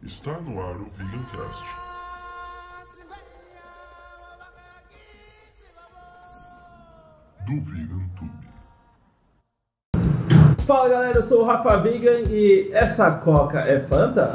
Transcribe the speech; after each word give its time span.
Está 0.00 0.40
no 0.42 0.60
ar 0.60 0.76
o 0.76 0.86
Vegancast. 0.96 1.64
Do 7.44 7.60
Vegan 7.62 8.08
Tube. 8.16 8.30
Fala 10.64 10.88
galera, 10.88 11.18
eu 11.18 11.22
sou 11.22 11.42
o 11.42 11.44
Rafa 11.44 11.78
Vegan 11.78 12.20
e 12.30 12.70
essa 12.72 13.10
coca 13.10 13.58
é 13.58 13.80
Fanta? 13.80 14.28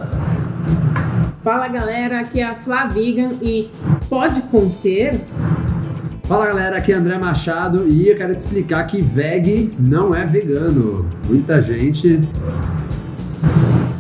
Fala 1.42 1.70
galera, 1.70 2.20
aqui 2.20 2.42
é 2.42 2.44
a 2.44 2.56
Flavigan 2.56 3.38
e 3.42 3.72
pode 4.10 4.42
conter? 4.42 5.22
Fala 6.26 6.48
galera, 6.48 6.78
aqui 6.80 6.92
é 6.92 6.96
André 6.96 7.18
Machado 7.18 7.88
e 7.88 8.10
eu 8.10 8.18
quero 8.18 8.36
te 8.36 8.40
explicar 8.40 8.84
que 8.86 9.02
veg 9.02 9.74
não 9.80 10.14
é 10.14 10.26
vegano. 10.26 11.10
Muita 11.26 11.62
gente. 11.62 12.28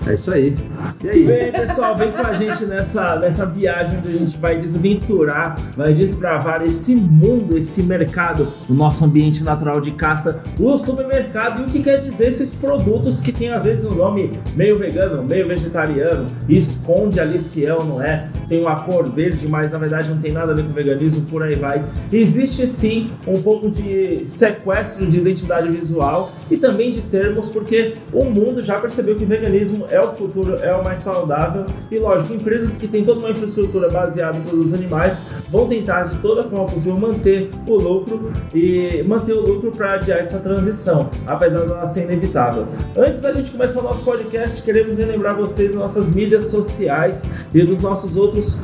É 0.07 0.13
isso 0.13 0.31
aí. 0.31 0.55
E 1.01 1.09
aí? 1.09 1.23
Bem, 1.25 1.51
pessoal, 1.51 1.95
vem 1.95 2.11
com 2.11 2.21
a 2.21 2.33
gente 2.33 2.65
nessa, 2.65 3.15
nessa 3.17 3.45
viagem 3.45 3.99
onde 3.99 4.09
a 4.09 4.17
gente 4.17 4.37
vai 4.37 4.57
desventurar, 4.57 5.55
vai 5.75 5.93
desbravar 5.93 6.63
esse 6.63 6.95
mundo, 6.95 7.57
esse 7.57 7.83
mercado, 7.83 8.47
o 8.69 8.73
nosso 8.73 9.05
ambiente 9.05 9.43
natural 9.43 9.79
de 9.79 9.91
caça, 9.91 10.43
o 10.59 10.77
supermercado 10.77 11.61
e 11.61 11.63
o 11.63 11.65
que 11.67 11.81
quer 11.81 12.01
dizer 12.01 12.27
esses 12.27 12.51
produtos 12.51 13.19
que 13.19 13.31
tem 13.31 13.49
às 13.49 13.63
vezes 13.63 13.85
um 13.85 13.95
nome 13.95 14.39
meio 14.55 14.77
vegano, 14.77 15.23
meio 15.23 15.47
vegetariano, 15.47 16.25
esconde 16.49 17.19
ali 17.19 17.39
se 17.39 17.65
é 17.65 17.77
não 17.83 18.01
é, 18.01 18.29
tem 18.47 18.61
uma 18.61 18.75
cor 18.81 19.09
verde, 19.11 19.47
mas 19.47 19.71
na 19.71 19.77
verdade 19.77 20.09
não 20.09 20.17
tem 20.17 20.31
nada 20.31 20.51
a 20.51 20.55
ver 20.55 20.63
com 20.63 20.71
veganismo, 20.71 21.25
por 21.29 21.43
aí 21.43 21.55
vai. 21.55 21.83
Existe 22.11 22.65
sim 22.65 23.07
um 23.27 23.41
pouco 23.41 23.69
de 23.69 24.25
sequestro 24.25 25.05
de 25.05 25.17
identidade 25.17 25.69
visual 25.69 26.31
e 26.49 26.57
também 26.57 26.91
de 26.91 27.01
termos, 27.01 27.49
porque 27.49 27.95
o 28.13 28.25
mundo 28.25 28.63
já 28.63 28.79
percebeu 28.79 29.15
que 29.15 29.25
veganismo 29.25 29.85
é 29.89 29.99
o 29.99 30.15
futuro, 30.15 30.55
é 30.61 30.75
mais 30.83 30.99
saudável. 30.99 31.65
E 31.91 31.99
lógico, 31.99 32.33
empresas 32.33 32.77
que 32.77 32.87
têm 32.87 33.03
toda 33.03 33.19
uma 33.19 33.31
infraestrutura 33.31 33.89
baseada 33.89 34.37
em 34.37 34.41
produtos 34.41 34.73
animais 34.73 35.21
vão 35.49 35.67
tentar 35.67 36.03
de 36.03 36.17
toda 36.17 36.43
forma 36.43 36.65
possível 36.65 36.97
manter 36.97 37.49
o 37.65 37.75
lucro 37.75 38.31
e 38.53 39.03
manter 39.03 39.33
o 39.33 39.47
lucro 39.47 39.71
para 39.71 39.93
adiar 39.93 40.19
essa 40.19 40.39
transição, 40.39 41.09
apesar 41.25 41.65
dela 41.65 41.85
ser 41.87 42.03
inevitável. 42.03 42.65
Antes 42.95 43.21
da 43.21 43.31
gente 43.31 43.51
começar 43.51 43.79
o 43.79 43.83
nosso 43.83 44.03
podcast, 44.03 44.61
queremos 44.61 44.97
relembrar 44.97 45.35
vocês 45.35 45.69
das 45.69 45.79
nossas 45.79 46.07
mídias 46.07 46.45
sociais 46.45 47.23
e 47.53 47.63
dos 47.63 47.81
nossos 47.81 48.15
outros 48.15 48.57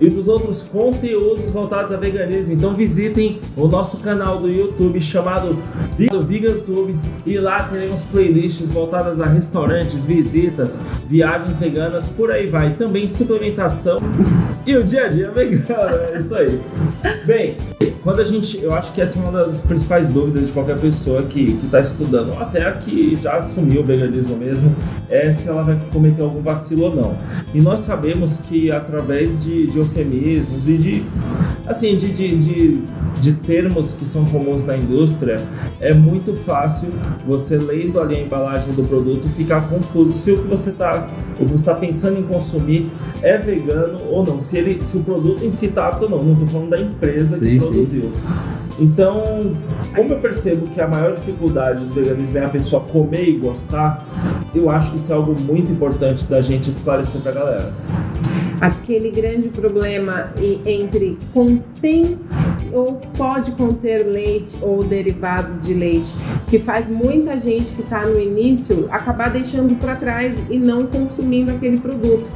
e 0.00 0.08
dos 0.08 0.28
outros 0.28 0.62
conteúdos 0.62 1.50
voltados 1.50 1.92
a 1.92 1.96
veganismo. 1.96 2.54
Então 2.54 2.74
visitem 2.74 3.40
o 3.56 3.66
nosso 3.66 3.98
canal 3.98 4.38
do 4.38 4.48
YouTube 4.48 5.00
chamado 5.00 5.56
VeganTube 5.98 6.98
e 7.26 7.38
lá 7.38 7.64
teremos 7.64 8.02
playlists 8.02 8.68
voltadas 8.68 9.20
a 9.20 9.26
restaurantes, 9.26 10.04
visitas, 10.04 10.80
viagens 11.08 11.47
veganas, 11.56 12.06
por 12.06 12.30
aí 12.30 12.46
vai. 12.46 12.74
Também 12.74 13.06
suplementação 13.06 13.98
e 14.66 14.76
o 14.76 14.84
dia 14.84 15.04
a 15.04 15.08
dia 15.08 15.30
vegano, 15.30 15.96
é 16.12 16.18
isso 16.18 16.34
aí. 16.34 16.60
Bem, 17.24 17.56
quando 18.02 18.20
a 18.20 18.24
gente, 18.24 18.62
eu 18.62 18.74
acho 18.74 18.92
que 18.92 19.00
essa 19.00 19.18
é 19.18 19.22
uma 19.22 19.32
das 19.32 19.60
principais 19.60 20.10
dúvidas 20.10 20.46
de 20.46 20.52
qualquer 20.52 20.78
pessoa 20.78 21.22
que 21.22 21.58
está 21.64 21.80
estudando, 21.80 22.32
ou 22.32 22.40
até 22.40 22.66
a 22.66 22.72
que 22.72 23.16
já 23.16 23.36
assumiu 23.36 23.82
o 23.82 23.84
veganismo 23.84 24.36
mesmo, 24.36 24.74
é 25.08 25.32
se 25.32 25.48
ela 25.48 25.62
vai 25.62 25.78
cometer 25.92 26.22
algum 26.22 26.42
vacilo 26.42 26.84
ou 26.84 26.94
não. 26.94 27.16
E 27.54 27.60
nós 27.60 27.80
sabemos 27.80 28.40
que 28.40 28.70
através 28.70 29.42
de, 29.42 29.66
de 29.66 29.78
eufemismos 29.78 30.68
e 30.68 30.76
de, 30.76 31.04
assim, 31.66 31.96
de, 31.96 32.12
de, 32.12 32.36
de, 32.36 32.82
de 33.20 33.32
termos 33.34 33.94
que 33.94 34.04
são 34.04 34.24
comuns 34.24 34.64
na 34.64 34.76
indústria, 34.76 35.40
é 35.80 35.94
muito 35.94 36.34
fácil 36.34 36.88
você 37.26 37.56
lendo 37.56 38.00
ali 38.00 38.16
a 38.16 38.20
embalagem 38.20 38.72
do 38.74 38.82
produto 38.82 39.28
ficar 39.28 39.68
confuso 39.68 40.12
se 40.12 40.32
o 40.32 40.42
que 40.42 40.48
você 40.48 40.70
está 40.70 41.08
ou 41.38 41.46
você 41.46 41.56
está 41.56 41.74
pensando 41.74 42.18
em 42.18 42.22
consumir 42.22 42.90
é 43.22 43.38
vegano 43.38 43.98
ou 44.10 44.24
não, 44.24 44.40
se 44.40 44.58
ele, 44.58 44.82
se 44.82 44.96
o 44.96 45.00
produto 45.00 45.44
em 45.44 45.50
si 45.50 45.66
está 45.66 45.88
apto 45.88 46.04
ou 46.04 46.10
não. 46.10 46.18
Não 46.18 46.32
estou 46.32 46.48
falando 46.48 46.70
da 46.70 46.80
empresa 46.80 47.38
que 47.38 47.44
Sim, 47.44 47.60
sim. 47.60 47.66
produziu. 47.66 48.12
Então, 48.80 49.50
como 49.94 50.12
eu 50.12 50.18
percebo 50.20 50.68
que 50.68 50.80
a 50.80 50.86
maior 50.86 51.14
dificuldade 51.16 51.84
do 51.84 51.92
veganismo 51.94 52.38
é 52.38 52.44
a 52.44 52.48
pessoa 52.48 52.82
comer 52.82 53.28
e 53.28 53.36
gostar, 53.36 54.06
eu 54.54 54.70
acho 54.70 54.92
que 54.92 54.98
isso 54.98 55.12
é 55.12 55.16
algo 55.16 55.34
muito 55.40 55.72
importante 55.72 56.24
da 56.26 56.40
gente 56.40 56.70
esclarecer 56.70 57.20
pra 57.20 57.32
galera. 57.32 57.72
Aquele 58.60 59.10
grande 59.10 59.48
problema 59.48 60.32
entre 60.66 61.16
contém 61.32 62.18
ou 62.72 62.96
pode 63.16 63.52
conter 63.52 64.04
leite 64.04 64.56
ou 64.60 64.82
derivados 64.82 65.62
de 65.62 65.74
leite, 65.74 66.12
que 66.48 66.58
faz 66.58 66.88
muita 66.88 67.38
gente 67.38 67.72
que 67.72 67.82
está 67.82 68.04
no 68.04 68.20
início 68.20 68.88
acabar 68.90 69.30
deixando 69.30 69.74
para 69.76 69.94
trás 69.96 70.42
e 70.50 70.58
não 70.58 70.86
consumindo 70.86 71.52
aquele 71.52 71.78
produto. 71.78 72.28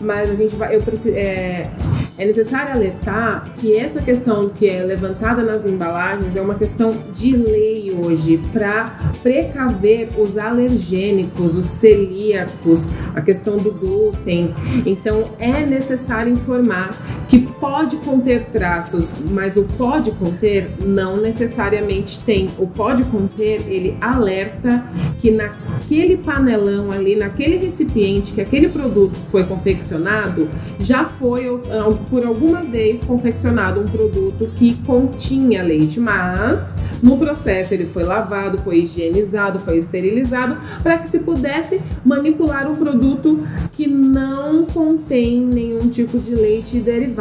Mas 0.00 0.30
a 0.30 0.34
gente 0.34 0.54
vai, 0.54 0.74
eu 0.74 0.80
preciso, 0.80 1.14
é, 1.16 1.70
é 2.18 2.26
necessário 2.26 2.74
alertar 2.74 3.52
que 3.56 3.76
essa 3.76 4.02
questão 4.02 4.48
que 4.48 4.68
é 4.68 4.82
levantada 4.82 5.42
nas 5.42 5.64
embalagens 5.64 6.36
é 6.36 6.40
uma 6.40 6.56
questão 6.56 6.92
de 7.12 7.36
lei 7.36 7.92
hoje 7.92 8.38
para 8.52 8.96
precaver 9.22 10.10
os 10.18 10.36
alergênicos, 10.36 11.54
os 11.54 11.64
celíacos, 11.64 12.88
a 13.14 13.20
questão 13.20 13.56
do 13.56 13.70
glúten. 13.70 14.52
Então 14.84 15.22
é 15.38 15.64
necessário 15.64 16.32
informar 16.32 16.90
que 17.28 17.38
pode 17.38 17.96
conter 17.98 18.46
traços, 18.46 19.12
mas 19.30 19.56
o 19.56 19.64
pode 19.76 20.10
conter 20.12 20.70
não 20.82 21.18
necessariamente 21.18 22.20
tem. 22.20 22.48
O 22.58 22.66
pode 22.66 23.04
conter 23.04 23.68
ele 23.68 23.98
alerta 24.00 24.82
que 25.18 25.30
naquele 25.30 26.16
panelão 26.16 26.90
ali, 26.90 27.14
naquele 27.14 27.58
recipiente 27.58 28.32
que 28.32 28.40
aquele 28.40 28.68
produto 28.70 29.14
foi 29.30 29.44
confeccionado, 29.44 30.48
já 30.80 31.04
foi 31.04 31.60
por 32.08 32.24
alguma 32.24 32.62
vez 32.62 33.02
confeccionado 33.02 33.80
um 33.80 33.84
produto 33.84 34.50
que 34.56 34.74
continha 34.86 35.62
leite, 35.62 36.00
mas 36.00 36.78
no 37.02 37.18
processo 37.18 37.74
ele 37.74 37.84
foi 37.84 38.04
lavado, 38.04 38.56
foi 38.58 38.78
higienizado, 38.80 39.58
foi 39.58 39.76
esterilizado 39.76 40.56
para 40.82 40.96
que 40.96 41.08
se 41.08 41.18
pudesse 41.18 41.80
manipular 42.04 42.70
um 42.70 42.74
produto 42.74 43.46
que 43.72 43.86
não 43.86 44.64
contém 44.64 45.40
nenhum 45.40 45.90
tipo 45.90 46.18
de 46.18 46.34
leite 46.34 46.78
derivado. 46.80 47.17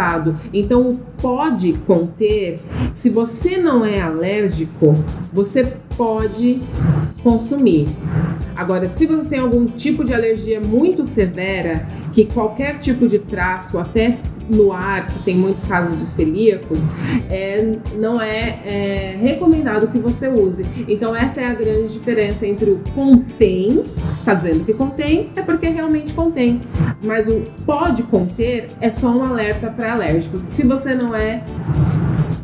Então, 0.53 0.89
o 0.89 0.97
pode 1.21 1.73
conter, 1.87 2.59
se 2.93 3.09
você 3.09 3.57
não 3.57 3.83
é 3.83 3.99
alérgico, 3.99 4.93
você 5.33 5.63
pode 5.97 6.61
consumir. 7.23 7.87
Agora, 8.55 8.87
se 8.87 9.05
você 9.05 9.29
tem 9.29 9.39
algum 9.39 9.65
tipo 9.65 10.03
de 10.03 10.13
alergia 10.13 10.61
muito 10.61 11.03
severa, 11.03 11.87
que 12.13 12.25
qualquer 12.25 12.79
tipo 12.79 13.07
de 13.07 13.19
traço, 13.19 13.77
até 13.77 14.19
no 14.49 14.71
ar, 14.71 15.07
que 15.07 15.19
tem 15.23 15.35
muitos 15.35 15.63
casos 15.63 15.99
de 15.99 16.05
celíacos, 16.05 16.87
é, 17.29 17.77
não 17.95 18.21
é, 18.21 18.59
é 18.65 19.17
recomendado 19.19 19.87
que 19.87 19.99
você 19.99 20.27
use. 20.27 20.65
Então, 20.87 21.15
essa 21.15 21.41
é 21.41 21.45
a 21.45 21.53
grande 21.53 21.91
diferença 21.91 22.45
entre 22.45 22.71
o 22.71 22.79
contém, 22.93 23.83
está 24.15 24.33
dizendo 24.33 24.65
que 24.65 24.73
contém, 24.73 25.29
é 25.35 25.41
porque 25.41 25.67
realmente 25.67 26.13
contém. 26.13 26.61
Mas 27.03 27.27
o 27.27 27.45
pode 27.65 28.03
conter 28.03 28.67
é 28.79 28.89
só 28.89 29.09
um 29.09 29.23
alerta 29.23 29.69
para 29.69 29.93
alérgicos. 29.93 30.41
Se 30.41 30.65
você 30.65 30.95
não 30.95 31.15
é, 31.15 31.43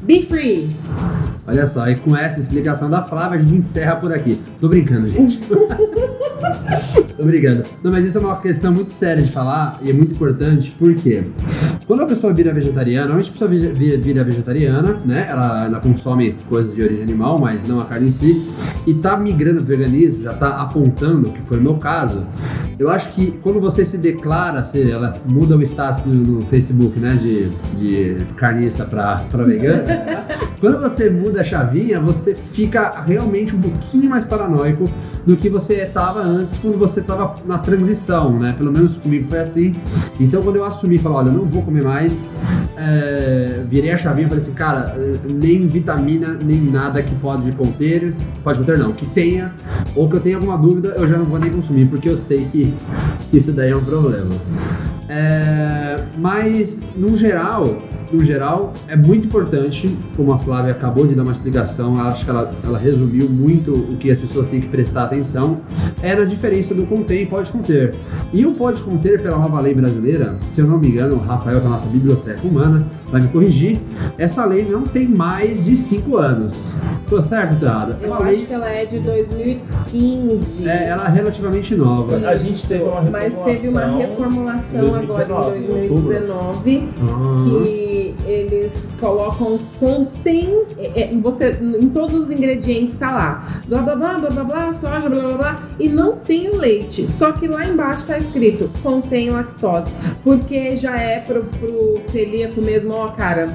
be 0.04 0.26
free. 0.26 0.70
Olha 1.46 1.68
só, 1.68 1.90
e 1.90 1.96
com 1.98 2.16
essa 2.16 2.40
explicação 2.40 2.90
da 2.90 3.04
Flávia, 3.04 3.38
a 3.40 3.42
gente 3.42 3.58
encerra 3.58 3.98
por 3.98 4.14
aqui. 4.14 4.40
Tô 4.60 4.70
brincando, 4.70 5.10
gente. 5.10 5.42
Tô 7.18 7.24
brincando. 7.24 7.64
Não, 7.84 7.92
mas 7.92 8.06
isso 8.06 8.18
é 8.18 8.22
uma 8.22 8.40
questão 8.40 8.72
muito 8.72 8.94
séria 8.94 9.22
de 9.22 9.30
falar 9.30 9.78
e 9.82 9.90
é 9.90 9.94
muito 9.94 10.14
importante, 10.14 10.74
porque 10.80 11.24
quando 11.94 12.02
a 12.02 12.08
pessoa 12.08 12.34
vira 12.34 12.52
vegetariana, 12.52 13.06
normalmente 13.06 13.30
a 13.30 13.34
pessoa 13.34 13.48
vira, 13.52 13.72
vira- 14.00 14.24
vegetariana, 14.24 14.98
né? 15.06 15.28
Ela, 15.30 15.66
ela 15.66 15.80
consome 15.80 16.36
coisas 16.50 16.74
de 16.74 16.82
origem 16.82 17.04
animal, 17.04 17.38
mas 17.38 17.68
não 17.68 17.80
a 17.80 17.86
carne 17.86 18.08
em 18.08 18.12
si, 18.12 18.48
e 18.88 18.96
tá 18.96 19.16
migrando 19.16 19.58
pro 19.58 19.68
veganismo, 19.78 20.24
já 20.24 20.34
tá 20.34 20.60
apontando, 20.60 21.30
que 21.30 21.42
foi 21.44 21.60
o 21.60 21.62
meu 21.62 21.76
caso. 21.76 22.26
Eu 22.80 22.90
acho 22.90 23.14
que 23.14 23.30
quando 23.44 23.60
você 23.62 23.86
se 23.86 24.00
declara, 24.00 24.64
se 24.64 24.90
ela 24.90 25.14
muda 25.24 25.56
o 25.56 25.62
status 25.62 26.04
no, 26.04 26.16
no 26.16 26.46
Facebook, 26.48 27.00
né? 27.00 27.16
De, 27.22 27.48
de 27.78 28.26
carnista 28.38 28.86
pra, 28.86 29.18
pra 29.30 29.44
vegano. 29.44 29.84
Quando 30.60 30.80
você 30.80 31.10
muda 31.10 31.42
a 31.42 31.44
chavinha, 31.44 32.00
você 32.00 32.34
fica 32.34 33.02
realmente 33.06 33.54
um 33.54 33.60
pouquinho 33.62 34.10
mais 34.10 34.24
paranoico 34.24 34.86
do 35.26 35.36
que 35.36 35.50
você 35.50 35.76
estava 35.84 36.22
antes 36.22 36.58
quando 36.60 36.78
você 36.78 37.02
estava 37.02 37.34
na 37.46 37.58
transição, 37.58 38.40
né? 38.40 38.54
Pelo 38.58 38.72
menos 38.72 38.98
comigo 38.98 39.28
foi 39.30 39.40
assim. 39.40 39.76
Então 40.20 40.42
quando 40.42 40.56
eu 40.56 40.64
assumi, 40.64 40.98
falei, 40.98 41.18
olha, 41.18 41.28
eu 41.28 41.34
não 41.34 41.46
vou 41.46 41.62
comer 41.64 41.83
mais, 41.84 42.28
é, 42.78 43.62
virei 43.70 43.92
a 43.92 43.98
chavinha 43.98 44.28
e 44.28 44.30
falei 44.30 44.44
assim, 44.44 44.54
cara, 44.54 44.96
nem 45.26 45.68
vitamina, 45.68 46.34
nem 46.34 46.62
nada 46.62 47.02
que 47.02 47.14
pode 47.16 47.52
conter, 47.54 48.14
pode 48.44 48.60
conter 48.60 48.78
não, 48.78 48.94
que 48.94 49.06
tenha, 49.06 49.54
ou 49.96 50.10
que 50.10 50.16
eu 50.16 50.20
tenha 50.20 50.38
alguma 50.38 50.58
dúvida, 50.58 50.96
eu 50.98 51.08
já 51.08 51.18
não 51.18 51.26
vou 51.26 51.40
nem 51.40 51.52
consumir, 51.52 51.86
porque 51.86 52.10
eu 52.10 52.18
sei 52.18 52.46
que 52.46 52.74
isso 53.32 53.52
daí 53.52 53.72
é 53.72 53.76
um 53.76 53.84
problema. 53.84 54.36
É, 55.10 55.96
mas, 56.18 56.80
no 56.96 57.16
geral, 57.16 57.84
no 58.12 58.24
geral, 58.24 58.74
é 58.88 58.96
muito 58.96 59.26
importante, 59.26 59.98
como 60.16 60.32
a 60.34 60.40
Flávia 60.40 60.72
acabou 60.72 61.08
de 61.08 61.16
dar 61.16 61.24
uma 61.24 61.32
explicação, 61.32 62.00
acho 62.00 62.24
que 62.24 62.30
ela, 62.30 62.54
ela 62.64 62.78
resumiu 62.78 63.28
muito 63.28 63.72
o 63.72 63.98
que 63.98 64.12
as 64.12 64.20
pessoas 64.20 64.48
têm 64.48 64.62
que 64.62 64.68
prestar 64.68 65.06
atenção, 65.06 65.62
é 66.02 66.16
na 66.16 66.26
diferença 66.26 66.74
do 66.74 66.86
contém 66.86 67.24
e 67.24 67.26
pode 67.26 67.52
conter. 67.52 67.94
E 68.32 68.46
o 68.46 68.54
pode 68.54 68.82
conter, 68.82 69.22
pela 69.22 69.38
nova 69.38 69.60
lei 69.62 69.74
brasileira, 69.74 70.38
se 70.50 70.62
eu 70.62 70.68
não 70.68 70.78
me 70.78 70.90
engano, 70.90 71.16
o 71.16 71.20
Rafael, 71.20 71.60
da 71.60 71.70
nossa 71.70 71.88
biblioteca 71.88 72.46
humana, 72.48 72.86
vai 73.12 73.22
me 73.22 73.28
corrigir, 73.28 73.80
essa 74.18 74.44
lei 74.46 74.66
não 74.70 74.84
tem 74.84 75.08
mais 75.08 75.64
de 75.64 75.76
5 75.78 76.18
anos. 76.18 76.74
Tô 77.08 77.22
certo, 77.22 77.60
Teada? 77.60 78.00
Eu 78.02 78.14
acho 78.14 78.46
que 78.46 78.54
ela 78.54 78.70
é 78.70 78.86
de 78.86 79.00
2015. 79.00 80.68
É, 80.68 80.88
ela 80.90 81.08
é 81.08 81.12
relativamente 81.12 81.76
nova. 81.76 82.16
A 82.16 82.36
gente 82.36 82.66
teve 82.68 82.84
uma 82.84 83.02
Mas 83.02 83.36
teve 83.38 83.68
uma 83.68 83.98
reformulação 83.98 84.84
em 84.86 84.96
agora 85.22 85.52
2019, 85.52 85.58
em 85.58 85.68
2019 85.68 86.90
Ah. 87.02 87.64
que 87.66 88.16
eles 88.26 88.94
colocam 89.00 89.60
contém 89.80 90.64
é, 90.78 91.02
é, 91.02 91.16
você 91.22 91.58
em 91.62 91.90
todos 91.90 92.16
os 92.16 92.32
ingredientes 92.32 92.96
tá 92.96 93.12
lá 93.12 93.46
blá 93.68 93.82
blá 93.82 93.96
blá 93.96 94.14
blá 94.18 94.30
blá 94.30 94.44
blá 94.44 94.74
soja 94.74 95.10
blá 95.10 95.22
blá 95.22 95.38
blá 95.38 95.64
e 95.84 95.90
não 95.90 96.14
tem 96.18 96.50
o 96.50 96.58
leite 96.58 97.06
só 97.08 97.32
que 97.32 97.48
lá 97.48 97.66
embaixo 97.66 98.06
tá 98.08 98.18
escrito 98.18 98.70
contém 98.82 99.30
lactose 99.30 99.92
porque 100.24 100.76
já 100.76 100.98
é 100.98 101.20
pro, 101.20 101.44
pro 101.44 102.00
celíaco 102.02 102.62
mesmo 102.62 102.94
ó 102.94 103.08
cara 103.10 103.48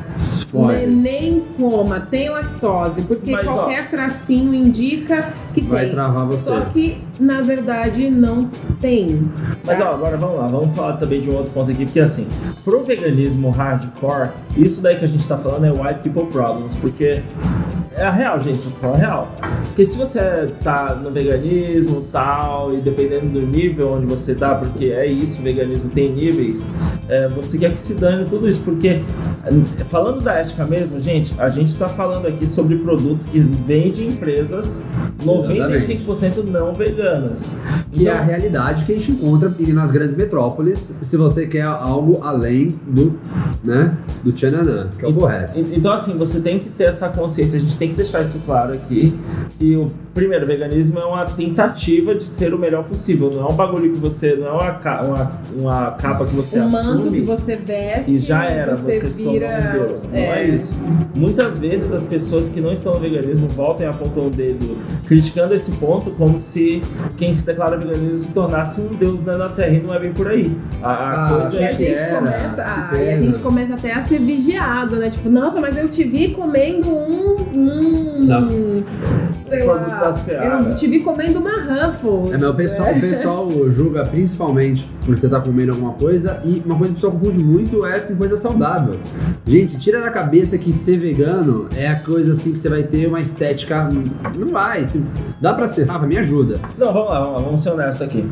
Pode. 0.50 0.86
ne- 0.86 0.86
nem 0.86 1.40
coma 1.58 2.00
tem 2.00 2.28
lactose 2.30 3.02
porque 3.02 3.30
Mas, 3.30 3.46
ó, 3.46 3.52
qualquer 3.54 3.88
tracinho 3.90 4.54
indica 4.54 5.32
que 5.54 5.60
Vai 5.62 5.84
tem 5.86 5.90
travar 5.90 6.26
você. 6.26 6.44
só 6.50 6.60
que 6.60 6.98
na 7.20 7.40
verdade 7.40 8.10
não 8.10 8.48
tem 8.80 9.30
Mas 9.64 9.78
tá? 9.78 9.90
ó, 9.90 9.94
agora 9.94 10.16
vamos 10.16 10.38
lá, 10.38 10.46
vamos 10.46 10.75
falar 10.75 10.94
também 10.98 11.20
de 11.20 11.30
um 11.30 11.36
outro 11.36 11.50
ponto 11.52 11.70
aqui, 11.70 11.84
porque 11.84 12.00
assim, 12.00 12.26
pro 12.64 12.82
veganismo 12.84 13.50
hardcore, 13.50 14.30
isso 14.56 14.82
daí 14.82 14.96
que 14.96 15.04
a 15.04 15.08
gente 15.08 15.26
tá 15.26 15.36
falando 15.38 15.64
é 15.66 15.70
white 15.72 16.00
people 16.08 16.26
problems, 16.26 16.76
porque 16.76 17.22
é 17.98 18.04
a 18.04 18.10
real, 18.10 18.38
gente, 18.40 18.60
tô 18.60 18.70
falando 18.80 18.96
a 18.96 18.98
real. 18.98 19.32
Porque 19.66 19.84
se 19.86 19.96
você 19.96 20.20
tá 20.62 20.94
no 21.02 21.10
veganismo 21.10 22.02
tal, 22.12 22.72
e 22.74 22.80
dependendo 22.80 23.30
do 23.30 23.40
nível 23.46 23.92
onde 23.92 24.06
você 24.06 24.34
tá, 24.34 24.54
porque 24.54 24.86
é 24.86 25.06
isso, 25.06 25.40
o 25.40 25.44
veganismo 25.44 25.90
tem 25.90 26.12
níveis, 26.12 26.66
é, 27.08 27.28
você 27.28 27.58
quer 27.58 27.72
que 27.72 27.80
se 27.80 27.94
dane 27.94 28.24
tudo 28.26 28.48
isso, 28.48 28.60
porque 28.62 29.02
falando 29.88 30.20
da 30.20 30.34
ética 30.34 30.64
mesmo, 30.64 31.00
gente, 31.00 31.34
a 31.38 31.48
gente 31.50 31.74
tá 31.76 31.88
falando 31.88 32.26
aqui 32.26 32.46
sobre 32.46 32.76
produtos 32.76 33.26
que 33.26 33.38
vêm 33.40 33.90
de 33.90 34.06
empresas 34.06 34.82
95% 35.24 36.42
não 36.44 36.72
veganas. 36.74 37.56
Que 37.92 38.06
é 38.06 38.10
a 38.12 38.14
Então- 38.16 38.26
realidade 38.26 38.84
que 38.84 38.92
a 38.92 38.94
gente 38.94 39.10
encontra 39.12 39.52
nas 39.68 39.90
grandes 39.90 40.16
metrópoles, 40.16 40.90
se 41.02 41.16
você 41.16 41.46
quer 41.46 41.62
algo 41.62 42.20
além 42.22 42.68
do, 42.86 43.18
né, 43.64 43.96
do 44.22 44.32
tchananã, 44.32 44.88
que 44.98 45.04
é 45.04 45.08
o 45.08 45.12
correto. 45.14 45.58
E- 45.58 45.74
Então, 45.78 45.92
assim, 45.92 46.16
você 46.16 46.40
tem 46.40 46.58
que 46.58 46.68
ter 46.70 46.84
essa 46.84 47.08
consciência, 47.08 47.58
a 47.58 47.60
gente 47.62 47.76
tem 47.76 47.88
que 47.88 47.94
deixar 47.94 48.23
isso 48.23 48.40
claro 48.46 48.73
aqui. 48.75 49.19
E 49.61 49.76
o 49.76 49.87
primeiro, 50.14 50.44
o 50.44 50.49
veganismo 50.49 50.99
é 50.99 51.05
uma 51.05 51.25
tentativa 51.25 52.14
de 52.14 52.25
ser 52.25 52.52
o 52.55 52.58
melhor 52.58 52.85
possível. 52.85 53.31
Não 53.32 53.49
é 53.49 53.52
um 53.52 53.55
bagulho 53.56 53.90
que 53.93 53.99
você. 53.99 54.35
Não 54.37 54.46
é 54.46 54.50
uma, 54.52 54.73
ca- 54.75 55.02
uma, 55.02 55.31
uma 55.56 55.90
capa 55.93 56.26
que 56.26 56.35
você 56.35 56.58
o 56.61 56.69
manto 56.69 56.88
assume. 57.00 57.11
que 57.11 57.26
você 57.26 57.56
veste 57.56 58.12
E 58.12 58.19
já 58.19 58.44
era, 58.44 58.76
você, 58.76 58.93
você 59.00 59.08
se 59.11 59.17
tornou 59.23 59.32
vira 59.32 59.58
um 59.58 59.87
Deus. 59.87 60.05
Não 60.08 60.17
é. 60.19 60.44
isso. 60.49 60.75
Muitas 61.14 61.58
vezes 61.58 61.93
as 61.93 62.02
pessoas 62.02 62.49
que 62.49 62.61
não 62.61 62.73
estão 62.73 62.93
no 62.94 63.00
veganismo 63.00 63.49
voltam 63.49 63.87
e 63.87 63.88
apontam 63.88 64.26
o 64.26 64.31
dedo 64.31 64.76
criticando 65.06 65.55
esse 65.55 65.70
ponto 65.73 66.11
como 66.12 66.38
se 66.38 66.81
quem 67.17 67.32
se 67.32 67.44
declara 67.46 67.76
veganismo 67.76 68.19
se 68.23 68.32
tornasse 68.32 68.81
um 68.81 68.87
Deus 68.88 69.23
na 69.25 69.49
Terra 69.49 69.75
e 69.75 69.81
não 69.82 69.94
é 69.94 69.99
bem 69.99 70.12
por 70.12 70.29
aí. 70.29 70.56
A, 70.82 70.93
a 70.93 71.26
Ah, 71.26 71.29
coisa 71.29 71.56
E 71.56 71.58
a 71.58 71.70
é. 71.70 71.75
que 71.75 71.85
gente 71.85 71.94
era, 71.99 72.17
começa, 72.19 72.62
ah, 72.64 72.90
e 72.96 73.11
a 73.11 73.17
gente 73.17 73.38
começa 73.38 73.75
até 73.75 73.93
a 73.94 74.02
ser 74.02 74.19
vigiado, 74.19 74.96
né? 74.96 75.11
Tipo, 75.11 75.29
nossa, 75.31 75.61
mas 75.61 75.76
eu 75.76 75.88
te 75.88 76.05
vi 76.05 76.29
comendo 76.31 76.88
um, 76.90 77.37
um 77.68 78.24
Não. 78.24 78.48
sei 79.44 79.62
Produto 79.64 79.88
lá, 79.90 79.98
da 80.00 80.12
Seara. 80.12 80.60
eu 80.68 80.74
te 80.74 80.86
vi 80.86 81.00
comendo 81.00 81.38
uma 81.38 81.52
Ruffles. 81.52 82.28
É, 82.34 82.38
mas 82.38 82.42
o 82.44 82.54
pessoal, 82.54 82.92
o 82.92 83.00
pessoal 83.00 83.48
julga 83.70 84.04
principalmente 84.04 84.86
por 85.04 85.16
você 85.16 85.26
estar 85.26 85.40
comendo 85.40 85.72
alguma 85.72 85.92
coisa 85.92 86.40
e 86.44 86.62
uma 86.66 86.76
coisa 86.76 86.92
que 86.92 86.98
o 86.98 87.02
pessoal 87.02 87.12
confunde 87.12 87.42
muito 87.42 87.86
é 87.86 87.98
com 88.00 88.14
coisa 88.16 88.36
saudável. 88.36 88.98
Gente, 89.46 89.78
tira 89.78 90.00
da 90.02 90.10
cabeça 90.10 90.58
que 90.58 90.72
ser 90.72 90.98
vegano 90.98 91.66
é 91.76 91.88
a 91.88 91.96
coisa 91.96 92.32
assim 92.32 92.52
que 92.52 92.58
você 92.58 92.68
vai 92.68 92.82
ter 92.82 93.06
uma 93.06 93.20
estética. 93.20 93.88
Não 94.36 94.46
vai. 94.52 94.86
se- 94.86 95.02
Dá 95.40 95.54
pra 95.54 95.66
ser. 95.68 95.84
Rafa, 95.84 96.06
me 96.06 96.18
ajuda. 96.18 96.60
Não, 96.76 96.92
vamos 96.92 97.08
lá, 97.10 97.20
vamos 97.20 97.36
lá, 97.38 97.42
vamos 97.46 97.62
ser 97.62 97.70
honestos 97.70 98.02
aqui. 98.02 98.28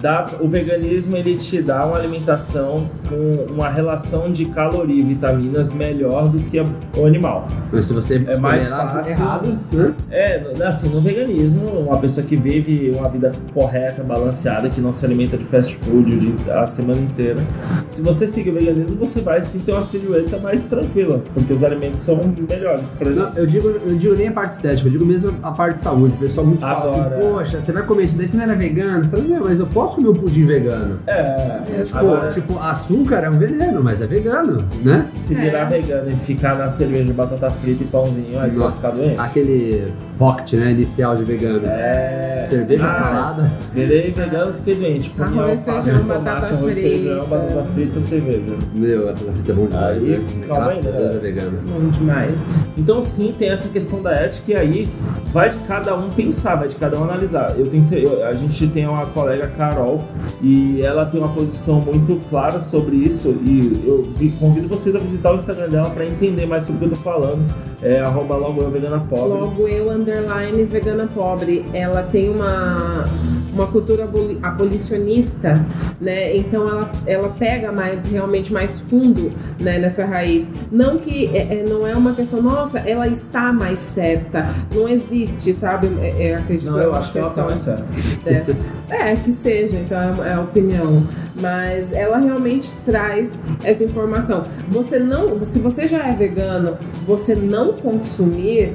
Dá, 0.00 0.26
o 0.40 0.48
veganismo 0.48 1.16
ele 1.16 1.34
te 1.36 1.60
dá 1.60 1.84
uma 1.86 1.96
alimentação 1.96 2.88
com 3.08 3.52
uma 3.52 3.68
relação 3.68 4.30
de 4.30 4.44
caloria 4.46 5.00
e 5.00 5.04
vitaminas 5.04 5.72
melhor 5.72 6.28
do 6.28 6.38
que 6.44 6.58
a- 6.58 6.64
o 6.96 7.06
animal. 7.06 7.46
Mas 7.72 7.86
se 7.86 7.92
você 7.92 8.16
escolher 8.18 8.38
mais 8.40 8.70
lá, 8.70 8.79
fácil. 8.88 9.12
errado, 9.12 9.58
né? 9.72 9.94
É, 10.10 10.42
assim, 10.66 10.88
no 10.88 11.00
veganismo, 11.00 11.62
uma 11.80 11.98
pessoa 11.98 12.26
que 12.26 12.36
vive 12.36 12.90
uma 12.96 13.08
vida 13.08 13.30
correta, 13.54 14.02
balanceada, 14.02 14.68
que 14.68 14.80
não 14.80 14.92
se 14.92 15.04
alimenta 15.04 15.36
de 15.36 15.44
fast 15.44 15.76
food 15.76 16.34
a 16.50 16.66
semana 16.66 17.00
inteira, 17.00 17.40
se 17.88 18.02
você 18.02 18.26
seguir 18.26 18.50
o 18.50 18.54
veganismo, 18.54 18.96
você 18.96 19.20
vai 19.20 19.42
sim 19.42 19.58
ter 19.60 19.72
uma 19.72 19.82
silhueta 19.82 20.38
mais 20.38 20.64
tranquila, 20.66 21.22
porque 21.34 21.52
os 21.52 21.62
alimentos 21.64 22.00
são 22.00 22.18
melhores 22.48 22.90
pra 22.98 23.10
Não, 23.10 23.30
eu 23.34 23.46
digo, 23.46 23.68
eu 23.68 23.94
digo 23.96 24.14
nem 24.14 24.28
a 24.28 24.32
parte 24.32 24.52
estética, 24.52 24.88
eu 24.88 24.92
digo 24.92 25.04
mesmo 25.06 25.34
a 25.42 25.50
parte 25.52 25.76
de 25.78 25.82
saúde. 25.84 26.14
O 26.14 26.18
pessoal 26.18 26.46
muito 26.46 26.60
fala 26.60 26.80
Agora- 26.94 27.16
assim, 27.18 27.28
poxa, 27.28 27.60
você 27.60 27.72
vai 27.72 27.82
comer 27.84 28.04
isso 28.04 28.16
daí, 28.16 28.28
você 28.28 28.36
não 28.36 28.44
era 28.44 28.54
vegano? 28.54 29.04
Eu 29.04 29.10
falei, 29.10 29.24
meu, 29.26 29.44
mas 29.44 29.58
eu 29.60 29.66
posso 29.66 29.96
comer 29.96 30.08
um 30.08 30.14
pudim 30.14 30.44
vegano. 30.46 30.98
É, 31.06 31.60
Tipo, 31.84 31.98
agora, 31.98 32.30
tipo, 32.30 32.58
açúcar 32.58 33.18
é 33.24 33.30
um 33.30 33.38
veneno, 33.38 33.82
mas 33.82 34.02
é 34.02 34.06
vegano, 34.06 34.64
né? 34.82 35.06
se 35.12 35.34
É. 35.34 35.40
virar 35.40 35.64
vegano 35.64 36.08
e 36.10 36.16
ficar 36.16 36.56
na 36.56 36.68
cerveja 36.68 37.04
de 37.04 37.12
batata 37.12 37.50
frita 37.50 37.82
e 37.82 37.86
pãozinho, 37.86 38.38
aí 38.40 38.50
você 38.50 38.58
Nossa. 38.70 38.76
ficar 38.76 38.90
doente. 38.90 39.20
Aquele 39.20 39.92
pocket, 40.18 40.52
né, 40.54 40.70
inicial 40.72 41.16
de 41.16 41.24
vegano. 41.24 41.62
É. 41.66 42.46
Cerveja, 42.48 42.84
Ah, 42.84 42.92
salada. 42.92 43.52
Virei 43.72 44.10
vegano, 44.10 44.54
fiquei 44.54 44.74
doente. 44.74 45.10
Comi 45.10 45.38
Arroz, 45.38 45.68
alface, 45.68 45.84
feijão, 45.90 46.02
tomate, 46.02 46.24
batata 46.24 46.46
arroz, 46.54 46.74
feijão, 46.74 47.20
frita. 47.20 47.26
batata 47.36 47.64
frita, 47.74 48.00
cerveja. 48.00 48.52
Meu, 48.74 49.08
a 49.10 49.14
frita 49.16 49.52
é 49.52 49.54
bom 49.54 49.66
demais, 49.66 50.02
Aí, 50.02 50.08
né? 50.18 50.24
calma 50.48 50.64
Graças 50.64 50.86
aí, 50.86 50.92
a 50.92 50.96
Deus 50.98 51.12
né? 51.12 51.18
é 51.18 51.20
vegano. 51.20 51.58
Bom 51.66 51.88
demais. 51.90 52.40
Então 52.76 53.02
sim, 53.02 53.34
tem 53.38 53.50
essa 53.50 53.68
questão 53.68 54.02
da 54.02 54.12
ética 54.12 54.52
e 54.52 54.56
aí 54.56 54.88
vai 55.32 55.50
de 55.50 55.58
cada 55.68 55.94
um 55.96 56.10
pensar, 56.10 56.56
vai 56.56 56.66
de 56.68 56.74
cada 56.74 56.98
um 56.98 57.04
analisar. 57.04 57.54
Eu 57.56 57.66
tenho, 57.68 57.84
eu- 57.94 58.26
a 58.26 58.32
gente 58.32 58.66
tem 58.68 58.88
uma 58.88 59.06
colega 59.06 59.46
Carol 59.56 60.00
e 60.42 60.80
ela 60.82 61.06
tem 61.06 61.20
uma 61.20 61.32
posição 61.32 61.80
muito 61.80 62.18
clara 62.28 62.60
sobre 62.60 62.96
isso 62.96 63.28
e 63.46 63.80
eu 63.86 64.02
vi- 64.16 64.30
convido 64.40 64.66
vocês 64.66 64.96
a 64.96 64.98
visitar 64.98 65.32
o 65.32 65.36
Instagram 65.36 65.68
dela 65.68 65.90
para 65.90 66.04
entender 66.04 66.46
mais 66.46 66.64
sobre 66.64 66.76
o 66.84 66.88
que 66.88 66.94
eu 66.94 66.98
tô 66.98 67.04
falando. 67.04 67.44
É 67.82 68.00
arroba 68.00 68.36
logo 68.36 68.59
eu 68.60 68.70
vegana 68.70 69.00
pobre. 69.00 69.28
Logo 69.28 69.68
eu, 69.68 69.90
underline, 69.90 70.64
vegana 70.64 71.06
pobre. 71.06 71.64
Ela 71.72 72.02
tem 72.02 72.28
uma, 72.30 73.08
uma 73.52 73.66
cultura 73.66 74.04
aboli- 74.04 74.38
abolicionista, 74.42 75.66
né? 76.00 76.36
Então 76.36 76.68
ela, 76.68 76.92
ela 77.06 77.28
pega 77.30 77.72
mais, 77.72 78.06
realmente 78.06 78.52
mais 78.52 78.80
fundo 78.80 79.32
né, 79.58 79.78
nessa 79.78 80.04
raiz. 80.04 80.50
Não 80.70 80.98
que 80.98 81.26
é, 81.34 81.60
é- 81.60 81.64
não 81.68 81.86
é 81.86 81.94
uma 81.94 82.12
questão, 82.14 82.42
nossa, 82.42 82.78
ela 82.80 83.06
está 83.08 83.52
mais 83.52 83.78
certa. 83.78 84.42
Não 84.74 84.88
existe, 84.88 85.52
sabe? 85.54 85.88
É, 86.00 86.28
é, 86.28 86.34
acredito 86.36 86.70
Não, 86.70 86.78
eu 86.80 86.90
uma 86.90 86.98
acho 86.98 87.12
que 87.12 87.18
ela 87.18 87.30
tá 87.30 87.44
questão 87.44 87.74
mais 87.76 88.00
certa. 88.00 88.24
dessa. 88.24 88.79
É, 88.90 89.14
que 89.14 89.32
seja, 89.32 89.78
então 89.78 89.98
é, 90.24 90.30
é 90.30 90.32
a 90.34 90.40
opinião. 90.40 91.02
Mas 91.40 91.92
ela 91.92 92.18
realmente 92.18 92.72
traz 92.84 93.40
essa 93.62 93.84
informação. 93.84 94.42
Você 94.68 94.98
não, 94.98 95.44
se 95.46 95.58
você 95.58 95.86
já 95.86 96.06
é 96.06 96.14
vegano, 96.14 96.76
você 97.06 97.34
não 97.34 97.72
consumir 97.72 98.72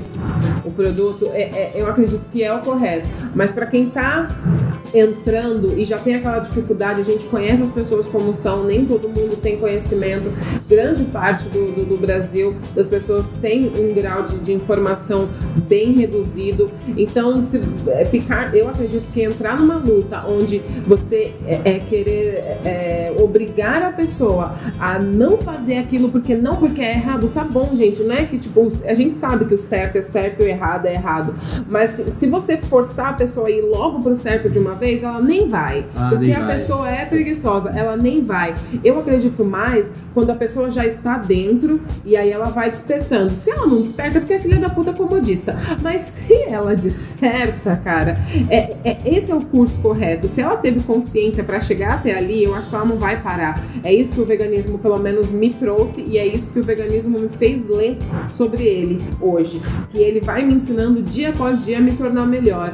o 0.66 0.72
produto, 0.72 1.30
é, 1.34 1.42
é- 1.42 1.72
eu 1.76 1.88
acredito 1.88 2.26
que 2.32 2.44
é 2.44 2.54
o 2.54 2.60
correto. 2.60 3.10
Mas 3.34 3.52
para 3.52 3.66
quem 3.66 3.90
tá 3.90 4.28
entrando 4.94 5.78
e 5.78 5.84
já 5.84 5.98
tem 5.98 6.16
aquela 6.16 6.40
dificuldade, 6.40 7.02
a 7.02 7.04
gente 7.04 7.26
conhece 7.26 7.64
as 7.64 7.72
pessoas 7.72 8.08
como 8.08 8.34
são, 8.34 8.64
nem 8.64 8.86
todo 8.86 9.10
mundo 9.10 9.36
tem 9.42 9.58
conhecimento. 9.58 10.32
Grande 10.68 11.04
parte 11.06 11.50
do, 11.50 11.72
do, 11.72 11.86
do 11.86 11.98
Brasil 11.98 12.56
das 12.74 12.88
pessoas 12.88 13.28
tem 13.42 13.72
um 13.78 13.94
grau 13.94 14.24
de, 14.24 14.38
de 14.40 14.54
informação 14.54 15.28
bem 15.68 15.94
reduzido. 15.94 16.72
Então, 16.98 17.44
se 17.44 17.62
é, 17.88 18.06
ficar, 18.06 18.56
eu 18.56 18.70
acredito 18.70 19.12
que 19.14 19.22
entrar 19.22 19.60
numa 19.60 19.76
luta 19.76 20.24
onde 20.28 20.60
você 20.88 21.34
é, 21.46 21.76
é 21.76 21.80
querer 21.80 22.38
é, 22.64 23.16
obrigar 23.20 23.84
a 23.84 23.92
pessoa 23.92 24.56
a 24.80 25.00
não 25.00 25.38
fazer 25.38 25.78
aquilo 25.78 26.10
porque 26.10 26.36
não 26.36 26.56
porque 26.56 26.82
é 26.82 26.92
errado, 26.92 27.30
tá 27.34 27.44
bom, 27.44 27.70
gente, 27.76 28.02
não 28.04 28.16
é 28.16 28.26
que 28.26 28.38
tipo 28.38 28.68
a 28.86 28.94
gente 28.94 29.18
sabe 29.18 29.46
que 29.46 29.54
o 29.54 29.58
certo 29.58 29.98
é 29.98 30.02
certo 30.02 30.42
e 30.42 30.50
errado 30.56 30.86
é 30.86 30.94
errado. 30.94 31.36
Mas 31.70 31.92
se 32.18 32.28
você 32.28 32.58
forçar 32.58 33.10
a 33.10 33.14
pessoa 33.14 33.48
a 33.48 33.52
ir 33.52 33.62
logo 33.62 34.00
pro 34.00 34.16
certo 34.16 34.50
de 34.50 34.58
uma 34.60 34.74
vez, 34.76 35.04
ela 35.04 35.22
nem 35.22 35.48
vai. 35.48 35.86
Ah, 35.96 36.10
porque 36.10 36.26
nem 36.28 36.36
a 36.36 36.40
vai. 36.40 36.56
pessoa 36.56 36.90
é 36.90 37.06
preguiçosa, 37.06 37.70
ela 37.70 37.96
nem 37.96 38.24
vai. 38.24 38.54
Eu 38.84 39.00
acredito 39.00 39.46
mais 39.46 39.92
quando 40.14 40.30
a 40.32 40.36
pessoa 40.36 40.70
já 40.70 40.86
está 40.86 41.18
dentro 41.18 41.82
e 42.04 42.16
aí 42.16 42.32
ela 42.32 42.46
vai 42.46 42.70
despertando. 42.70 43.30
Se 43.32 43.52
ela 43.52 43.68
não 43.68 43.82
desperta, 43.82 44.18
é 44.18 44.22
porque 44.22 44.34
é 44.34 44.40
filha 44.40 44.58
da 44.60 44.70
puta 44.70 44.94
comodista. 44.94 45.58
Mas 45.82 46.02
se 46.02 46.34
ela 46.48 46.76
desperta, 46.76 47.76
cara, 47.84 48.20
é, 48.50 48.76
é- 48.84 48.98
esse 49.06 49.32
é 49.32 49.36
o 49.36 49.42
curso 49.42 49.80
correto. 49.82 50.28
Se 50.28 50.42
ela 50.42 50.58
teve 50.58 50.82
consciência 50.82 51.44
pra 51.44 51.60
chegar 51.60 51.96
até 51.96 52.16
ali, 52.18 52.44
eu 52.44 52.54
acho 52.56 52.70
que 52.70 52.76
ela 52.76 52.86
não 52.86 52.98
vai 52.98 53.20
parar. 53.22 53.62
É 53.84 53.94
isso 53.94 54.16
que 54.16 54.22
o 54.22 54.26
veganismo, 54.26 54.78
pelo 54.78 54.98
menos, 55.00 55.32
me 55.32 55.50
trouxe 55.54 56.02
e 56.08 56.18
é 56.18 56.26
isso 56.26 56.52
que 56.52 56.60
o 56.60 56.64
veganismo 56.64 57.20
me 57.20 57.30
fez 57.30 57.68
ler 57.68 57.98
sobre 58.30 58.64
ele 58.64 59.04
hoje. 59.22 59.62
Que 59.90 59.98
ele 60.00 60.22
vai 60.22 60.45
me 60.46 60.56
ensinando 60.56 61.02
dia 61.02 61.30
após 61.30 61.66
dia 61.66 61.78
a 61.78 61.82
me 61.82 61.96
tornar 61.96 62.26
melhor. 62.26 62.72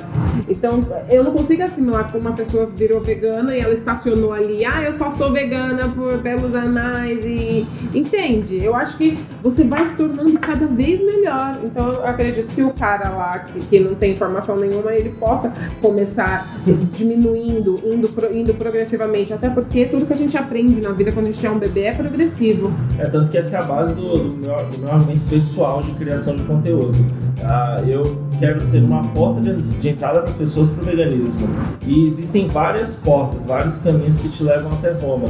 Então, 0.47 0.79
eu 1.09 1.23
não 1.23 1.31
consigo 1.31 1.63
assimilar 1.63 2.11
como 2.11 2.27
uma 2.27 2.35
pessoa 2.35 2.65
virou 2.65 2.99
vegana 2.99 3.55
e 3.55 3.59
ela 3.59 3.73
estacionou 3.73 4.33
ali. 4.33 4.65
Ah, 4.65 4.83
eu 4.83 4.93
só 4.93 5.11
sou 5.11 5.31
vegana 5.31 5.87
por 5.89 6.17
belos 6.17 6.55
animais 6.55 7.23
e. 7.25 7.65
Entende? 7.93 8.63
Eu 8.63 8.75
acho 8.75 8.97
que 8.97 9.17
você 9.41 9.63
vai 9.63 9.85
se 9.85 9.95
tornando 9.97 10.37
cada 10.39 10.67
vez 10.67 10.99
melhor. 10.99 11.59
Então, 11.63 11.91
eu 11.91 12.05
acredito 12.05 12.53
que 12.53 12.63
o 12.63 12.73
cara 12.73 13.09
lá 13.09 13.39
que, 13.39 13.59
que 13.59 13.79
não 13.79 13.95
tem 13.95 14.11
informação 14.11 14.57
nenhuma, 14.57 14.93
ele 14.93 15.09
possa 15.09 15.51
começar 15.81 16.47
diminuindo, 16.93 17.81
indo, 17.85 18.09
indo 18.33 18.53
progressivamente. 18.53 19.33
Até 19.33 19.49
porque 19.49 19.85
tudo 19.85 20.05
que 20.05 20.13
a 20.13 20.17
gente 20.17 20.37
aprende 20.37 20.81
na 20.81 20.91
vida 20.91 21.11
quando 21.11 21.27
a 21.27 21.31
gente 21.31 21.45
é 21.45 21.51
um 21.51 21.59
bebê 21.59 21.81
é 21.81 21.93
progressivo. 21.93 22.73
É 22.97 23.05
tanto 23.05 23.29
que 23.29 23.37
essa 23.37 23.57
é 23.57 23.59
a 23.59 23.63
base 23.63 23.93
do, 23.93 24.29
do 24.29 24.47
meu, 24.47 24.65
do 24.65 24.77
meu 24.79 24.91
argumento 24.91 25.23
pessoal 25.29 25.81
de 25.81 25.91
criação 25.93 26.35
de 26.35 26.43
conteúdo. 26.43 26.97
Tá? 27.41 27.83
eu 27.85 28.21
quero 28.39 28.59
ser 28.61 28.83
uma 28.83 29.07
porta 29.09 29.41
de, 29.41 29.61
de 29.61 29.89
entrada 29.89 30.21
das 30.21 30.35
pessoas 30.35 30.69
para 30.69 30.81
o 30.81 30.85
veganismo. 30.85 31.49
E 31.85 32.07
existem 32.07 32.47
várias 32.47 32.95
portas, 32.95 33.45
vários 33.45 33.77
caminhos 33.77 34.17
que 34.17 34.29
te 34.29 34.43
levam 34.43 34.71
até 34.73 34.91
Roma. 34.93 35.27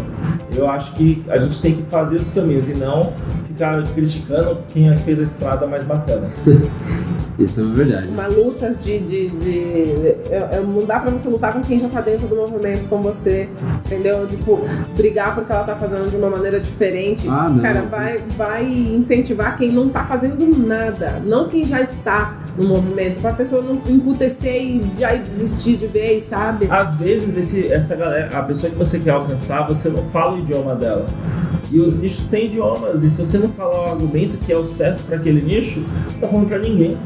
Eu 0.56 0.70
acho 0.70 0.94
que 0.94 1.24
a 1.30 1.38
gente 1.38 1.62
tem 1.62 1.76
que 1.76 1.84
fazer 1.84 2.18
os 2.18 2.30
caminhos 2.30 2.70
e 2.70 2.74
não 2.74 3.12
ficar 3.52 3.84
criticando 3.94 4.58
quem 4.68 4.90
é 4.90 4.98
fez 4.98 5.20
a 5.20 5.24
estrada 5.24 5.68
mais 5.68 5.84
bacana. 5.84 6.28
Isso 7.40 7.60
é 7.60 7.64
uma 7.64 7.74
verdade. 7.74 8.08
Uma 8.10 8.28
luta 8.28 8.70
de. 8.72 9.00
de, 9.00 9.30
de 9.30 10.16
eu- 10.30 10.48
eu- 10.60 10.68
não 10.68 10.86
dá 10.86 11.00
pra 11.00 11.10
você 11.12 11.28
lutar 11.28 11.54
com 11.54 11.62
quem 11.62 11.80
já 11.80 11.88
tá 11.88 12.02
dentro 12.02 12.28
do 12.28 12.36
movimento 12.36 12.88
com 12.88 13.02
você, 13.02 13.50
entendeu? 13.86 14.28
Tipo, 14.28 14.60
brigar 14.96 15.34
porque 15.34 15.52
ela 15.52 15.64
tá 15.64 15.76
fazendo 15.76 16.10
de 16.10 16.16
uma 16.18 16.30
maneira 16.30 16.60
diferente. 16.60 17.28
Ah, 17.28 17.50
não. 17.50 17.62
Cara, 17.62 17.82
vai, 17.84 18.24
vai 18.38 18.64
incentivar 18.66 19.58
quem 19.58 19.72
não 19.72 19.90
tá 19.90 20.04
fazendo 20.06 20.46
nada, 20.58 21.22
não 21.26 21.48
quem 21.48 21.66
já 21.66 21.82
está 21.82 22.38
no 22.58 22.68
movimento, 22.68 23.22
pra 23.22 23.34
pessoa 23.34 23.62
não 23.64 23.82
emputecer 23.92 24.62
e 24.62 24.82
já 25.00 25.14
desistir 25.16 25.78
de 25.78 25.88
vez, 25.88 26.26
sabe? 26.26 26.68
Às 26.70 26.96
vezes 26.96 27.38
esse, 27.38 27.72
essa 27.72 27.96
galera, 27.96 28.38
a 28.38 28.44
pessoa 28.44 28.70
que 28.72 28.78
você 28.78 29.00
quer 29.00 29.12
alcançar, 29.12 29.66
você 29.68 29.90
não 29.90 30.04
fala 30.10 30.36
o 30.36 30.40
idioma 30.40 30.76
dela. 30.76 31.06
E 31.72 31.80
os 31.80 31.98
nichos 31.98 32.28
têm 32.28 32.48
idiomas, 32.48 33.02
e 33.04 33.10
se 33.10 33.18
você 33.18 33.38
não 33.42 33.50
falar 33.50 33.88
o 33.88 33.92
argumento 33.92 34.38
que 34.38 34.52
é 34.52 34.58
o 34.58 34.64
certo 34.64 35.04
para 35.06 35.18
aquele 35.18 35.42
nicho, 35.42 35.86
você 36.08 36.22
tá 36.22 36.28
falando 36.28 36.48
para 36.48 36.60
ninguém. 36.60 36.98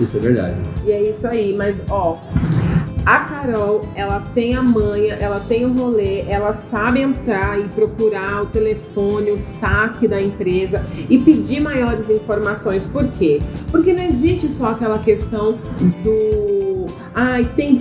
Isso 0.00 0.16
é 0.16 0.20
verdade. 0.20 0.56
E 0.84 0.90
é 0.90 1.10
isso 1.10 1.26
aí, 1.26 1.54
mas 1.56 1.84
ó. 1.88 2.18
A 3.04 3.18
Carol, 3.20 3.80
ela 3.96 4.20
tem 4.32 4.54
a 4.54 4.62
manha, 4.62 5.14
ela 5.14 5.40
tem 5.40 5.64
o 5.64 5.72
rolê, 5.72 6.20
ela 6.28 6.52
sabe 6.52 7.00
entrar 7.00 7.58
e 7.58 7.64
procurar 7.64 8.42
o 8.42 8.46
telefone, 8.46 9.32
o 9.32 9.38
saque 9.38 10.06
da 10.06 10.22
empresa 10.22 10.86
e 11.10 11.18
pedir 11.18 11.60
maiores 11.60 12.10
informações. 12.10 12.86
Por 12.86 13.08
quê? 13.08 13.40
Porque 13.72 13.92
não 13.92 14.04
existe 14.04 14.48
só 14.48 14.70
aquela 14.70 15.00
questão 15.00 15.58
do. 16.04 16.51
Ai, 17.14 17.44
tem, 17.56 17.78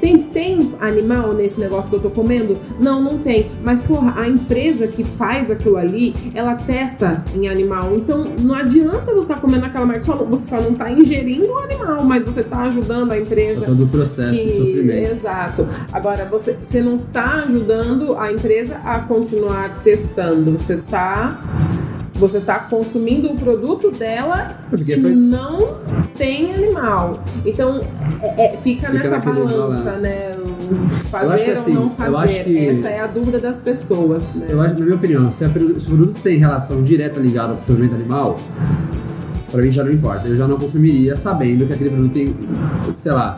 tem, 0.00 0.18
tem 0.22 0.72
animal 0.80 1.32
nesse 1.34 1.58
negócio 1.58 1.90
que 1.90 1.96
eu 1.96 2.00
tô 2.00 2.10
comendo? 2.10 2.56
Não, 2.78 3.02
não 3.02 3.18
tem. 3.18 3.50
Mas, 3.64 3.80
porra, 3.82 4.14
a 4.16 4.28
empresa 4.28 4.86
que 4.86 5.02
faz 5.02 5.50
aquilo 5.50 5.76
ali, 5.76 6.14
ela 6.34 6.54
testa 6.54 7.24
em 7.34 7.48
animal. 7.48 7.94
Então, 7.96 8.32
não 8.40 8.54
adianta 8.54 9.06
você 9.12 9.20
estar 9.32 9.40
comendo 9.40 9.66
aquela 9.66 9.84
merda. 9.84 10.04
Só, 10.04 10.14
você 10.16 10.46
só 10.50 10.60
não 10.60 10.74
tá 10.74 10.90
ingerindo 10.92 11.46
o 11.48 11.58
animal, 11.58 12.04
mas 12.04 12.24
você 12.24 12.42
tá 12.42 12.62
ajudando 12.62 13.12
a 13.12 13.18
empresa. 13.18 13.66
todo 13.66 13.84
o 13.84 13.88
processo 13.88 14.32
de 14.32 14.38
Que- 14.44 14.56
sofrimento. 14.58 15.12
exato. 15.12 15.68
Agora, 15.92 16.24
você, 16.26 16.56
você 16.62 16.80
não 16.80 16.96
tá 16.96 17.44
ajudando 17.46 18.16
a 18.18 18.30
empresa 18.32 18.76
a 18.84 19.00
continuar 19.00 19.82
testando. 19.82 20.52
Você 20.52 20.76
tá. 20.76 21.40
Você 22.22 22.38
tá 22.38 22.60
consumindo 22.60 23.32
o 23.32 23.34
produto 23.36 23.90
dela 23.90 24.46
Porque 24.70 24.94
que 24.94 25.00
foi- 25.00 25.10
não 25.12 25.78
tem 26.16 26.54
animal. 26.54 27.20
Então, 27.44 27.80
é- 28.22 28.44
é- 28.54 28.56
fica, 28.58 28.86
Fica 28.86 28.92
nessa 28.92 29.18
balança, 29.18 29.92
né? 29.96 30.30
Fazer 31.06 31.50
ou 31.50 31.52
assim, 31.58 31.74
não 31.74 31.90
fazer. 31.90 32.44
que- 32.44 32.68
Essa 32.68 32.88
é 32.90 33.00
a 33.00 33.08
dúvida 33.08 33.40
das 33.40 33.58
pessoas. 33.58 34.36
Né? 34.36 34.46
Eu 34.50 34.60
acho, 34.60 34.74
na 34.78 34.84
minha 34.84 34.94
opinião, 34.96 35.32
se, 35.32 35.44
a 35.44 35.48
se 35.50 35.54
o 35.58 35.80
produto 35.96 36.20
tem 36.22 36.38
relação 36.38 36.80
direta 36.84 37.18
ligada 37.18 37.54
ao 37.54 37.56
sofrimento 37.56 37.96
animal, 37.96 38.36
pra 39.52 39.62
mim 39.62 39.70
já 39.70 39.84
não 39.84 39.92
importa. 39.92 40.26
Eu 40.26 40.36
já 40.36 40.48
não 40.48 40.58
consumiria 40.58 41.14
sabendo 41.14 41.66
que 41.66 41.74
aquele 41.74 41.90
produto 41.90 42.12
tem, 42.12 42.34
sei 42.98 43.12
lá, 43.12 43.36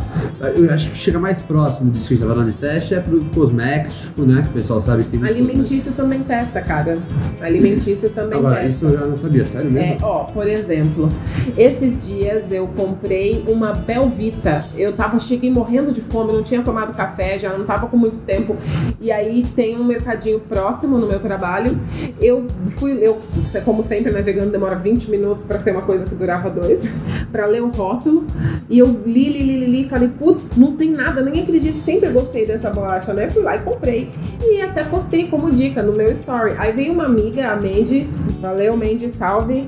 eu 0.57 0.73
acho 0.73 0.91
que 0.91 0.97
chega 0.97 1.19
mais 1.19 1.43
próximo 1.43 1.91
disso 1.91 2.09
que 2.09 2.15
a 2.15 2.17
gente 2.17 2.27
tá 2.27 2.33
falando 2.33 2.51
de 2.51 2.57
teste 2.59 2.95
é 2.95 3.01
produto 3.01 3.35
cosmético, 3.35 4.23
né? 4.23 4.43
Que 4.43 4.49
o 4.49 4.53
pessoal 4.53 4.81
sabe 4.81 5.03
que 5.03 5.11
tem 5.11 5.21
muito 5.21 5.33
Alimentício 5.33 5.93
também 5.93 6.21
testa, 6.21 6.61
cara. 6.61 6.99
Alimentício 7.41 8.11
também 8.11 8.39
Agora, 8.39 8.57
testa. 8.57 8.71
isso 8.71 8.87
eu 8.87 8.99
já 8.99 9.07
não 9.07 9.17
sabia, 9.17 9.45
sério 9.45 9.73
mesmo? 9.73 9.89
É, 9.89 9.99
ó, 10.03 10.25
por 10.25 10.47
exemplo, 10.47 11.09
esses 11.57 12.07
dias 12.07 12.53
eu 12.53 12.67
comprei 12.69 13.45
uma 13.49 13.73
Belvita. 13.73 14.65
Eu 14.77 14.93
tava, 14.93 15.19
cheguei 15.19 15.51
morrendo 15.51 15.91
de 15.91 16.01
fome, 16.01 16.33
não 16.33 16.43
tinha 16.43 16.63
tomado 16.63 16.97
café, 16.97 17.39
já 17.39 17.51
não 17.51 17.65
tava 17.65 17.89
com 17.89 17.97
muito 17.97 18.19
tempo. 18.25 18.57
E 19.01 19.11
aí 19.11 19.45
tem 19.57 19.77
um 19.77 19.85
mercadinho 19.85 20.39
próximo 20.41 20.99
no 20.99 21.07
meu 21.07 21.19
trabalho. 21.19 21.79
Eu 22.21 22.47
fui, 22.69 22.99
eu, 23.03 23.21
como 23.65 23.83
sempre, 23.83 24.13
né, 24.13 24.23
vegano 24.23 24.51
demora 24.51 24.77
20 24.77 25.11
minutos 25.11 25.45
pra 25.45 25.61
ser 25.61 25.73
uma 25.73 25.83
coisa 25.83 26.04
que 26.05 26.15
durava 26.15 26.51
dois, 26.51 26.89
pra 27.33 27.47
ler 27.47 27.63
o 27.63 27.71
rótulo. 27.71 28.27
E 28.69 28.79
eu 28.79 28.87
li, 29.07 29.29
li, 29.31 29.43
li, 29.43 29.59
li, 29.59 29.67
li 29.67 29.89
falei, 29.89 30.09
putz, 30.09 30.57
não 30.57 30.73
tem 30.73 30.91
nada, 30.91 31.23
nem 31.23 31.43
acredito, 31.43 31.79
sempre 31.79 32.11
gostei 32.11 32.47
dessa 32.47 32.71
bolacha, 32.71 33.13
né? 33.13 33.31
Fui 33.31 33.43
lá 33.43 33.57
e 33.57 33.61
comprei. 33.61 34.11
E 34.43 34.61
até 34.61 34.85
postei 34.85 35.29
como 35.29 35.51
dica 35.51 35.83
no 35.83 35.93
meu 35.93 36.11
story. 36.13 36.55
Aí 36.59 36.73
veio 36.73 36.93
uma 36.93 37.05
amiga, 37.05 37.51
a 37.51 37.57
Mandy, 37.57 38.09
valeu 38.41 38.77
Mandy, 38.77 39.09
salve 39.11 39.67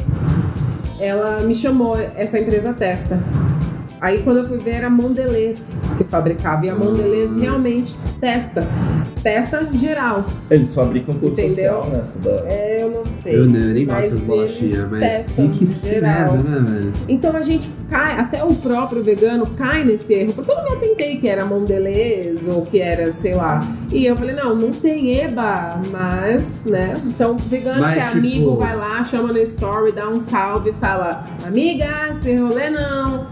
ela 0.98 1.40
me 1.40 1.54
chamou, 1.54 1.96
essa 1.96 2.38
empresa 2.38 2.72
testa. 2.72 3.18
Aí 4.00 4.18
quando 4.22 4.38
eu 4.38 4.44
fui 4.44 4.58
ver 4.58 4.72
era 4.72 4.86
a 4.88 4.90
Mondelez 4.90 5.82
que 5.96 6.04
fabricava 6.04 6.66
e 6.66 6.70
a 6.70 6.74
Mondelez 6.74 7.32
realmente 7.32 7.94
testa, 8.20 8.66
testa 9.22 9.64
geral. 9.72 10.24
Eles 10.50 10.74
fabricam 10.74 11.14
tudo 11.14 11.32
Entendeu? 11.32 11.82
social 11.82 11.90
nessa 11.90 12.18
da. 12.20 12.30
É, 12.48 12.82
eu 12.82 12.90
não 12.90 13.04
sei. 13.06 13.36
Eu, 13.36 13.46
nem- 13.46 13.62
eu 13.62 13.74
nem 13.74 13.86
gosto 13.86 14.16
bolachinhas, 14.18 14.78
eles 14.78 14.90
mas 14.90 15.26
que, 15.26 15.48
que, 15.48 16.00
merda, 16.00 16.32
né, 16.36 16.70
velho? 16.70 16.92
Então 17.08 17.34
a 17.36 17.42
gente 17.42 17.68
cai, 17.88 18.18
até 18.18 18.44
o 18.44 18.54
próprio 18.54 19.02
vegano 19.02 19.46
cai 19.56 19.82
nesse 19.84 20.12
erro, 20.14 20.32
porque 20.34 20.50
eu 20.50 20.56
não 20.56 20.64
me 20.64 20.70
atentei 20.76 21.16
que 21.16 21.28
era 21.28 21.44
Mondelez 21.46 22.46
ou 22.48 22.62
que 22.62 22.80
era, 22.80 23.12
sei 23.12 23.34
lá. 23.34 23.60
E 23.90 24.04
eu 24.06 24.16
falei, 24.16 24.34
não, 24.34 24.54
não 24.54 24.70
tem 24.70 25.20
EBA, 25.20 25.80
mas, 25.90 26.64
né? 26.64 26.92
Então, 27.06 27.36
vegano 27.38 27.80
Mas, 27.80 27.94
que 27.94 28.00
é 28.00 28.04
tipo- 28.06 28.18
amigo, 28.18 28.56
vai 28.56 28.76
lá, 28.76 29.02
chama 29.04 29.32
no 29.32 29.38
story, 29.38 29.92
dá 29.92 30.08
um 30.08 30.20
salve, 30.20 30.72
fala, 30.80 31.24
amiga, 31.46 31.86
esse 32.12 32.34
rolê 32.36 32.68
não, 32.70 33.26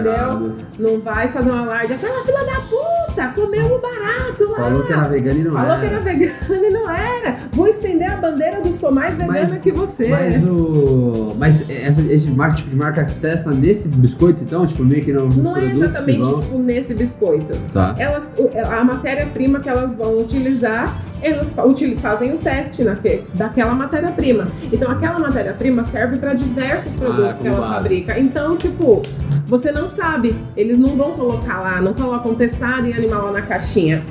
entendeu? 0.00 0.12
Errado. 0.12 0.54
Não 0.78 1.00
vai 1.00 1.28
fazer 1.28 1.50
um 1.50 1.56
alarde, 1.56 1.92
aquela 1.94 2.24
filha 2.24 2.44
da 2.44 2.60
puta, 2.60 3.28
comeu 3.34 3.66
um 3.66 3.80
barato 3.80 4.50
lá. 4.50 4.56
Falou 4.58 4.82
que 4.84 4.92
era 4.92 5.02
vegano 5.08 5.40
e 5.40 5.44
não 5.44 5.52
Falou 5.52 5.70
era. 5.72 5.80
que 5.80 5.86
era 5.86 6.00
vegano 6.00 6.64
e 6.66 6.70
não 6.70 6.90
era. 6.90 7.36
Vou 7.52 7.66
estender 7.68 8.10
a 8.10 8.16
bandeira 8.16 8.60
do 8.60 8.74
sou 8.74 8.92
mais 8.92 9.16
vegana 9.16 9.40
Mas- 9.40 9.56
que 9.56 9.72
você. 9.72 10.08
Mas 10.08 10.44
o. 10.44 11.34
Mas 11.38 11.68
essa- 11.70 12.00
esse 12.02 12.26
tipo 12.26 12.70
de 12.70 12.76
marca 12.76 13.06
testa 13.20 13.50
nesse 13.50 13.88
biscoito, 13.88 14.42
então? 14.42 14.66
Tipo, 14.66 14.84
meio 14.84 15.02
que 15.02 15.12
não. 15.12 15.28
Não 15.28 15.56
é 15.56 15.64
exatamente 15.64 16.22
tipo 16.34 16.58
nesse 16.58 16.94
biscoito. 16.94 17.56
Tá. 17.72 17.94
Elas, 17.98 18.30
o- 18.38 18.50
a 18.72 18.84
matéria-prima 18.84 19.60
que 19.60 19.68
elas 19.68 19.94
vão 19.94 20.20
utilizar, 20.20 20.96
elas 21.22 21.54
fazem 22.00 22.34
o 22.34 22.38
teste 22.38 22.82
naque, 22.84 23.22
daquela 23.34 23.74
matéria-prima. 23.74 24.46
Então, 24.72 24.90
aquela 24.90 25.18
matéria-prima 25.18 25.84
serve 25.84 26.18
para 26.18 26.32
diversos 26.34 26.92
produtos 26.94 27.38
que 27.38 27.48
como 27.48 27.62
ela 27.62 27.74
fabrica. 27.74 28.18
Então, 28.18 28.56
tipo, 28.56 29.02
você 29.50 29.72
não 29.72 29.88
sabe. 29.88 30.34
Eles 30.56 30.78
não 30.78 30.90
vão 30.96 31.10
colocar 31.10 31.60
lá, 31.60 31.80
não 31.82 31.92
colocam 31.92 32.34
testado 32.34 32.86
em 32.86 32.94
animal 32.94 33.26
lá 33.26 33.32
na 33.32 33.42
caixinha. 33.42 34.04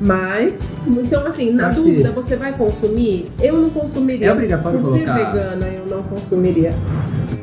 Mas, 0.00 0.78
então 0.86 1.26
assim, 1.26 1.50
na 1.52 1.68
Acho 1.68 1.82
dúvida, 1.82 2.08
que- 2.08 2.14
você 2.14 2.34
vai 2.34 2.52
consumir? 2.54 3.30
Eu 3.38 3.58
não 3.58 3.68
consumiria. 3.68 4.28
É 4.28 4.32
obrigatório 4.32 4.78
Por 4.78 4.92
colocar- 4.92 5.14
ser 5.18 5.26
vegana, 5.26 5.66
eu 5.66 5.84
não 5.94 6.02
consumiria. 6.02 6.70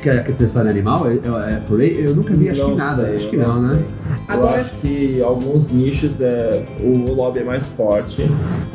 Que 0.01 0.10
é 0.10 0.24
que 0.24 0.34
testar 0.34 0.65
em 0.65 0.70
animal? 0.70 1.08
É, 1.08 1.13
é 1.53 1.62
por 1.67 1.79
aí? 1.79 2.03
Eu 2.03 2.15
nunca 2.15 2.34
vi, 2.34 2.50
acho 2.50 2.62
Não 2.63 2.72
que 2.72 2.77
nada. 2.77 3.06
sei, 3.06 3.15
acho 3.15 3.29
que 3.29 3.36
eu 3.36 3.48
não, 3.48 3.53
não 3.56 3.62
né? 3.62 3.75
sei. 3.75 4.07
Eu 4.38 4.50
acho 4.50 4.82
que 4.82 5.22
alguns 5.22 5.70
nichos 5.72 6.22
é, 6.22 6.63
o 6.82 7.13
lobby 7.13 7.39
é 7.39 7.44
mais 7.44 7.67
forte 7.67 8.22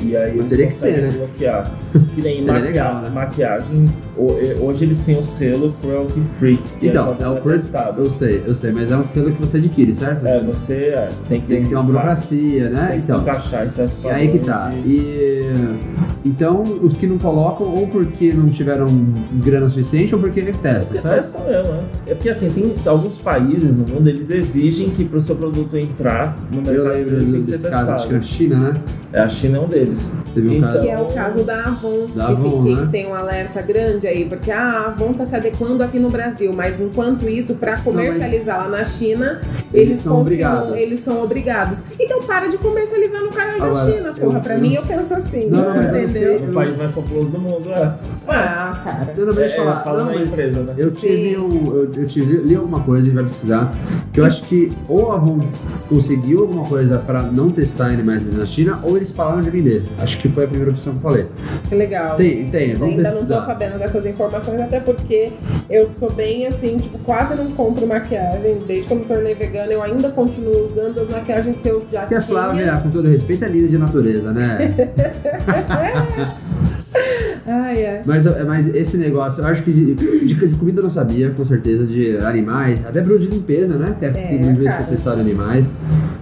e 0.01 0.17
aí 0.17 0.31
eles 0.39 0.51
Teria 0.51 0.67
que 0.67 0.73
conseguem 0.73 0.95
ser, 0.97 1.03
né? 1.03 1.11
bloquear. 1.19 1.71
Que 2.15 2.21
nem 2.21 2.43
legal, 2.43 3.01
né? 3.01 3.09
maquiagem, 3.09 3.85
ho- 4.17 4.67
hoje 4.67 4.85
eles 4.85 4.99
têm 5.01 5.17
o 5.19 5.23
selo 5.23 5.75
cruelty 5.81 6.21
free. 6.39 6.59
que 6.79 6.89
Então, 6.89 7.17
é, 7.19 7.23
é 7.23 7.29
o 7.29 7.37
é 7.37 7.41
cruelty- 7.41 7.63
testado. 7.65 8.03
Eu 8.03 8.11
sei, 8.11 8.43
eu 8.47 8.55
sei, 8.55 8.71
mas 8.73 8.91
é 8.93 8.97
um 8.97 9.05
selo 9.07 9.33
que 9.33 9.41
você 9.41 9.57
adquire, 9.59 9.95
certo? 9.95 10.27
É, 10.27 10.41
você, 10.41 10.75
é, 10.95 11.09
você 11.09 11.25
tem 11.27 11.41
que, 11.41 11.47
Tem 11.47 11.63
que 11.63 11.69
ter 11.71 11.75
uma 11.75 11.85
burocracia, 11.85 12.69
né? 12.71 12.87
Tem 12.91 13.01
que 13.01 13.07
se 13.07 13.13
Então, 13.13 13.23
encaixar 13.23 13.67
em 13.67 13.71
certo 13.71 14.09
é 14.09 14.13
aí 14.13 14.29
que 14.29 14.39
tá. 14.41 14.73
E 14.85 15.53
então, 16.25 16.63
os 16.63 16.97
que 16.97 17.07
não 17.07 17.19
colocam, 17.19 17.67
ou 17.75 17.87
porque 17.89 18.33
não 18.33 18.49
tiveram 18.49 18.87
grana 19.43 19.69
suficiente, 19.69 20.15
ou 20.15 20.21
porque 20.21 20.43
testam, 20.43 20.63
Porque 20.97 21.01
certo? 21.01 21.15
testam 21.17 21.45
mesmo, 21.47 21.73
né? 21.73 21.83
É 22.07 22.15
porque 22.15 22.31
assim, 22.31 22.51
tem 22.51 22.73
alguns 22.87 23.19
países 23.19 23.75
no 23.75 23.85
mundo, 23.93 24.09
eles 24.09 24.31
exigem 24.31 24.91
que 24.91 25.05
pro 25.05 25.21
seu 25.21 25.35
produto 25.37 25.77
entrar 25.77 26.35
no 26.51 26.57
mercado 26.63 26.75
Eu 26.77 26.85
lembro 26.85 27.11
deles 27.11 27.29
tem 27.33 27.41
que 27.41 27.47
ser 27.47 27.53
desse 27.53 27.69
caso, 27.71 27.91
acho 27.93 28.09
que 28.09 28.15
testado. 28.15 28.15
era 28.15 28.23
China, 28.23 28.73
né? 28.73 28.81
É, 29.13 29.21
a 29.21 29.29
China 29.29 29.59
é 29.59 29.61
um 29.61 29.67
deles. 29.69 30.11
Teve 30.35 30.49
um 30.49 30.53
Então- 30.53 30.69
caso. 30.73 30.83
Que 30.83 30.89
é 30.91 30.99
o 30.99 31.07
caso 31.07 31.45
da 31.45 31.65
Avon, 31.67 32.07
Da 32.15 32.27
que, 32.27 32.33
Avon, 32.33 32.63
que 32.65 32.75
né? 32.75 32.89
tem 32.91 33.07
um 33.09 33.15
alerta 33.15 33.63
grande 33.63 34.07
aí, 34.07 34.27
porque 34.29 34.51
ah, 34.51 34.69
a 34.69 34.87
Avon 34.89 35.11
está 35.13 35.27
se 35.27 35.37
adequando 35.37 35.83
aqui 35.83 35.99
no 35.99 36.09
Brasil, 36.11 36.53
mas 36.53 36.81
enquanto 36.81 37.29
isso, 37.29 37.57
para 37.57 37.77
comercializar 37.79 38.63
lá 38.63 38.69
na 38.79 38.85
China, 38.85 39.41
Eles 39.73 39.89
eles, 39.93 39.99
são 40.01 40.17
continuam, 40.17 40.21
obrigados. 40.23 40.77
eles 40.77 41.01
são 41.01 41.23
obrigados. 41.23 41.83
Então 42.01 42.21
para 42.23 42.47
de 42.47 42.57
comercializar 42.59 43.21
no 43.23 43.31
canal 43.31 43.59
da 43.75 43.85
China, 43.85 44.09
eu- 44.09 44.13
porra. 44.15 44.41
Pra 44.41 44.55
eu 44.55 44.61
mim, 44.61 44.75
não 44.75 44.77
eu 44.77 44.87
penso 44.87 45.15
assim, 45.15 45.49
Não, 45.51 45.59
não, 45.63 45.77
mas 45.77 45.95
eu 45.95 46.03
não 46.03 46.12
entendeu? 46.13 46.39
sei. 46.39 46.49
O 46.49 46.53
país 46.53 46.77
mais 46.77 46.93
populoso 46.93 47.27
do 47.27 47.39
mundo, 47.41 47.71
é. 47.71 47.95
Ah, 48.29 48.81
cara. 48.85 49.13
Não, 49.17 49.25
eu 49.25 49.41
É, 49.43 49.49
falar. 49.51 49.77
fala 49.83 50.05
Não, 50.05 50.23
empresa, 50.23 50.61
né? 50.61 50.75
Eu 50.77 50.91
Sim. 50.91 51.01
tive 51.01 51.39
um. 51.39 51.67
Eu, 51.77 51.91
eu 51.97 52.07
tive, 52.09 52.37
li 52.39 52.55
alguma 52.55 52.81
coisa 52.81 53.09
e 53.09 53.11
vai 53.11 53.25
pesquisar. 53.25 53.73
Que 54.13 54.21
eu 54.21 54.25
acho 54.25 54.43
que 54.45 54.71
ou 54.89 55.13
a 55.13 55.17
Avon 55.17 55.39
conseguiu 55.89 56.43
alguma 56.43 56.65
coisa 56.67 56.99
pra 56.99 57.23
não 57.23 57.51
testar 57.51 57.87
animais 57.87 58.31
na 58.37 58.47
China, 58.47 58.79
ou 58.83 58.97
eles 58.97 59.11
pararam 59.11 59.41
de 59.43 59.51
vender. 59.51 59.85
Acho 59.99 60.19
que 60.19 60.29
foi 60.29 60.45
a 60.45 60.49
primeira 60.49 60.71
opção 60.71 60.93
que 60.93 60.99
eu 60.99 61.03
falei. 61.03 61.27
Que 61.69 61.75
legal. 61.75 62.17
Tem, 62.17 62.47
tem, 62.47 62.75
vamos 62.75 62.97
Ainda 62.97 63.11
não 63.11 63.21
tô 63.21 63.27
pesquisar. 63.27 63.47
sabendo 63.47 63.79
dessas 63.79 64.07
informações, 64.07 64.61
até 64.61 64.81
porque 64.81 65.33
eu 65.71 65.91
sou 65.97 66.11
bem 66.13 66.47
assim, 66.47 66.79
tipo, 66.79 66.99
quase 67.01 67.35
não 67.35 67.51
compro 67.53 67.87
maquiagem. 67.87 68.57
Desde 68.67 68.87
que 68.89 68.93
eu 68.95 68.99
me 68.99 69.05
tornei 69.05 69.35
vegana, 69.35 69.73
eu 69.73 69.83
ainda 69.83 70.11
continuo 70.11 70.69
usando 70.71 71.01
as 71.01 71.09
maquiagens 71.11 71.57
que 71.63 71.69
eu 71.69 71.83
já 71.91 72.01
Porque 72.01 72.15
a 72.15 72.21
tinha. 72.21 72.39
Flávia, 72.39 72.77
com 72.83 72.91
todo 72.91 73.09
respeito, 73.09 73.45
é 73.45 73.49
linda 73.49 73.69
de 73.69 73.79
natureza, 73.79 74.33
né? 74.33 74.59
Ai, 77.47 77.87
ai. 77.87 78.01
mas, 78.07 78.25
mas 78.47 78.75
esse 78.75 78.97
negócio, 78.97 79.43
eu 79.43 79.47
acho 79.49 79.63
que 79.63 79.73
de, 79.73 79.95
de- 79.95 80.35
de 80.49 80.55
comida 80.57 80.81
eu 80.81 80.85
não 80.85 80.91
sabia, 80.91 81.31
com 81.31 81.45
certeza, 81.45 81.85
de 81.87 82.17
animais, 82.19 82.85
até 82.87 83.01
produto 83.03 83.29
de 83.29 83.35
limpeza, 83.37 83.77
né? 83.77 83.97
Tem, 83.99 84.13
tem 84.13 84.39
muitas 84.39 84.57
vezes 84.57 84.75
que 84.79 84.85
testaram 84.91 85.21
animais. 85.21 85.73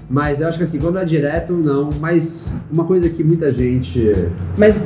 Mas 0.09 0.41
eu 0.41 0.49
acho 0.49 0.59
que 0.59 0.65
assim, 0.65 0.79
quando 0.79 0.99
é 0.99 1.05
direto, 1.05 1.53
não. 1.53 1.91
Mas 2.01 2.47
uma 2.73 2.85
coisa 2.85 3.09
que 3.09 3.23
muita 3.23 3.53
gente. 3.53 4.11
Mas 4.57 4.81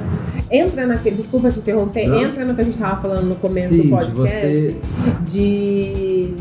entra 0.50 0.86
naquele, 0.86 1.16
desculpa 1.16 1.50
te 1.50 1.58
interromper, 1.60 2.06
Não. 2.08 2.18
entra 2.18 2.44
no 2.44 2.54
que 2.54 2.60
a 2.60 2.64
gente 2.64 2.76
tava 2.78 3.00
falando 3.00 3.26
no 3.28 3.36
começo 3.36 3.68
Sim, 3.70 3.82
do 3.82 3.88
podcast 3.90 4.46
você- 4.46 4.76
de. 5.26 6.34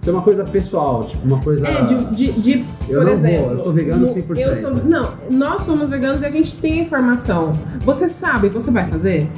Isso 0.00 0.10
é 0.10 0.12
uma 0.12 0.22
coisa 0.22 0.44
pessoal, 0.44 1.04
tipo, 1.04 1.26
uma 1.26 1.40
coisa. 1.40 1.66
É, 1.66 1.82
de, 1.84 2.14
de, 2.14 2.32
de, 2.40 2.64
Eu 2.88 3.00
por 3.00 3.06
não 3.10 3.16
vou, 3.16 3.26
exemplo. 3.28 3.50
eu 3.52 3.64
sou 3.64 3.72
vegano 3.72 4.06
no- 4.06 4.12
100%. 4.12 4.38
Eu 4.40 4.54
sou, 4.56 4.74
não, 4.84 5.14
nós 5.30 5.62
somos 5.62 5.90
veganos 5.90 6.22
e 6.22 6.26
a 6.26 6.30
gente 6.30 6.56
tem 6.56 6.80
informação. 6.80 7.50
Você 7.84 8.08
sabe, 8.08 8.48
você 8.48 8.70
vai 8.70 8.84
fazer? 8.88 9.28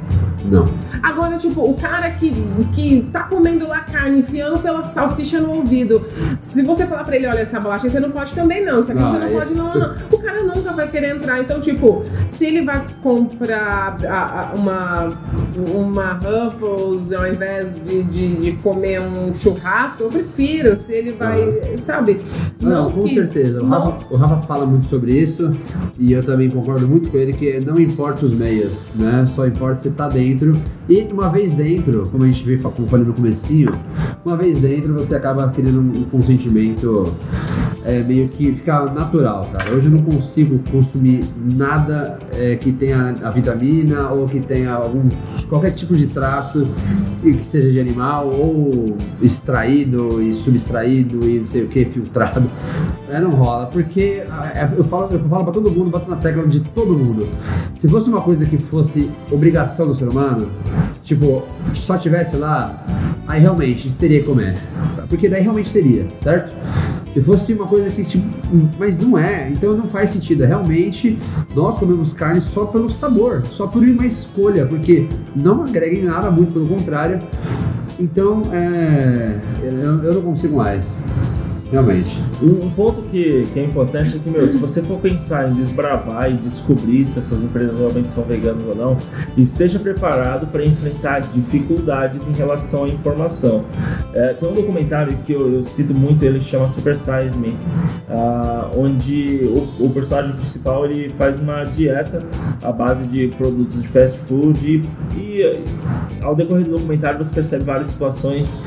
Não. 0.45 0.63
Agora, 1.03 1.37
tipo, 1.37 1.61
o 1.69 1.73
cara 1.75 2.09
que, 2.11 2.31
que 2.73 3.07
tá 3.11 3.23
comendo 3.23 3.67
lá 3.67 3.79
carne, 3.81 4.19
enfiando 4.19 4.59
pela 4.59 4.81
salsicha 4.81 5.39
no 5.39 5.51
ouvido, 5.53 6.01
se 6.39 6.61
você 6.61 6.85
falar 6.85 7.03
pra 7.03 7.15
ele, 7.15 7.27
olha, 7.27 7.39
essa 7.39 7.59
bolacha 7.59 7.89
você 7.89 7.99
não 7.99 8.11
pode 8.11 8.33
também 8.33 8.63
não, 8.65 8.79
isso 8.81 8.91
aqui 8.91 8.99
Não, 9.01 9.11
você 9.11 9.17
não 9.19 9.25
aí- 9.27 9.33
pode 9.33 9.53
não, 9.53 9.73
não. 9.75 9.95
O 10.11 10.17
cara 10.17 10.43
nunca 10.43 10.71
vai 10.73 10.87
querer 10.87 11.15
entrar. 11.15 11.39
Então, 11.41 11.59
tipo, 11.59 12.03
se 12.29 12.45
ele 12.45 12.63
vai 12.65 12.85
comprar 13.01 13.97
a- 14.07 14.51
a- 14.51 14.55
uma, 14.55 15.07
uma 15.73 16.13
Ruffles 16.13 17.11
ao 17.11 17.27
invés 17.27 17.73
de, 17.83 18.03
de, 18.03 18.35
de 18.37 18.51
comer 18.63 19.01
um 19.01 19.33
churrasco, 19.35 20.03
eu 20.03 20.09
prefiro. 20.09 20.77
Se 20.77 20.93
ele 20.93 21.13
vai, 21.13 21.75
sabe? 21.77 22.19
Não, 22.61 22.89
com 22.89 23.03
que- 23.03 23.13
certeza. 23.13 23.38
O 23.43 23.63
não- 23.65 23.69
Rafa, 23.69 24.13
o 24.13 24.17
Rafa 24.17 24.37
fala 24.47 24.65
muito 24.65 24.87
sobre 24.87 25.17
isso 25.17 25.49
e 25.97 26.13
eu 26.13 26.23
também 26.23 26.49
concordo 26.49 26.87
muito 26.87 27.09
com 27.09 27.17
ele 27.17 27.33
que 27.33 27.59
não 27.59 27.79
importa 27.79 28.25
os 28.25 28.33
meios, 28.33 28.91
né? 28.95 29.27
Só 29.35 29.45
importa 29.47 29.77
você 29.81 29.89
tá 29.89 30.07
dentro. 30.09 30.55
E 30.87 31.01
uma 31.11 31.29
vez 31.29 31.53
dentro, 31.53 32.03
como 32.11 32.23
a 32.23 32.27
gente 32.27 32.43
vê, 32.43 32.57
como 32.57 32.87
falei 32.87 33.05
no 33.05 33.13
comecinho, 33.13 33.69
uma 34.25 34.35
vez 34.37 34.59
dentro 34.59 34.93
você 34.93 35.15
acaba 35.15 35.47
criando 35.49 35.79
um 35.79 36.03
consentimento 36.05 37.11
é, 37.85 38.03
meio 38.03 38.27
que 38.29 38.53
fica 38.53 38.85
natural, 38.85 39.47
cara. 39.53 39.73
Hoje 39.75 39.87
eu 39.87 39.91
não 39.91 40.03
consigo 40.03 40.59
consumir 40.71 41.23
nada 41.55 42.19
é, 42.39 42.55
que 42.55 42.71
tenha 42.71 43.13
a 43.21 43.29
vitamina 43.29 44.09
ou 44.09 44.25
que 44.25 44.39
tenha 44.39 44.71
algum 44.71 45.07
qualquer 45.49 45.71
tipo 45.71 45.95
de 45.95 46.07
traço 46.07 46.67
que 47.21 47.33
seja 47.43 47.69
de 47.69 47.79
animal 47.79 48.27
ou 48.27 48.95
extraído 49.21 50.21
e 50.23 50.33
subtraído 50.33 51.27
e 51.29 51.39
não 51.39 51.47
sei 51.47 51.63
o 51.63 51.67
que, 51.67 51.85
filtrado. 51.85 52.49
É, 53.09 53.19
não 53.19 53.31
rola, 53.31 53.65
porque 53.67 54.23
é, 54.55 54.69
eu 54.77 54.83
falo, 54.83 55.11
eu 55.11 55.19
falo 55.27 55.43
pra 55.43 55.53
todo 55.53 55.69
mundo, 55.69 55.89
bato 55.89 56.09
na 56.09 56.17
tecla 56.17 56.45
de 56.47 56.61
todo 56.61 56.93
mundo. 56.93 57.27
Se 57.77 57.89
fosse 57.89 58.09
uma 58.09 58.21
coisa 58.21 58.45
que 58.45 58.57
fosse 58.57 59.09
obrigação 59.31 59.87
do 59.87 59.95
ser 59.95 60.07
humano, 60.07 60.49
tipo, 61.03 61.43
só 61.73 61.97
tivesse 61.97 62.37
lá, 62.37 62.85
aí 63.27 63.41
realmente 63.41 63.91
teria 63.95 64.19
que 64.19 64.25
comer. 64.25 64.55
Porque 65.09 65.27
daí 65.27 65.41
realmente 65.41 65.73
teria, 65.73 66.07
certo? 66.21 66.53
Se 67.13 67.21
fosse 67.21 67.53
uma 67.53 67.65
coisa 67.65 67.89
que, 67.89 68.03
tipo, 68.03 68.25
mas 68.77 68.97
não 68.97 69.17
é, 69.17 69.49
então 69.49 69.75
não 69.75 69.85
faz 69.85 70.11
sentido. 70.11 70.43
É 70.43 70.47
Realmente, 70.47 71.17
nós 71.55 71.79
comemos 71.79 72.13
carne 72.13 72.41
só 72.41 72.65
pelo 72.65 72.89
sabor, 72.91 73.43
só 73.47 73.67
por 73.67 73.83
uma 73.83 74.05
escolha, 74.05 74.65
porque 74.65 75.07
não 75.35 75.63
agrega 75.63 75.95
em 75.95 76.03
nada, 76.03 76.29
muito 76.29 76.53
pelo 76.53 76.67
contrário. 76.67 77.21
Então, 77.99 78.41
é, 78.53 79.39
eu, 79.63 80.03
eu 80.03 80.13
não 80.13 80.21
consigo 80.21 80.57
mais. 80.57 80.95
Realmente. 81.71 82.17
Um, 82.41 82.69
ponto 82.71 83.01
que, 83.03 83.47
que 83.53 83.59
é 83.59 83.63
importante 83.63 84.15
é 84.15 84.19
que, 84.19 84.29
meu, 84.29 84.47
se 84.47 84.57
você 84.57 84.81
for 84.81 84.99
pensar 84.99 85.51
em 85.51 85.53
desbravar 85.53 86.31
e 86.31 86.37
descobrir 86.37 87.05
se 87.05 87.19
essas 87.19 87.43
empresas 87.43 87.77
realmente 87.77 88.11
são 88.11 88.23
veganas 88.23 88.65
ou 88.67 88.75
não, 88.75 88.97
esteja 89.37 89.77
preparado 89.77 90.47
para 90.47 90.65
enfrentar 90.65 91.19
dificuldades 91.33 92.27
em 92.27 92.31
relação 92.31 92.85
à 92.85 92.87
informação. 92.87 93.65
É, 94.13 94.33
tem 94.33 94.49
um 94.49 94.53
documentário 94.53 95.15
que 95.25 95.33
eu, 95.33 95.53
eu 95.53 95.61
cito 95.61 95.93
muito, 95.93 96.23
ele 96.23 96.41
chama 96.41 96.67
Super 96.69 96.97
Size 96.97 97.37
Me, 97.37 97.55
ah, 98.09 98.71
onde 98.75 99.41
o, 99.43 99.85
o 99.85 99.89
personagem 99.93 100.33
principal 100.33 100.85
ele 100.85 101.13
faz 101.17 101.37
uma 101.37 101.65
dieta 101.65 102.23
à 102.63 102.71
base 102.71 103.05
de 103.05 103.27
produtos 103.37 103.81
de 103.81 103.87
fast 103.87 104.17
food 104.19 104.81
e, 105.15 105.41
e 105.41 105.63
ao 106.23 106.35
decorrer 106.35 106.65
do 106.65 106.71
documentário 106.71 107.23
você 107.23 107.33
percebe 107.33 107.63
várias 107.63 107.89
situações 107.89 108.57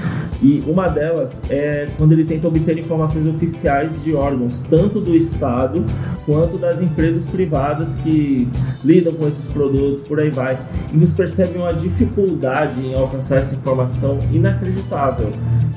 e 0.43 0.63
uma 0.67 0.89
delas 0.89 1.41
é 1.49 1.89
quando 1.97 2.13
ele 2.13 2.25
tenta 2.25 2.49
obter 2.49 2.77
informações 2.77 3.27
oficiais 3.27 4.03
de 4.03 4.13
órgãos, 4.15 4.65
tanto 4.69 5.01
do 5.01 5.15
Estado 5.15 5.85
quanto 6.27 6.59
das 6.59 6.81
empresas 6.81 7.25
privadas 7.25 7.95
que 7.95 8.49
lidam 8.85 9.13
com 9.13 9.29
esses 9.29 9.47
produtos, 9.47 10.07
por 10.07 10.19
aí 10.19 10.31
vai. 10.31 10.59
E 10.93 10.97
eles 10.97 11.13
percebem 11.13 11.63
uma 11.63 11.73
dificuldade 11.73 12.85
em 12.85 12.95
alcançar 12.95 13.37
essa 13.37 13.55
informação 13.55 14.19
inacreditável. 14.33 15.31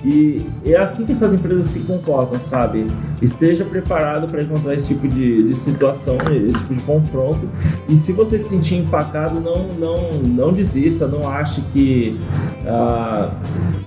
E 0.04 0.46
é 0.64 0.76
assim 0.76 1.04
que 1.04 1.12
essas 1.12 1.34
empresas 1.34 1.66
se 1.66 1.80
comportam, 1.80 2.40
sabe? 2.40 2.86
Esteja 3.22 3.66
preparado 3.66 4.30
para 4.30 4.44
encontrar 4.44 4.76
esse 4.76 4.90
tipo 4.90 5.08
de, 5.08 5.44
de 5.44 5.56
situação, 5.56 6.18
esse 6.32 6.60
tipo 6.60 6.76
de 6.76 6.82
confronto. 6.82 7.50
E 7.90 7.98
se 7.98 8.12
você 8.12 8.38
se 8.38 8.50
sentir 8.50 8.76
empacado, 8.76 9.40
não, 9.40 9.68
não, 9.80 10.22
não 10.22 10.54
desista, 10.54 11.08
não 11.08 11.28
ache 11.28 11.62
que, 11.74 12.20
ah, 12.68 13.32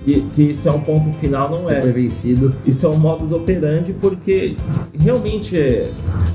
que, 0.03 0.21
que 0.33 0.43
isso 0.51 0.68
é 0.69 0.71
um 0.73 0.79
ponto 0.81 1.11
final, 1.19 1.49
não 1.51 1.59
Você 1.61 1.73
é. 1.73 1.81
foi 1.81 1.91
vencido. 1.91 2.55
Isso 2.65 2.85
é 2.85 2.89
um 2.89 2.97
modus 2.97 3.31
operandi 3.31 3.93
porque 3.93 4.55
realmente 4.97 5.57
é, 5.57 5.89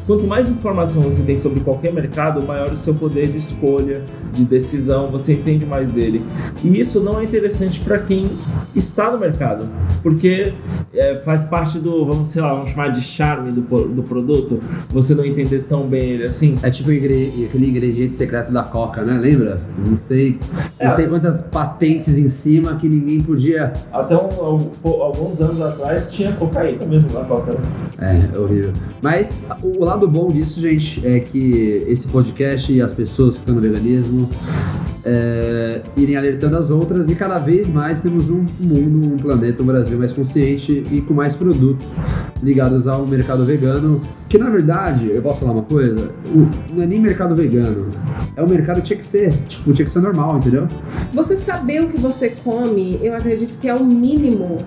quanto 0.07 0.27
mais 0.27 0.51
informação 0.51 1.03
você 1.03 1.23
tem 1.23 1.37
sobre 1.37 1.61
qualquer 1.61 1.92
mercado, 1.92 2.44
maior 2.44 2.70
o 2.73 2.77
seu 2.77 2.94
poder 2.94 3.29
de 3.29 3.38
escolha, 3.38 4.03
de 4.33 4.44
decisão, 4.44 5.11
você 5.11 5.33
entende 5.35 5.64
mais 5.64 5.88
dele. 5.90 6.23
E 6.62 6.79
isso 6.81 7.01
não 7.01 7.20
é 7.20 7.25
interessante 7.25 7.81
para 7.81 7.99
quem 7.99 8.29
está 8.75 9.11
no 9.11 9.18
mercado, 9.18 9.66
porque 10.03 10.53
é, 10.92 11.16
faz 11.25 11.44
parte 11.44 11.79
do, 11.79 12.05
vamos 12.05 12.29
sei 12.29 12.42
lá, 12.42 12.55
vamos 12.55 12.70
chamar 12.70 12.88
de 12.88 13.03
charme 13.03 13.51
do, 13.53 13.61
do 13.62 14.03
produto, 14.03 14.59
você 14.88 15.14
não 15.14 15.25
entender 15.25 15.64
tão 15.68 15.87
bem 15.87 16.11
ele 16.11 16.25
assim. 16.25 16.57
É 16.62 16.70
tipo 16.70 16.90
ingre- 16.90 17.47
aquele 17.49 17.68
ingrediente 17.70 18.16
secreto 18.16 18.53
da 18.53 18.62
Coca, 18.62 19.03
né? 19.03 19.18
Lembra? 19.18 19.57
Não 19.87 19.97
sei, 19.97 20.38
não 20.81 20.90
É. 20.90 20.94
sei 20.94 21.07
quantas 21.07 21.40
patentes 21.42 22.18
em 22.18 22.29
cima 22.29 22.75
que 22.77 22.88
ninguém 22.88 23.20
podia. 23.20 23.73
Até 23.92 24.16
um- 24.16 24.23
alguns 24.24 25.40
anos 25.40 25.60
atrás 25.60 26.10
tinha 26.12 26.32
cocaína 26.32 26.84
mesmo 26.87 27.12
na 27.12 27.24
Coca. 27.24 27.52
né? 27.52 27.58
É, 27.98 28.34
é 28.34 28.38
horrível. 28.38 28.72
Mas 29.02 29.34
o 29.62 29.84
lado 29.84 30.06
bom 30.08 30.30
disso, 30.32 30.60
gente, 30.60 31.06
é 31.06 31.20
que 31.20 31.84
esse 31.88 32.08
podcast 32.08 32.72
e 32.72 32.80
as 32.82 32.92
pessoas 32.92 33.34
que 33.34 33.40
estão 33.40 33.54
no 33.54 33.60
veganismo 33.60 34.28
é, 35.06 35.82
irem 35.96 36.16
alertando 36.16 36.56
as 36.56 36.70
outras 36.70 37.08
e 37.10 37.14
cada 37.14 37.38
vez 37.38 37.68
mais 37.68 38.00
temos 38.00 38.30
um 38.30 38.44
mundo, 38.60 39.14
um 39.14 39.18
planeta, 39.18 39.62
um 39.62 39.66
Brasil 39.66 39.98
mais 39.98 40.12
consciente 40.12 40.84
e 40.90 41.00
com 41.02 41.12
mais 41.12 41.37
produtos 41.37 41.84
ligados 42.42 42.87
ao 42.88 43.06
mercado 43.06 43.44
vegano. 43.44 44.00
Que 44.28 44.38
na 44.38 44.50
verdade, 44.50 45.10
eu 45.14 45.22
posso 45.22 45.40
falar 45.40 45.52
uma 45.52 45.62
coisa, 45.62 46.10
o- 46.34 46.48
não 46.74 46.82
é 46.82 46.87
nem 46.87 46.98
mercado 46.98 47.37
vegano, 47.37 47.87
é 48.34 48.42
o 48.42 48.48
mercado 48.48 48.76
que 48.80 48.87
tinha 48.88 48.98
que 48.98 49.04
ser, 49.04 49.30
tipo, 49.46 49.72
tinha 49.72 49.84
que 49.84 49.90
ser 49.92 50.00
normal, 50.00 50.38
entendeu? 50.38 50.66
Você 51.12 51.37
saber 51.37 51.82
o 51.84 51.88
que 51.88 52.00
você 52.00 52.30
come, 52.42 52.98
eu 53.00 53.14
acredito 53.14 53.56
que 53.60 53.68
é 53.68 53.74
o 53.74 53.84
mínimo 53.84 54.13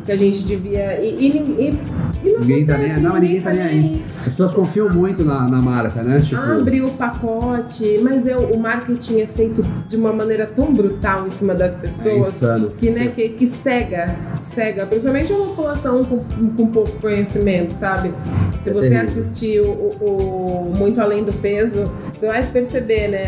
que 0.03 0.11
a 0.11 0.15
gente 0.15 0.43
devia. 0.45 0.99
E, 1.01 1.07
e, 1.07 1.37
e- 1.37 1.79
e 2.23 2.31
Ninguém 2.39 2.65
tá 2.65 2.77
nem- 2.77 2.85
acontece, 2.91 2.99
não, 3.01 3.13
ninguém 3.19 3.41
tá 3.41 3.51
nem 3.51 3.61
aí. 3.61 4.05
As 4.19 4.31
pessoas 4.31 4.53
confiam 4.53 4.89
muito 4.89 5.23
na, 5.23 5.47
na 5.47 5.61
marca, 5.61 6.01
né? 6.03 6.19
Tipo, 6.19 6.41
Abre 6.41 6.81
o 6.81 6.89
pacote, 6.91 7.99
mas 8.01 8.25
eu, 8.27 8.39
o 8.39 8.59
marketing 8.59 9.21
é 9.21 9.27
feito 9.27 9.61
de 9.87 9.95
uma 9.95 10.11
maneira 10.11 10.45
tão 10.47 10.71
brutal 10.73 11.27
em 11.27 11.29
cima 11.29 11.53
das 11.53 11.75
é 11.75 11.79
pessoas 11.79 12.27
insano. 12.29 12.67
que, 12.71 12.89
né, 12.89 13.07
que, 13.07 13.29
que 13.29 13.45
cega, 13.45 14.15
cega, 14.43 14.85
principalmente 14.85 15.31
uma 15.31 15.45
população 15.47 16.03
com, 16.03 16.23
com 16.55 16.67
pouco 16.67 16.91
conhecimento, 16.99 17.71
sabe? 17.73 18.13
Se 18.61 18.69
É 18.69 18.73
você 18.73 18.89
terrível. 18.89 19.21
assistir 19.21 19.59
o, 19.61 19.71
o- 19.71 20.71
o 20.73 20.77
Muito 20.77 20.99
Além 20.99 21.23
do 21.23 21.33
Peso, 21.33 21.83
você 22.11 22.27
vai 22.27 22.43
perceber, 22.45 23.07
né, 23.09 23.23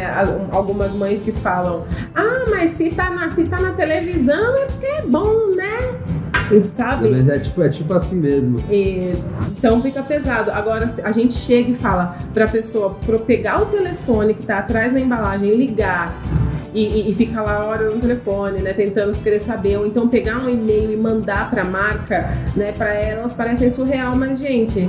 algumas 0.51 0.93
mães 0.93 1.21
que 1.21 1.31
falam, 1.31 1.85
ah, 2.15 2.45
mas 2.49 2.71
se 2.71 2.89
tá 2.89 3.09
na, 3.09 3.29
se 3.29 3.45
tá 3.45 3.59
na 3.61 3.71
televisão 3.71 4.55
é 4.57 4.65
porque 4.65 4.85
é 4.85 5.01
bom, 5.03 5.49
né? 5.55 5.77
Sabe? 6.75 7.09
Mas 7.09 7.27
é 7.27 7.39
tipo, 7.39 7.61
é 7.61 7.69
tipo 7.69 7.93
assim 7.93 8.15
mesmo. 8.15 8.57
E, 8.69 9.11
então 9.57 9.81
fica 9.81 10.01
pesado. 10.03 10.51
Agora, 10.51 10.89
a 11.03 11.11
gente 11.11 11.33
chega 11.33 11.71
e 11.71 11.75
fala 11.75 12.15
pra 12.33 12.47
pessoa 12.47 12.95
pro 13.05 13.19
pegar 13.19 13.61
o 13.61 13.65
telefone 13.67 14.33
que 14.33 14.45
tá 14.45 14.59
atrás 14.59 14.91
da 14.93 14.99
embalagem, 14.99 15.55
ligar 15.55 16.15
e, 16.73 16.83
e, 16.85 17.09
e 17.09 17.13
ficar 17.13 17.41
lá 17.41 17.53
a 17.57 17.65
hora 17.65 17.89
no 17.89 17.99
telefone, 17.99 18.59
né? 18.61 18.73
Tentando 18.73 19.15
querer 19.21 19.39
saber, 19.39 19.77
ou 19.77 19.85
então 19.87 20.07
pegar 20.07 20.37
um 20.37 20.49
e-mail 20.49 20.91
e 20.91 20.97
mandar 20.97 21.49
pra 21.49 21.63
marca, 21.63 22.29
né? 22.55 22.71
Pra 22.77 22.93
elas 22.93 23.33
parecem 23.33 23.69
surreal, 23.69 24.15
mas, 24.15 24.39
gente, 24.39 24.87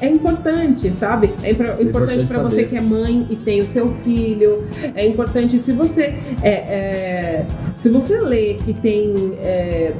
é 0.00 0.08
importante, 0.08 0.92
sabe? 0.92 1.30
É 1.42 1.50
impor- 1.52 1.66
importante 1.66 1.82
importante 1.88 2.24
pra 2.26 2.38
você 2.42 2.64
que 2.64 2.76
é 2.76 2.80
mãe 2.80 3.26
e 3.30 3.36
tem 3.36 3.60
o 3.60 3.66
seu 3.66 3.88
filho. 3.88 4.66
É 4.94 5.06
importante 5.06 5.58
se 5.58 5.72
você. 5.72 6.14
é, 6.42 6.50
é, 6.50 7.46
se 7.74 7.88
você 7.88 8.18
lê 8.20 8.54
que 8.54 8.74
tem. 8.74 9.14
é, 9.42 9.92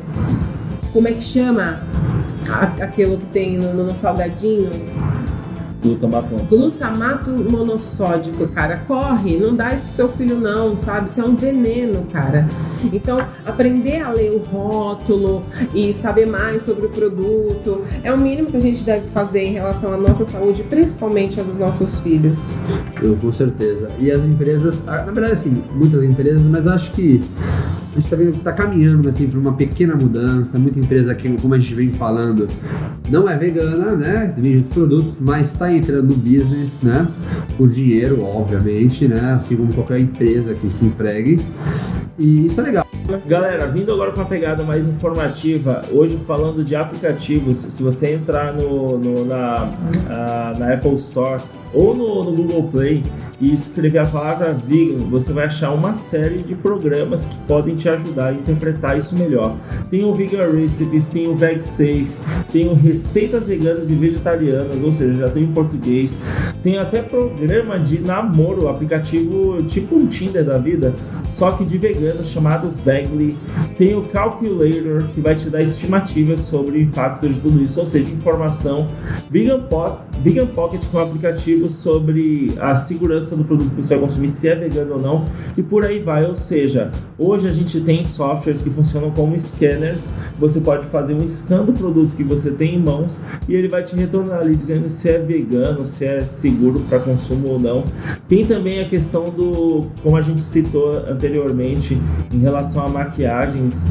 como 0.96 1.09
é 1.09 1.12
que 1.12 1.20
chama? 1.20 1.78
Aquilo 2.80 3.18
que 3.18 3.26
tem 3.26 3.59
no, 3.59 3.85
no 3.85 3.94
salgadinhos. 3.94 5.25
Glutamato. 5.87 6.35
Glutamato 6.49 7.31
monossódico, 7.31 8.46
cara. 8.49 8.83
Corre, 8.87 9.38
não 9.38 9.55
dá 9.55 9.75
isso 9.75 9.87
pro 9.87 9.94
seu 9.94 10.09
filho, 10.09 10.38
não, 10.38 10.77
sabe? 10.77 11.09
Isso 11.09 11.20
é 11.20 11.25
um 11.25 11.35
veneno, 11.37 12.07
cara. 12.12 12.46
Então, 12.92 13.18
aprender 13.44 14.01
a 14.01 14.11
ler 14.11 14.33
o 14.33 14.38
rótulo 14.38 15.44
e 15.75 15.92
saber 15.92 16.27
mais 16.27 16.62
sobre 16.62 16.87
o 16.87 16.88
produto 16.88 17.85
é 18.03 18.12
o 18.12 18.18
mínimo 18.18 18.51
que 18.51 18.57
a 18.57 18.61
gente 18.61 18.83
deve 18.85 19.09
fazer 19.09 19.44
em 19.44 19.53
relação 19.53 19.92
à 19.92 19.96
nossa 19.96 20.25
saúde, 20.25 20.62
principalmente 20.64 21.40
a 21.40 21.42
dos 21.42 21.59
nossos 21.59 22.01
filhos. 22.01 22.55
Eu, 23.03 23.16
com 23.16 23.33
certeza. 23.33 23.88
E 23.99 24.11
as 24.11 24.25
empresas, 24.25 24.83
ah, 24.87 25.05
na 25.05 25.12
verdade, 25.12 25.33
assim, 25.33 25.62
muitas 25.75 26.03
empresas, 26.03 26.49
mas 26.49 26.66
acho 26.66 26.90
que 26.92 27.20
a 27.96 27.99
gente 27.99 28.11
tá, 28.11 28.16
vendo 28.16 28.33
que 28.33 28.40
tá 28.40 28.53
caminhando 28.53 29.09
assim, 29.09 29.27
para 29.27 29.40
uma 29.40 29.55
pequena 29.55 29.94
mudança. 29.94 30.59
Muita 30.59 30.79
empresa 30.79 31.14
que, 31.14 31.35
como 31.40 31.55
a 31.55 31.59
gente 31.59 31.75
vem 31.75 31.90
falando, 31.90 32.46
não 33.09 33.29
é 33.29 33.37
vegana, 33.37 33.92
né? 33.92 34.35
Outros 34.37 34.75
produtos, 34.75 35.14
mas 35.18 35.53
está 35.53 35.72
entrando 35.76 36.08
no 36.08 36.16
business, 36.16 36.78
né? 36.82 37.06
Por 37.56 37.68
dinheiro, 37.68 38.22
obviamente, 38.22 39.06
né? 39.06 39.34
Assim 39.34 39.56
como 39.56 39.72
qualquer 39.72 40.00
empresa 40.00 40.54
que 40.54 40.70
se 40.70 40.84
empregue. 40.84 41.40
E 42.18 42.46
isso 42.46 42.61
é 42.61 42.64
legal. 42.64 42.87
Galera, 43.26 43.66
vindo 43.66 43.92
agora 43.92 44.11
com 44.11 44.20
uma 44.20 44.26
pegada 44.26 44.64
mais 44.64 44.88
informativa, 44.88 45.83
hoje 45.92 46.18
falando 46.26 46.64
de 46.64 46.74
aplicativos, 46.74 47.59
se 47.59 47.83
você 47.83 48.14
entrar 48.14 48.52
no, 48.55 48.98
no- 48.98 49.24
na, 49.24 49.68
na 50.59 50.72
Apple 50.74 50.94
Store 50.94 51.40
ou 51.74 51.94
no, 51.94 52.24
no 52.24 52.33
Google 52.33 52.64
Play 52.68 53.02
e 53.40 53.52
escrever 53.52 53.98
a 53.98 54.07
palavra 54.07 54.52
vegan, 54.55 55.05
você 55.11 55.31
vai 55.33 55.44
achar 55.44 55.72
uma 55.72 55.94
série 55.94 56.38
de 56.38 56.55
programas 56.57 57.26
que 57.26 57.37
podem 57.46 57.74
te 57.74 57.87
ajudar 57.88 58.29
a 58.29 58.33
interpretar 58.33 58.96
isso 58.96 59.14
melhor. 59.14 59.55
Tem 59.90 60.02
o 60.02 60.12
Vegan 60.14 60.50
Recipes, 60.52 61.07
tem 61.07 61.29
o 61.29 61.37
VegSafe, 61.37 62.09
tem 62.50 62.66
o 62.66 62.74
Receitas 62.74 63.44
Veganas 63.44 63.90
e 63.90 63.94
Vegetarianas, 63.94 64.83
ou 64.83 64.90
seja, 64.90 65.14
já 65.14 65.29
tem 65.29 65.44
em 65.44 65.52
português. 65.52 66.22
Tem 66.62 66.79
até 66.79 67.02
programa 67.02 67.79
de 67.79 67.98
namoro, 68.00 68.68
aplicativo 68.68 69.62
tipo 69.64 69.94
um 69.96 70.07
Tinder 70.07 70.44
da 70.44 70.57
vida, 70.59 70.94
só 71.29 71.52
que 71.52 71.64
de 71.64 71.76
vegano, 71.76 72.06
chamado 72.25 72.73
Vegly. 72.85 73.37
Tem 73.79 73.95
o 73.95 74.03
Calculator, 74.05 75.09
que 75.14 75.21
vai 75.21 75.35
te 75.35 75.49
dar 75.51 75.62
estimativas 75.62 76.42
sobre 76.42 76.79
o 76.79 76.81
impacto 76.81 77.29
de 77.29 77.40
tudo 77.40 77.62
isso, 77.62 77.81
ou 77.81 77.87
seja, 77.87 78.11
informação. 78.12 78.87
Vegan, 79.31 79.61
Po- 79.61 79.99
Vegan 80.22 80.46
Pocket, 80.46 80.81
que 80.81 80.96
é 80.96 81.00
um 81.00 81.02
aplicativo 81.02 81.70
sobre 81.70 82.52
a 82.59 82.74
segurança 82.74 83.37
do 83.37 83.44
produto 83.44 83.70
que 83.70 83.83
você 83.83 83.94
vai 83.94 84.05
consumir, 84.05 84.29
se 84.29 84.48
é 84.48 84.55
vegano 84.55 84.94
ou 84.94 85.00
não, 85.00 85.24
e 85.57 85.62
por 85.62 85.85
aí 85.85 86.00
vai. 86.00 86.24
Ou 86.24 86.37
seja, 86.37 86.90
hoje 87.18 87.46
a 87.46 87.50
gente 87.50 87.81
tem 87.81 88.05
softwares 88.05 88.62
que 88.62 88.70
funcionam 88.70 89.11
como 89.11 89.38
scanners. 89.38 90.11
Você 90.38 90.61
pode 90.61 90.87
fazer 90.87 91.14
um 91.14 91.26
scan 91.26 91.64
do 91.64 91.72
produto 91.72 92.14
que 92.16 92.24
você 92.24 92.50
tem 92.50 92.76
em 92.76 92.83
mãos 92.83 93.16
e 93.48 93.55
ele 93.55 93.68
vai 93.68 93.83
te 93.83 93.94
retornar 93.94 94.40
ali 94.40 94.55
dizendo 94.55 94.88
se 94.90 95.09
é 95.09 95.18
vegano, 95.18 95.85
se 95.85 96.05
é 96.05 96.20
seguro 96.20 96.81
para 96.88 96.98
consumo 96.98 97.48
ou 97.48 97.61
não. 97.61 97.85
Tem 98.29 98.44
também 98.44 98.81
a 98.81 98.88
questão 98.88 99.31
do, 99.31 99.87
como 100.02 100.16
a 100.16 100.22
gente 100.22 100.42
citou 100.42 100.90
anteriormente, 101.09 101.98
em 102.33 102.38
relação 102.38 102.85
a 102.85 102.88
maquiagens, 102.88 103.87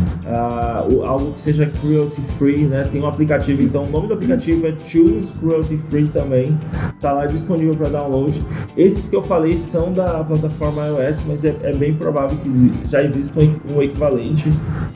algo 1.06 1.32
que 1.34 1.42
seja 1.42 1.66
cruelty 1.66 2.22
free, 2.38 2.66
né? 2.66 2.88
Tem 2.92 3.02
um 3.02 3.08
aplicativo, 3.08 3.62
então 3.62 3.84
o 3.84 3.90
nome 3.90 4.08
do 4.08 4.14
aplicativo 4.14 4.68
é 4.68 4.76
Choose 4.78 5.32
Cruelty 5.34 5.78
Free 5.78 6.08
também, 6.20 6.58
tá 7.00 7.12
lá 7.12 7.26
disponível 7.26 7.76
para 7.76 7.90
download. 7.90 8.42
Esses 8.78 9.10
que 9.10 9.16
eu 9.16 9.22
falei 9.22 9.58
são 9.58 9.92
da 9.94 10.24
plataforma 10.24 10.82
iOS, 10.88 11.24
mas 11.28 11.44
é, 11.46 11.56
é 11.64 11.74
bem 11.76 11.94
provável 11.94 12.38
que 12.38 12.72
já 12.90 13.04
exista 13.04 13.40
um, 13.40 13.44
equi- 13.44 13.74
um 13.76 13.82
equivalente 13.82 14.50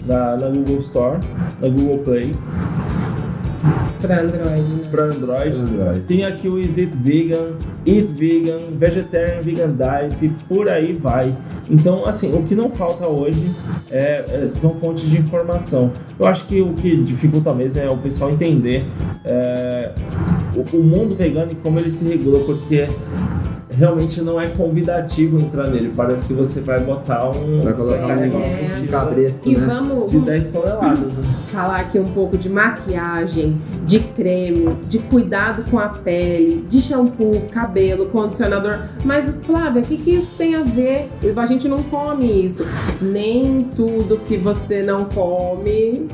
na, 0.06 0.38
na 0.38 0.48
Google 0.48 0.78
Store, 0.78 1.20
na 1.62 1.68
Google 1.68 1.98
Play, 2.00 2.32
Pra 4.02 4.22
Android, 4.22 4.46
né? 4.48 4.88
para 4.90 5.04
Android. 5.04 6.00
Tem 6.08 6.24
aqui 6.26 6.48
o 6.48 6.58
Is 6.58 6.78
It 6.78 6.96
Vegan, 6.96 7.56
Eat 7.86 8.08
Vegan, 8.14 8.58
Vegetarian 8.72 9.42
Vegan 9.42 9.72
Diet 9.76 10.26
e 10.26 10.30
por 10.48 10.70
aí 10.70 10.94
vai. 10.94 11.36
Então, 11.70 12.06
assim, 12.06 12.34
o 12.34 12.44
que 12.44 12.56
não 12.56 12.72
falta 12.72 13.06
hoje 13.08 13.52
é- 13.92 14.24
é- 14.30 14.48
são 14.48 14.76
fontes 14.76 15.04
de 15.10 15.18
informação. 15.20 15.92
Eu 16.18 16.26
acho 16.28 16.46
que 16.46 16.62
o 16.62 16.74
que 16.76 16.96
dificulta 16.96 17.54
mesmo 17.54 17.82
é 17.82 17.92
o 17.92 17.98
pessoal 17.98 18.32
entender 18.32 18.86
é, 19.26 19.92
o, 20.56 20.84
mundo 20.84 21.16
vegano 21.16 21.52
e 21.52 21.56
como 21.56 21.80
ele 21.80 21.92
se 21.92 22.04
regula, 22.06 22.40
porque 22.46 22.88
realmente 23.80 24.22
não 24.22 24.40
é 24.40 24.48
convidativo 24.50 25.38
entrar 25.40 25.68
nele. 25.70 25.92
Parece 25.96 26.28
que 26.28 26.34
você 26.34 26.60
vai 26.62 26.80
botar 26.82 27.30
um. 27.30 27.62
Vai 27.62 27.74
colocar 27.74 28.08
um, 28.08 28.12
É. 28.12 28.28
um 28.28 28.62
mochila 28.62 28.88
cabresto, 28.88 29.50
E 29.50 29.58
né? 29.58 29.66
vamos, 29.66 30.12
de 30.12 30.18
vamos 30.18 30.26
10 30.26 30.48
toneladas. 30.50 31.00
né? 31.00 31.24
falar 31.52 31.80
aqui 31.80 31.98
um 31.98 32.06
pouco 32.12 32.38
de 32.38 32.48
maquiagem, 32.48 33.60
de 33.86 34.00
creme, 34.00 34.76
de 34.88 35.00
cuidado 35.00 35.64
com 35.72 35.80
a 35.80 35.88
pele, 35.90 36.64
de 36.70 36.80
shampoo, 36.80 37.32
cabelo, 37.52 38.06
condicionador. 38.08 38.80
Mas, 39.04 39.30
Flávia, 39.44 39.82
o 39.82 39.86
que, 39.86 39.98
que 39.98 40.12
isso 40.12 40.36
tem 40.38 40.56
a 40.56 40.62
ver? 40.62 41.10
A 41.36 41.46
gente 41.48 41.68
não 41.68 41.82
come 41.84 42.46
isso. 42.46 42.66
Nem 43.02 43.64
tudo 43.76 44.20
que 44.28 44.38
você 44.38 44.84
não 44.84 45.06
come 45.06 46.08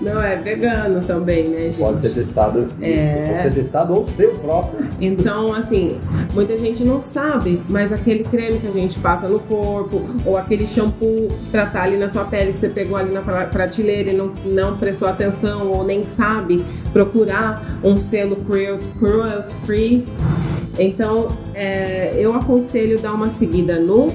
não 0.00 0.20
é 0.20 0.36
vegano 0.36 1.00
também, 1.04 1.48
né, 1.50 1.56
gente? 1.70 1.78
Pode 1.78 2.00
ser 2.00 2.10
testado. 2.10 2.66
É. 2.80 3.28
Pode 3.28 3.42
ser 3.42 3.52
testado 3.54 3.94
ou 3.94 4.06
seu 4.06 4.30
próprio. 4.32 4.88
Então, 5.00 5.52
assim, 5.52 5.98
muita 6.34 6.56
gente 6.56 6.82
não 6.82 7.02
sabe, 7.10 7.60
mas 7.68 7.92
aquele 7.92 8.24
creme 8.24 8.58
que 8.58 8.66
a 8.66 8.70
gente 8.70 8.98
passa 8.98 9.28
no 9.28 9.40
corpo, 9.40 10.02
ou 10.24 10.36
aquele 10.36 10.66
shampoo 10.66 11.28
pra 11.50 11.64
estar 11.64 11.82
ali 11.82 11.96
na 11.96 12.08
tua 12.08 12.24
pele 12.24 12.52
que 12.52 12.60
você 12.60 12.68
pegou 12.68 12.96
ali 12.96 13.10
na 13.12 13.20
pra- 13.20 13.46
prateleira 13.46 14.10
e 14.10 14.16
não, 14.16 14.32
não 14.44 14.76
prestou 14.78 15.08
atenção, 15.08 15.68
ou 15.68 15.84
nem 15.84 16.04
sabe 16.06 16.64
procurar 16.92 17.78
um 17.82 17.96
selo 17.96 18.36
cruelty, 18.36 18.88
cruelty 18.98 19.54
free. 19.66 20.06
Então, 20.78 21.28
é, 21.52 22.14
eu 22.16 22.32
aconselho 22.34 22.98
dar 23.00 23.12
uma 23.12 23.28
seguida 23.28 23.78
no 23.80 24.06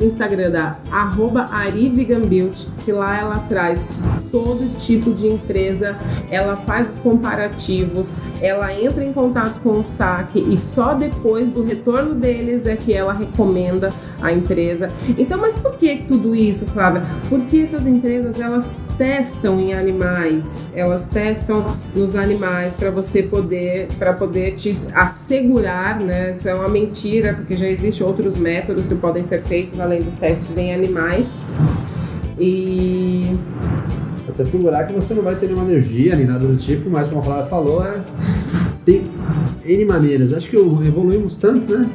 Instagram 0.00 0.50
da 0.50 0.78
arroba 0.90 1.48
ariveganbeauty, 1.52 2.66
que 2.84 2.90
lá 2.90 3.16
ela 3.18 3.38
traz 3.40 3.90
todo 4.30 4.78
tipo 4.78 5.12
de 5.12 5.26
empresa, 5.26 5.96
ela 6.30 6.56
faz 6.56 6.94
os 6.94 6.98
comparativos, 6.98 8.16
ela 8.40 8.72
entra 8.72 9.04
em 9.04 9.12
contato 9.12 9.60
com 9.60 9.80
o 9.80 9.84
saque 9.84 10.38
e 10.40 10.56
só 10.56 10.94
depois 10.94 11.50
do 11.50 11.62
retorno 11.62 12.14
deles 12.14 12.66
é 12.66 12.76
que 12.76 12.92
ela 12.92 13.12
recomenda 13.12 13.92
a 14.20 14.32
empresa. 14.32 14.90
Então, 15.16 15.38
mas 15.38 15.56
por 15.56 15.76
que 15.76 15.96
tudo 16.06 16.34
isso, 16.34 16.66
Flávia? 16.66 17.02
Porque 17.28 17.58
essas 17.58 17.86
empresas 17.86 18.40
elas 18.40 18.74
testam 18.96 19.60
em 19.60 19.72
animais, 19.72 20.68
elas 20.74 21.04
testam 21.04 21.64
nos 21.94 22.16
animais 22.16 22.74
para 22.74 22.90
você 22.90 23.22
poder 23.22 23.86
para 23.98 24.12
poder 24.12 24.56
te 24.56 24.76
assegurar, 24.92 26.00
né? 26.00 26.32
Isso 26.32 26.48
é 26.48 26.54
uma 26.54 26.68
mentira, 26.68 27.34
porque 27.34 27.56
já 27.56 27.68
existem 27.68 28.06
outros 28.06 28.36
métodos 28.36 28.88
que 28.88 28.94
podem 28.96 29.22
ser 29.22 29.42
feitos 29.42 29.78
além 29.78 30.00
dos 30.00 30.16
testes 30.16 30.56
em 30.56 30.74
animais. 30.74 31.32
E 32.38 33.32
você 34.38 34.42
assegurar 34.42 34.86
que 34.86 34.92
você 34.92 35.14
não 35.14 35.22
vai 35.22 35.34
ter 35.34 35.46
nenhuma 35.46 35.64
alergia 35.64 36.14
nem 36.14 36.26
nada 36.26 36.46
do 36.46 36.56
tipo, 36.56 36.88
mas 36.88 37.08
como 37.08 37.20
a 37.20 37.24
Flávia 37.24 37.46
falou, 37.46 37.84
é... 37.84 38.00
tem 38.84 39.10
N 39.64 39.84
maneiras. 39.84 40.32
Acho 40.32 40.48
que 40.48 40.56
evoluímos 40.56 41.36
tanto, 41.36 41.76
né? 41.76 41.88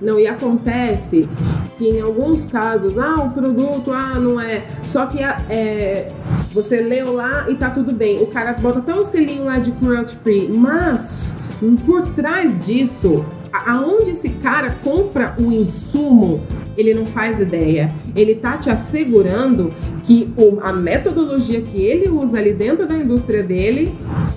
Não, 0.00 0.18
e 0.18 0.26
acontece 0.26 1.28
que 1.76 1.88
em 1.88 2.00
alguns 2.00 2.46
casos, 2.46 2.98
ah, 2.98 3.16
o 3.16 3.30
produto, 3.32 3.92
ah, 3.92 4.18
não 4.18 4.40
é. 4.40 4.64
Só 4.82 5.06
que 5.06 5.18
é, 5.22 6.12
você 6.52 6.80
leu 6.80 7.14
lá 7.14 7.46
e 7.48 7.54
tá 7.54 7.70
tudo 7.70 7.92
bem. 7.92 8.22
O 8.22 8.26
cara 8.26 8.52
bota 8.54 8.78
até 8.78 8.94
um 8.94 9.04
selinho 9.04 9.44
lá 9.44 9.58
de 9.58 9.72
cruelty 9.72 10.16
free, 10.22 10.48
mas 10.48 11.36
por 11.84 12.02
trás 12.08 12.64
disso, 12.64 13.24
aonde 13.52 14.10
esse 14.10 14.28
cara 14.30 14.70
compra 14.82 15.34
o 15.38 15.52
insumo, 15.52 16.42
ele 16.76 16.94
não 16.94 17.04
faz 17.04 17.40
ideia. 17.40 17.92
Ele 18.14 18.34
tá 18.34 18.56
te 18.56 18.70
assegurando 18.70 19.72
que 20.04 20.32
o, 20.36 20.60
a 20.60 20.72
metodologia 20.72 21.60
que 21.60 21.82
ele 21.82 22.08
usa 22.08 22.38
ali 22.38 22.52
dentro 22.52 22.86
da 22.86 22.96
indústria 22.96 23.42
dele 23.42 23.92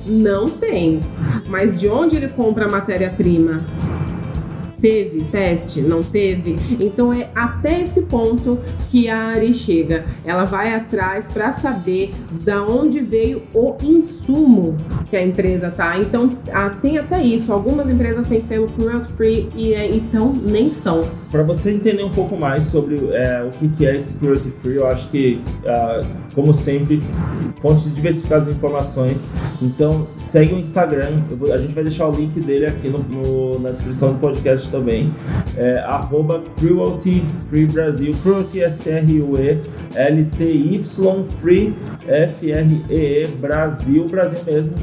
não 0.05 0.49
tem. 0.49 0.99
Mas 1.47 1.79
de 1.79 1.87
onde 1.87 2.15
ele 2.15 2.27
compra 2.29 2.65
a 2.65 2.69
matéria-prima? 2.69 3.63
Teve 4.81 5.23
teste? 5.25 5.81
Não 5.81 6.01
teve? 6.01 6.55
Então 6.79 7.13
é 7.13 7.29
até 7.35 7.81
esse 7.81 8.03
ponto 8.03 8.57
que 8.89 9.07
a 9.07 9.27
Ari 9.27 9.53
chega. 9.53 10.05
Ela 10.25 10.43
vai 10.43 10.73
atrás 10.73 11.27
para 11.27 11.51
saber 11.53 12.11
da 12.43 12.65
onde 12.65 12.99
veio 12.99 13.43
o 13.53 13.75
insumo 13.83 14.77
que 15.09 15.15
a 15.15 15.23
empresa 15.23 15.69
tá. 15.69 15.99
Então 15.99 16.27
tem 16.81 16.97
até 16.97 17.23
isso. 17.23 17.53
Algumas 17.53 17.87
empresas 17.89 18.27
têm 18.27 18.41
selo 18.41 18.69
cruelty 18.69 19.11
free 19.13 19.49
e 19.55 19.73
é, 19.73 19.93
então 19.93 20.33
nem 20.33 20.69
são. 20.69 21.07
Para 21.29 21.43
você 21.43 21.71
entender 21.71 22.03
um 22.03 22.11
pouco 22.11 22.35
mais 22.35 22.65
sobre 22.65 22.95
é, 23.11 23.43
o 23.43 23.69
que, 23.69 23.85
é 23.85 23.95
esse 23.95 24.13
cruelty 24.13 24.51
free, 24.61 24.75
eu 24.75 24.87
acho 24.87 25.07
que, 25.09 25.41
uh, 25.63 26.05
como 26.33 26.53
sempre, 26.53 27.01
fontes 27.61 27.93
diversificadas 27.93 28.47
de 28.47 28.53
informações. 28.53 29.23
Então 29.61 30.07
segue 30.17 30.53
o 30.53 30.57
Instagram. 30.57 31.21
Vou, 31.29 31.53
a 31.53 31.57
gente 31.57 31.73
vai 31.73 31.83
deixar 31.83 32.07
o 32.07 32.11
link 32.11 32.39
dele 32.41 32.65
aqui 32.65 32.89
no, 32.89 32.99
no, 32.99 33.59
na 33.59 33.69
descrição 33.69 34.13
do 34.13 34.19
podcast 34.19 34.70
também. 34.71 35.13
É, 35.57 35.79
arroba 35.79 36.41
Cruelty 36.57 37.23
Free 37.49 37.65
Brasil. 37.65 38.15
Cruelty 38.23 38.61
S-R-U-E-L-T-Y 38.61 39.61
Free 41.39 41.75
F-R-E-E 42.07 43.27
Brasil, 43.39 44.05
Brasil 44.05 44.39
mesmo. 44.45 44.73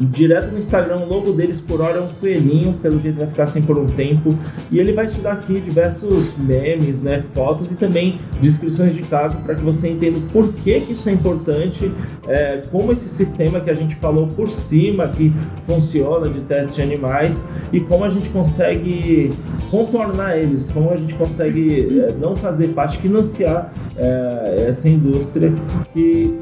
Direto 0.00 0.52
no 0.52 0.58
Instagram, 0.58 1.00
o 1.00 1.08
logo 1.08 1.32
deles 1.32 1.60
por 1.60 1.80
hora 1.80 1.98
é 1.98 2.00
um 2.00 2.08
coelhinho, 2.08 2.74
pelo 2.74 3.00
jeito 3.00 3.18
vai 3.18 3.26
ficar 3.26 3.44
assim 3.44 3.62
por 3.62 3.78
um 3.78 3.86
tempo. 3.86 4.36
E 4.70 4.78
ele 4.78 4.92
vai 4.92 5.06
te 5.06 5.20
dar 5.20 5.32
aqui 5.32 5.60
diversos 5.60 6.36
memes, 6.36 7.02
né, 7.02 7.22
fotos 7.34 7.70
e 7.70 7.74
também 7.74 8.18
descrições 8.40 8.94
de 8.94 9.02
caso 9.02 9.38
para 9.38 9.54
que 9.54 9.62
você 9.62 9.88
entenda 9.88 10.18
por 10.32 10.52
que, 10.52 10.80
que 10.80 10.92
isso 10.92 11.08
é 11.08 11.12
importante, 11.12 11.90
é, 12.26 12.62
como 12.70 12.92
esse 12.92 13.08
sistema 13.08 13.60
que 13.60 13.70
a 13.70 13.74
gente 13.74 13.96
falou 13.96 14.26
por 14.28 14.48
cima 14.48 15.08
que 15.08 15.32
funciona 15.64 16.28
de 16.28 16.40
teste 16.42 16.76
de 16.76 16.82
animais 16.82 17.44
e 17.72 17.80
como 17.80 18.04
a 18.04 18.10
gente 18.10 18.28
consegue 18.30 19.27
contornar 19.70 20.36
eles, 20.36 20.70
como 20.70 20.90
a 20.90 20.96
gente 20.96 21.14
consegue 21.14 22.00
é, 22.00 22.12
não 22.12 22.34
fazer 22.34 22.68
parte, 22.68 22.98
financiar 22.98 23.72
é, 23.96 24.66
essa 24.68 24.88
indústria 24.88 25.52
que, 25.94 26.34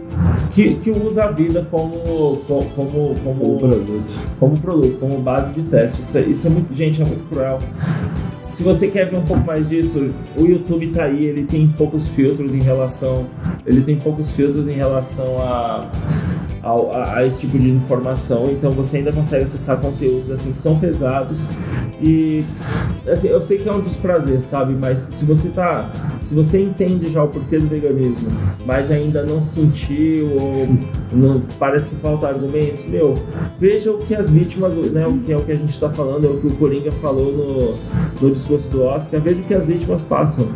que, 0.52 0.74
que, 0.76 0.90
usa 0.90 1.24
a 1.24 1.30
vida 1.30 1.66
como, 1.70 2.36
como, 2.46 2.64
como, 2.70 3.14
como, 3.22 3.58
produto. 3.58 4.04
como 4.38 4.58
produto, 4.58 4.98
como 4.98 5.18
base 5.18 5.52
de 5.52 5.62
teste. 5.62 6.02
Isso 6.02 6.18
é, 6.18 6.20
isso 6.22 6.46
é 6.46 6.50
muito, 6.50 6.74
gente, 6.74 7.00
é 7.02 7.04
muito 7.04 7.28
cruel. 7.28 7.58
Se 8.48 8.62
você 8.62 8.88
quer 8.88 9.10
ver 9.10 9.16
um 9.16 9.24
pouco 9.24 9.44
mais 9.44 9.68
disso, 9.68 10.08
o 10.38 10.42
YouTube 10.42 10.86
tá 10.88 11.04
aí, 11.04 11.26
ele 11.26 11.44
tem 11.44 11.66
poucos 11.66 12.08
filtros 12.08 12.54
em 12.54 12.60
relação, 12.60 13.26
ele 13.66 13.82
tem 13.82 13.96
poucos 13.96 14.30
filtros 14.32 14.68
em 14.68 14.72
relação 14.72 15.42
a 15.42 15.90
a, 16.66 17.18
a, 17.18 17.26
esse 17.26 17.38
tipo 17.38 17.58
de 17.58 17.70
informação, 17.70 18.50
então 18.50 18.70
você 18.70 18.98
ainda 18.98 19.12
consegue 19.12 19.44
acessar 19.44 19.80
conteúdos 19.80 20.30
assim 20.30 20.50
que 20.50 20.58
são 20.58 20.78
pesados 20.78 21.48
e 22.02 22.44
assim, 23.08 23.28
eu 23.28 23.40
sei 23.40 23.58
que 23.58 23.68
é 23.68 23.72
um 23.72 23.80
desprazer, 23.80 24.42
sabe? 24.42 24.74
Mas 24.74 25.06
se 25.10 25.24
você 25.24 25.48
tá, 25.50 25.90
se 26.20 26.34
você 26.34 26.60
entende 26.60 27.08
já 27.08 27.22
o 27.22 27.28
porquê 27.28 27.58
do 27.58 27.68
veganismo, 27.68 28.28
mas 28.66 28.90
ainda 28.90 29.22
não 29.22 29.40
sentiu 29.40 30.32
ou 30.36 30.68
não, 31.12 31.40
parece 31.58 31.88
que 31.88 31.96
falta 31.96 32.26
argumentos, 32.26 32.84
meu, 32.84 33.14
veja 33.58 33.92
o 33.92 33.98
que 33.98 34.14
as 34.14 34.28
vítimas, 34.28 34.74
né? 34.90 35.06
O 35.06 35.18
que 35.18 35.32
é 35.32 35.36
o 35.36 35.40
que 35.40 35.52
a 35.52 35.56
gente 35.56 35.70
está 35.70 35.88
falando, 35.88 36.26
é 36.26 36.28
o 36.28 36.38
que 36.38 36.48
o 36.48 36.56
Coringa 36.56 36.90
falou 36.92 37.32
no, 37.32 38.26
no 38.26 38.32
discurso 38.32 38.68
do 38.68 38.82
Oscar, 38.82 39.20
veja 39.20 39.40
o 39.40 39.44
que 39.44 39.54
as 39.54 39.68
vítimas 39.68 40.02
passam. 40.02 40.48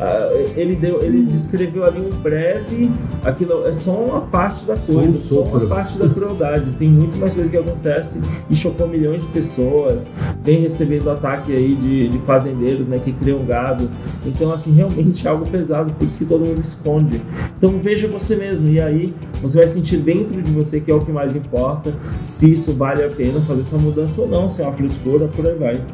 Ah, 0.00 0.30
ele 0.56 0.74
deu, 0.74 1.00
ele 1.02 1.22
descreveu 1.22 1.84
ali 1.84 2.00
um 2.00 2.10
breve, 2.20 2.90
aquilo 3.24 3.66
é 3.66 3.72
só 3.72 3.92
uma 3.92 4.22
parte 4.22 4.64
da 4.64 4.76
coisa, 4.76 5.18
só 5.18 5.42
uma 5.52 5.66
parte 5.66 5.98
da 5.98 6.08
crueldade. 6.08 6.72
Tem 6.78 6.88
muito 6.88 7.16
mais 7.18 7.34
coisa 7.34 7.48
que 7.48 7.56
acontece 7.56 8.20
e 8.48 8.56
chocou 8.56 8.88
milhões 8.88 9.22
de 9.22 9.28
pessoas. 9.28 10.06
Vem 10.42 10.60
recebendo 10.60 11.10
ataque 11.10 11.52
aí 11.54 11.74
de, 11.74 12.08
de 12.08 12.18
fazendeiros, 12.18 12.86
né, 12.86 12.98
que 12.98 13.12
criam 13.12 13.44
gado. 13.44 13.90
Então, 14.26 14.52
assim, 14.52 14.72
realmente 14.72 15.26
é 15.26 15.30
algo 15.30 15.48
pesado, 15.48 15.92
por 15.92 16.06
isso 16.06 16.18
que 16.18 16.24
todo 16.24 16.44
mundo 16.44 16.60
esconde. 16.60 17.20
Então, 17.56 17.78
veja 17.78 18.08
você 18.08 18.36
mesmo 18.36 18.68
e 18.68 18.80
aí 18.80 19.14
você 19.42 19.58
vai 19.58 19.68
sentir 19.68 19.96
dentro 19.96 20.40
de 20.40 20.52
você 20.52 20.80
que 20.80 20.90
é 20.90 20.94
o 20.94 21.00
que 21.00 21.10
mais 21.10 21.34
importa, 21.34 21.92
se 22.22 22.52
isso 22.52 22.72
vale 22.72 23.02
a 23.02 23.08
pena 23.08 23.40
fazer 23.40 23.62
essa 23.62 23.76
mudança 23.76 24.20
ou 24.20 24.28
não, 24.28 24.48
se 24.48 24.62
é 24.62 24.64
uma 24.64 24.72
frescura, 24.72 25.26
por 25.26 25.44
aí 25.44 25.54
vai. 25.54 25.84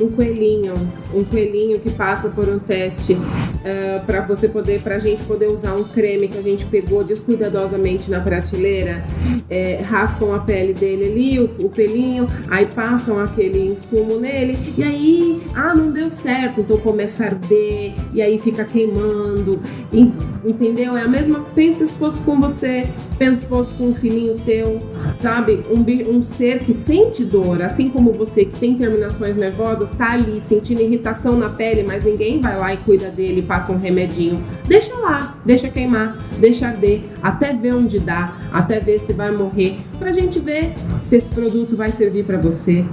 Um 0.00 0.08
coelhinho, 0.08 0.74
um 1.14 1.24
coelhinho 1.24 1.78
que 1.78 1.90
passa 1.92 2.30
por 2.30 2.48
um 2.48 2.58
teste 2.58 3.12
uh, 3.12 3.20
eh, 3.64 4.02
para 4.04 4.22
você 4.22 4.48
poder, 4.48 4.82
para 4.82 4.96
a 4.96 4.98
gente 4.98 5.22
poder 5.22 5.48
usar 5.48 5.74
um 5.74 5.84
creme 5.84 6.26
que 6.26 6.36
a 6.36 6.42
gente 6.42 6.64
pegou 6.66 7.04
descuidadosamente 7.04 8.10
na 8.10 8.20
prateleira, 8.20 9.05
é, 9.48 9.76
raspam 9.82 10.34
a 10.34 10.38
pele 10.38 10.72
dele 10.72 11.06
ali, 11.06 11.40
o, 11.40 11.66
o 11.66 11.68
pelinho, 11.68 12.26
aí 12.50 12.66
passam 12.66 13.18
aquele 13.18 13.66
insumo 13.66 14.18
nele 14.18 14.58
e 14.76 14.82
aí, 14.82 15.40
ah, 15.54 15.74
não 15.74 15.90
deu 15.90 16.10
certo, 16.10 16.60
então 16.60 16.78
começa 16.78 17.24
a 17.24 17.26
arder 17.28 17.92
e 18.12 18.20
aí 18.22 18.38
fica 18.38 18.64
queimando, 18.64 19.60
e, 19.92 20.12
entendeu? 20.44 20.96
É 20.96 21.02
a 21.02 21.08
mesma, 21.08 21.40
pensa 21.54 21.86
se 21.86 21.98
fosse 21.98 22.22
com 22.22 22.40
você, 22.40 22.86
pensa 23.18 23.42
se 23.42 23.48
fosse 23.48 23.74
com 23.74 23.88
um 23.88 23.94
filhinho 23.94 24.36
teu, 24.44 24.82
sabe? 25.16 25.64
Um, 25.70 26.16
um 26.16 26.22
ser 26.22 26.62
que 26.62 26.74
sente 26.74 27.24
dor, 27.24 27.62
assim 27.62 27.88
como 27.88 28.12
você 28.12 28.44
que 28.44 28.58
tem 28.58 28.74
terminações 28.74 29.36
nervosas, 29.36 29.90
tá 29.90 30.12
ali 30.12 30.40
sentindo 30.40 30.82
irritação 30.82 31.36
na 31.36 31.48
pele, 31.48 31.82
mas 31.82 32.04
ninguém 32.04 32.40
vai 32.40 32.56
lá 32.58 32.74
e 32.74 32.76
cuida 32.78 33.08
dele, 33.08 33.42
passa 33.42 33.72
um 33.72 33.78
remedinho. 33.78 34.42
Deixa 34.66 34.94
lá, 34.96 35.38
deixa 35.44 35.68
queimar, 35.68 36.16
deixa 36.38 36.68
arder, 36.68 37.02
até 37.22 37.52
ver 37.52 37.74
onde 37.74 37.98
dá, 37.98 38.36
até 38.52 38.80
se 38.98 39.12
vai 39.12 39.36
morrer, 39.36 39.78
pra 39.98 40.12
gente 40.12 40.38
ver 40.38 40.72
se 41.04 41.16
esse 41.16 41.30
produto 41.30 41.76
vai 41.76 41.90
servir 41.90 42.24
para 42.24 42.38
você. 42.38 42.84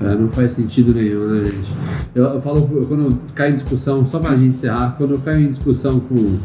É, 0.00 0.14
não 0.14 0.30
faz 0.32 0.52
sentido 0.52 0.94
nenhum, 0.94 1.26
né, 1.26 1.44
gente? 1.44 1.68
Eu, 2.14 2.24
eu 2.24 2.40
falo, 2.40 2.66
quando 2.88 3.04
eu 3.04 3.18
caio 3.34 3.52
em 3.52 3.56
discussão, 3.56 4.06
só 4.06 4.18
pra 4.18 4.30
gente 4.36 4.54
encerrar, 4.54 4.94
quando 4.96 5.12
eu 5.12 5.18
caio 5.18 5.42
em 5.42 5.50
discussão 5.50 6.00
com 6.00 6.38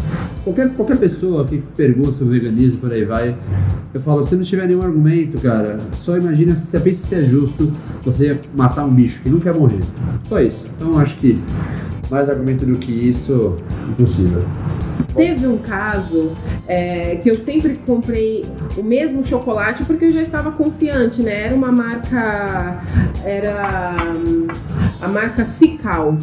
qualquer, 0.44 0.70
qualquer 0.76 0.98
pessoa 0.98 1.46
que 1.46 1.64
pergunta 1.76 2.12
sobre 2.18 2.40
veganismo, 2.40 2.80
por 2.80 2.92
aí 2.92 3.06
vai, 3.06 3.36
eu 3.94 4.00
falo, 4.00 4.24
se 4.24 4.36
não 4.36 4.44
tiver 4.44 4.68
nenhum 4.68 4.82
argumento, 4.82 5.42
cara, 5.42 5.78
só 5.94 6.18
imagina 6.18 6.56
se 6.56 6.78
pensa 6.80 7.08
se 7.08 7.16
é 7.16 7.24
justo 7.24 7.72
você 8.04 8.40
matar 8.54 8.86
um 8.86 8.94
bicho 8.94 9.22
que 9.22 9.30
não 9.30 9.40
quer 9.40 9.56
morrer. 9.56 9.80
Só 10.26 10.40
isso. 10.40 10.66
Então 10.76 10.92
eu 10.92 11.00
acho 11.00 11.16
que 11.18 11.42
mais 12.12 12.30
argumento 12.30 12.66
do 12.66 12.78
que 12.78 12.92
isso, 12.92 13.58
impossível. 13.90 14.44
Teve 15.16 15.48
um 15.48 15.58
caso 15.58 16.36
é, 16.68 17.16
que 17.18 17.30
eu 17.30 17.38
sempre 17.38 17.80
comprei 17.86 18.44
o 18.78 18.84
mesmo 18.84 19.24
chocolate 19.24 19.84
porque 19.86 20.06
eu 20.06 20.12
já 20.12 20.22
estava 20.22 20.52
confiante, 20.52 21.22
né? 21.22 21.46
Era 21.46 21.56
uma 21.56 21.72
marca. 21.72 22.84
Era 23.24 23.96
a 25.02 25.08
marca 25.08 25.46
Cical 25.46 26.18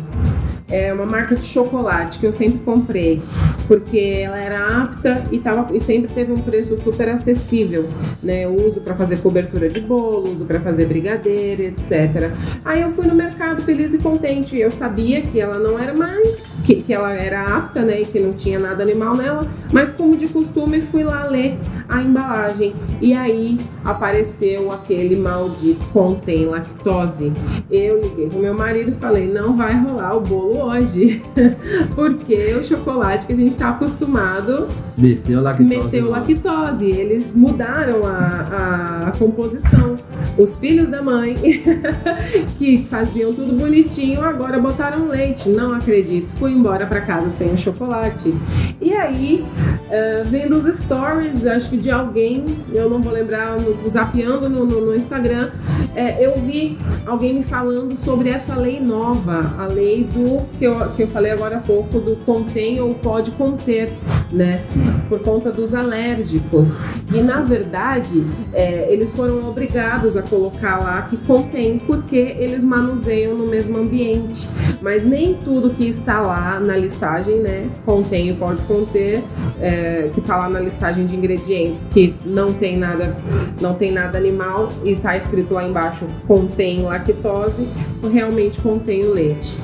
é 0.73 0.93
uma 0.93 1.05
marca 1.05 1.35
de 1.35 1.45
chocolate 1.45 2.19
que 2.19 2.27
eu 2.27 2.33
sempre 2.33 2.59
comprei, 2.61 3.21
porque 3.69 4.21
ela 4.25 4.39
era 4.39 4.83
apta 4.83 5.23
e, 5.31 5.39
tava, 5.39 5.77
e 5.77 5.81
sempre 5.81 6.11
teve 6.11 6.33
um 6.33 6.39
preço 6.39 6.79
super 6.79 7.11
acessível, 7.11 7.87
né? 8.23 8.47
Eu 8.47 8.57
uso 8.57 8.81
para 8.81 8.95
fazer 8.95 9.19
cobertura 9.19 9.69
de 9.69 9.81
bolo, 9.81 10.33
uso 10.33 10.47
para 10.47 10.59
fazer 10.61 10.87
brigadeiro, 10.87 11.63
etc. 11.63 12.33
Aí 12.65 12.81
eu 12.81 12.91
fui 12.91 13.07
no 13.07 13.15
mercado 13.15 13.61
feliz 13.61 13.93
e 13.93 13.99
contente. 13.99 14.59
Eu 14.59 14.71
sabia 14.71 15.21
que 15.21 15.39
ela 15.39 15.59
não 15.59 15.79
era 15.79 15.93
mais 15.93 16.47
que, 16.65 16.77
que 16.77 16.93
ela 16.93 17.13
era 17.13 17.43
apta, 17.57 17.83
né, 17.83 18.01
e 18.01 18.05
que 18.05 18.21
não 18.21 18.33
tinha 18.33 18.59
nada 18.59 18.83
animal 18.83 19.17
nela, 19.17 19.47
mas 19.73 19.93
como 19.93 20.17
de 20.17 20.29
costume 20.29 20.81
fui 20.81 21.05
lá 21.05 21.27
ler 21.27 21.59
a 21.89 22.01
embalagem 22.01 22.73
e 23.01 23.13
aí 23.13 23.59
apareceu 23.85 24.71
aquele 24.71 25.17
maldito 25.17 25.85
contém 25.93 26.47
lactose. 26.47 27.33
Eu 27.71 28.01
liguei 28.01 28.29
pro 28.29 28.39
meu 28.39 28.55
marido 28.55 28.93
e 28.93 28.95
falei, 28.95 29.31
não 29.31 29.57
vai 29.57 29.79
rolar 29.79 30.17
o 30.17 30.21
bolo 30.21 30.65
hoje, 30.65 31.23
porque 31.95 32.55
o 32.55 32.65
chocolate 32.65 33.27
que 33.27 33.33
a 33.33 33.37
gente 33.37 33.57
tá 33.57 33.71
acostumado 33.71 34.69
Meteu 34.97 35.41
lactose. 35.41 35.69
meteu 35.69 36.09
lactose. 36.09 36.91
Eles 36.91 37.35
mudaram 37.35 38.01
a, 38.05 39.09
a 39.09 39.13
composição. 39.19 39.95
Os 40.39 40.57
filhos 40.57 40.89
da 40.89 41.03
mãe, 41.03 41.35
que 42.59 42.85
faziam 42.85 43.33
tudo 43.33 43.53
bonitinho, 43.55 44.23
agora 44.23 44.59
botaram 44.59 45.09
leite. 45.09 45.49
Não 45.49 45.73
acredito. 45.73 46.31
Fui 46.37 46.52
embora 46.53 46.87
para 46.87 47.01
casa 47.01 47.31
sem 47.31 47.53
o 47.53 47.59
chocolate. 47.59 48.35
E 48.81 48.93
aí, 48.95 49.45
eh, 49.91 50.23
vendo 50.27 50.57
os 50.59 50.75
stories, 50.77 51.47
acho 51.47 51.71
que 51.71 51.77
de 51.77 51.91
alguém, 51.91 52.45
eu 52.73 52.89
não 52.91 53.01
vou 53.01 53.13
lembrar, 53.13 53.57
no, 53.61 53.89
zapeando 53.91 54.49
no, 54.49 54.65
no- 54.65 54.81
no 54.87 54.95
Instagram, 54.95 55.51
eh, 55.95 56.17
eu 56.25 56.41
vi 56.41 56.79
alguém 57.07 57.35
me 57.35 57.43
falando 57.43 57.97
sobre 57.97 58.29
essa 58.31 58.55
lei 58.57 58.81
nova, 58.81 59.55
a 59.59 59.67
lei 59.67 60.05
do 60.05 60.43
que 60.59 60.65
eu, 60.65 60.77
que 60.97 61.03
eu 61.03 61.09
falei 61.09 61.33
agora 61.33 61.57
há 61.57 61.61
pouco, 61.61 62.01
do 62.01 62.17
contém 62.25 62.81
ou 62.81 62.95
pode 62.95 63.31
conter, 63.33 63.93
né? 64.33 64.63
Por 65.09 65.21
conta 65.21 65.51
dos 65.51 65.75
alérgicos. 65.75 66.79
E 67.13 67.21
na 67.21 67.41
verdade, 67.43 68.25
é, 68.53 68.93
eles 68.93 69.13
foram 69.13 69.49
obrigados 69.49 70.17
a 70.17 70.23
colocar 70.23 70.79
lá 70.83 71.03
que 71.03 71.17
contém, 71.19 71.79
porque 71.79 72.17
eles 72.39 72.65
manuseiam 72.65 73.37
no 73.37 73.47
mesmo 73.47 73.79
ambiente. 73.79 74.49
Mas 74.81 75.05
nem 75.05 75.35
tudo 75.35 75.71
que 75.71 75.87
está 75.87 76.21
lá 76.21 76.42
na 76.61 76.77
listagem, 76.77 77.41
né, 77.41 77.69
contém 77.85 78.31
e 78.31 78.35
pode 78.35 78.63
conter, 78.63 79.23
é, 79.61 80.11
que 80.13 80.21
está 80.21 80.37
lá 80.37 80.49
na 80.49 80.61
listagem 80.61 81.05
de 81.07 81.17
ingredientes, 81.17 81.87
que 81.91 82.15
não 82.25 82.53
tem 82.53 82.77
nada, 82.77 83.17
não 83.61 83.75
tem 83.75 83.91
nada 83.93 84.19
animal 84.19 84.69
e 84.85 84.93
está 84.93 85.17
escrito 85.17 85.55
lá 85.55 85.65
embaixo 85.65 86.07
contém 86.27 86.83
lactose, 86.83 87.67
realmente 88.13 88.61
contém 88.61 89.05
o 89.05 89.13
leite. 89.13 89.59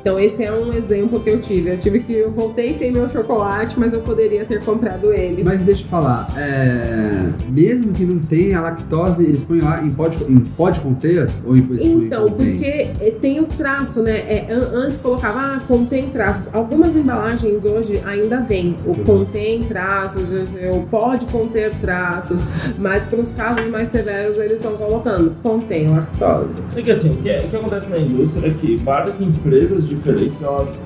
Então 0.00 0.18
esse 0.18 0.44
é 0.44 0.52
um 0.52 0.70
exemplo 0.74 1.18
que 1.20 1.30
eu 1.30 1.40
tive. 1.40 1.70
Eu 1.70 1.78
tive 1.78 2.00
que 2.00 2.12
eu 2.12 2.30
voltei 2.30 2.74
sem 2.74 2.92
meu 2.92 3.08
chocolate, 3.08 3.80
mas 3.80 3.94
eu 3.94 4.00
poderia 4.02 4.44
ter 4.44 4.62
comprado 4.62 5.10
ele. 5.14 5.42
Mas 5.42 5.62
deixa 5.62 5.82
eu 5.82 5.88
falar, 5.88 6.28
é, 6.36 7.22
mesmo 7.48 7.90
que 7.90 8.04
não 8.04 8.18
tenha 8.18 8.60
lactose, 8.60 9.22
eles 9.22 9.42
põem 9.42 9.60
lá 9.62 9.82
em 9.82 9.88
pode, 9.88 10.22
em 10.24 10.40
pode 10.40 10.80
conter 10.80 11.26
ou 11.46 11.56
em 11.56 11.66
Então, 11.80 12.30
porque 12.30 12.66
eh, 13.00 13.14
tem 13.18 13.40
o 13.40 13.44
traço, 13.44 14.02
né? 14.02 14.18
É, 14.28 14.52
an- 14.52 14.72
antes 14.74 14.98
colocava, 14.98 15.38
ah, 15.40 15.60
contém 15.66 16.10
traços. 16.10 16.54
Algumas 16.54 16.94
embalagens 16.96 17.64
hoje 17.64 17.98
ainda 18.04 18.40
vem 18.40 18.76
o 18.86 18.94
contém 19.04 19.33
traços, 19.64 20.30
o 20.30 20.80
pode 20.90 21.26
conter 21.26 21.72
traços, 21.80 22.44
mas 22.78 23.04
para 23.04 23.18
os 23.20 23.32
casos 23.32 23.68
mais 23.68 23.88
severos 23.88 24.36
eles 24.36 24.54
estão 24.54 24.72
colocando 24.76 25.34
contém 25.42 25.88
lactose. 25.88 26.62
É 26.76 26.82
que 26.82 26.90
assim, 26.90 27.10
o 27.10 27.16
que, 27.16 27.36
o 27.36 27.48
que 27.48 27.56
acontece 27.56 27.90
na 27.90 27.98
indústria 27.98 28.48
é 28.48 28.50
que 28.50 28.76
várias 28.76 29.20
empresas 29.20 29.86
diferentes, 29.88 30.40
elas. 30.42 30.78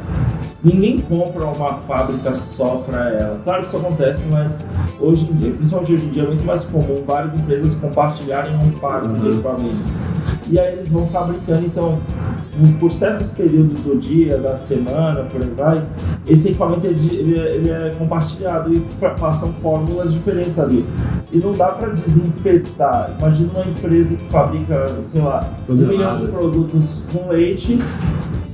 Ninguém 0.62 0.98
compra 0.98 1.44
uma 1.44 1.74
fábrica 1.76 2.34
só 2.34 2.82
para 2.84 3.10
ela. 3.10 3.40
Claro 3.44 3.62
que 3.62 3.68
isso 3.68 3.76
acontece, 3.76 4.26
mas 4.28 4.58
hoje 4.98 5.28
em 5.30 5.34
dia, 5.36 5.52
principalmente 5.52 5.92
hoje 5.92 6.06
em 6.06 6.10
dia, 6.10 6.22
é 6.24 6.26
muito 6.26 6.44
mais 6.44 6.64
comum 6.64 7.04
várias 7.06 7.32
empresas 7.34 7.74
compartilharem 7.76 8.52
um 8.56 8.70
parque 8.72 9.06
de 9.06 9.20
Uhum. 9.20 9.32
equipamentos. 9.34 9.86
E 10.50 10.58
aí 10.58 10.72
eles 10.78 10.90
vão 10.90 11.06
fabricando, 11.06 11.64
então, 11.64 12.00
por 12.80 12.90
certos 12.90 13.28
períodos 13.28 13.78
do 13.80 13.96
dia, 13.98 14.38
da 14.38 14.56
semana, 14.56 15.22
por 15.24 15.42
aí 15.42 15.50
vai, 15.56 15.82
esse 16.26 16.48
equipamento 16.48 16.86
ele, 16.86 17.18
ele 17.34 17.70
é- 17.70 17.88
é 17.88 17.94
compartilhado 17.98 18.72
e 18.74 18.80
pa- 19.00 19.10
passam 19.10 19.52
fórmulas 19.54 20.12
diferentes 20.12 20.58
ali. 20.58 20.84
E 21.32 21.38
não 21.38 21.52
dá 21.52 21.68
para 21.68 21.90
desinfetar. 21.90 23.14
Imagina 23.18 23.50
uma 23.52 23.64
empresa 23.66 24.16
que 24.16 24.24
fabrica, 24.30 24.88
sei 25.02 25.20
lá, 25.22 25.40
um 25.68 25.74
milhão 25.74 26.16
de 26.16 26.26
produtos 26.32 27.04
com 27.12 27.28
leite. 27.28 27.78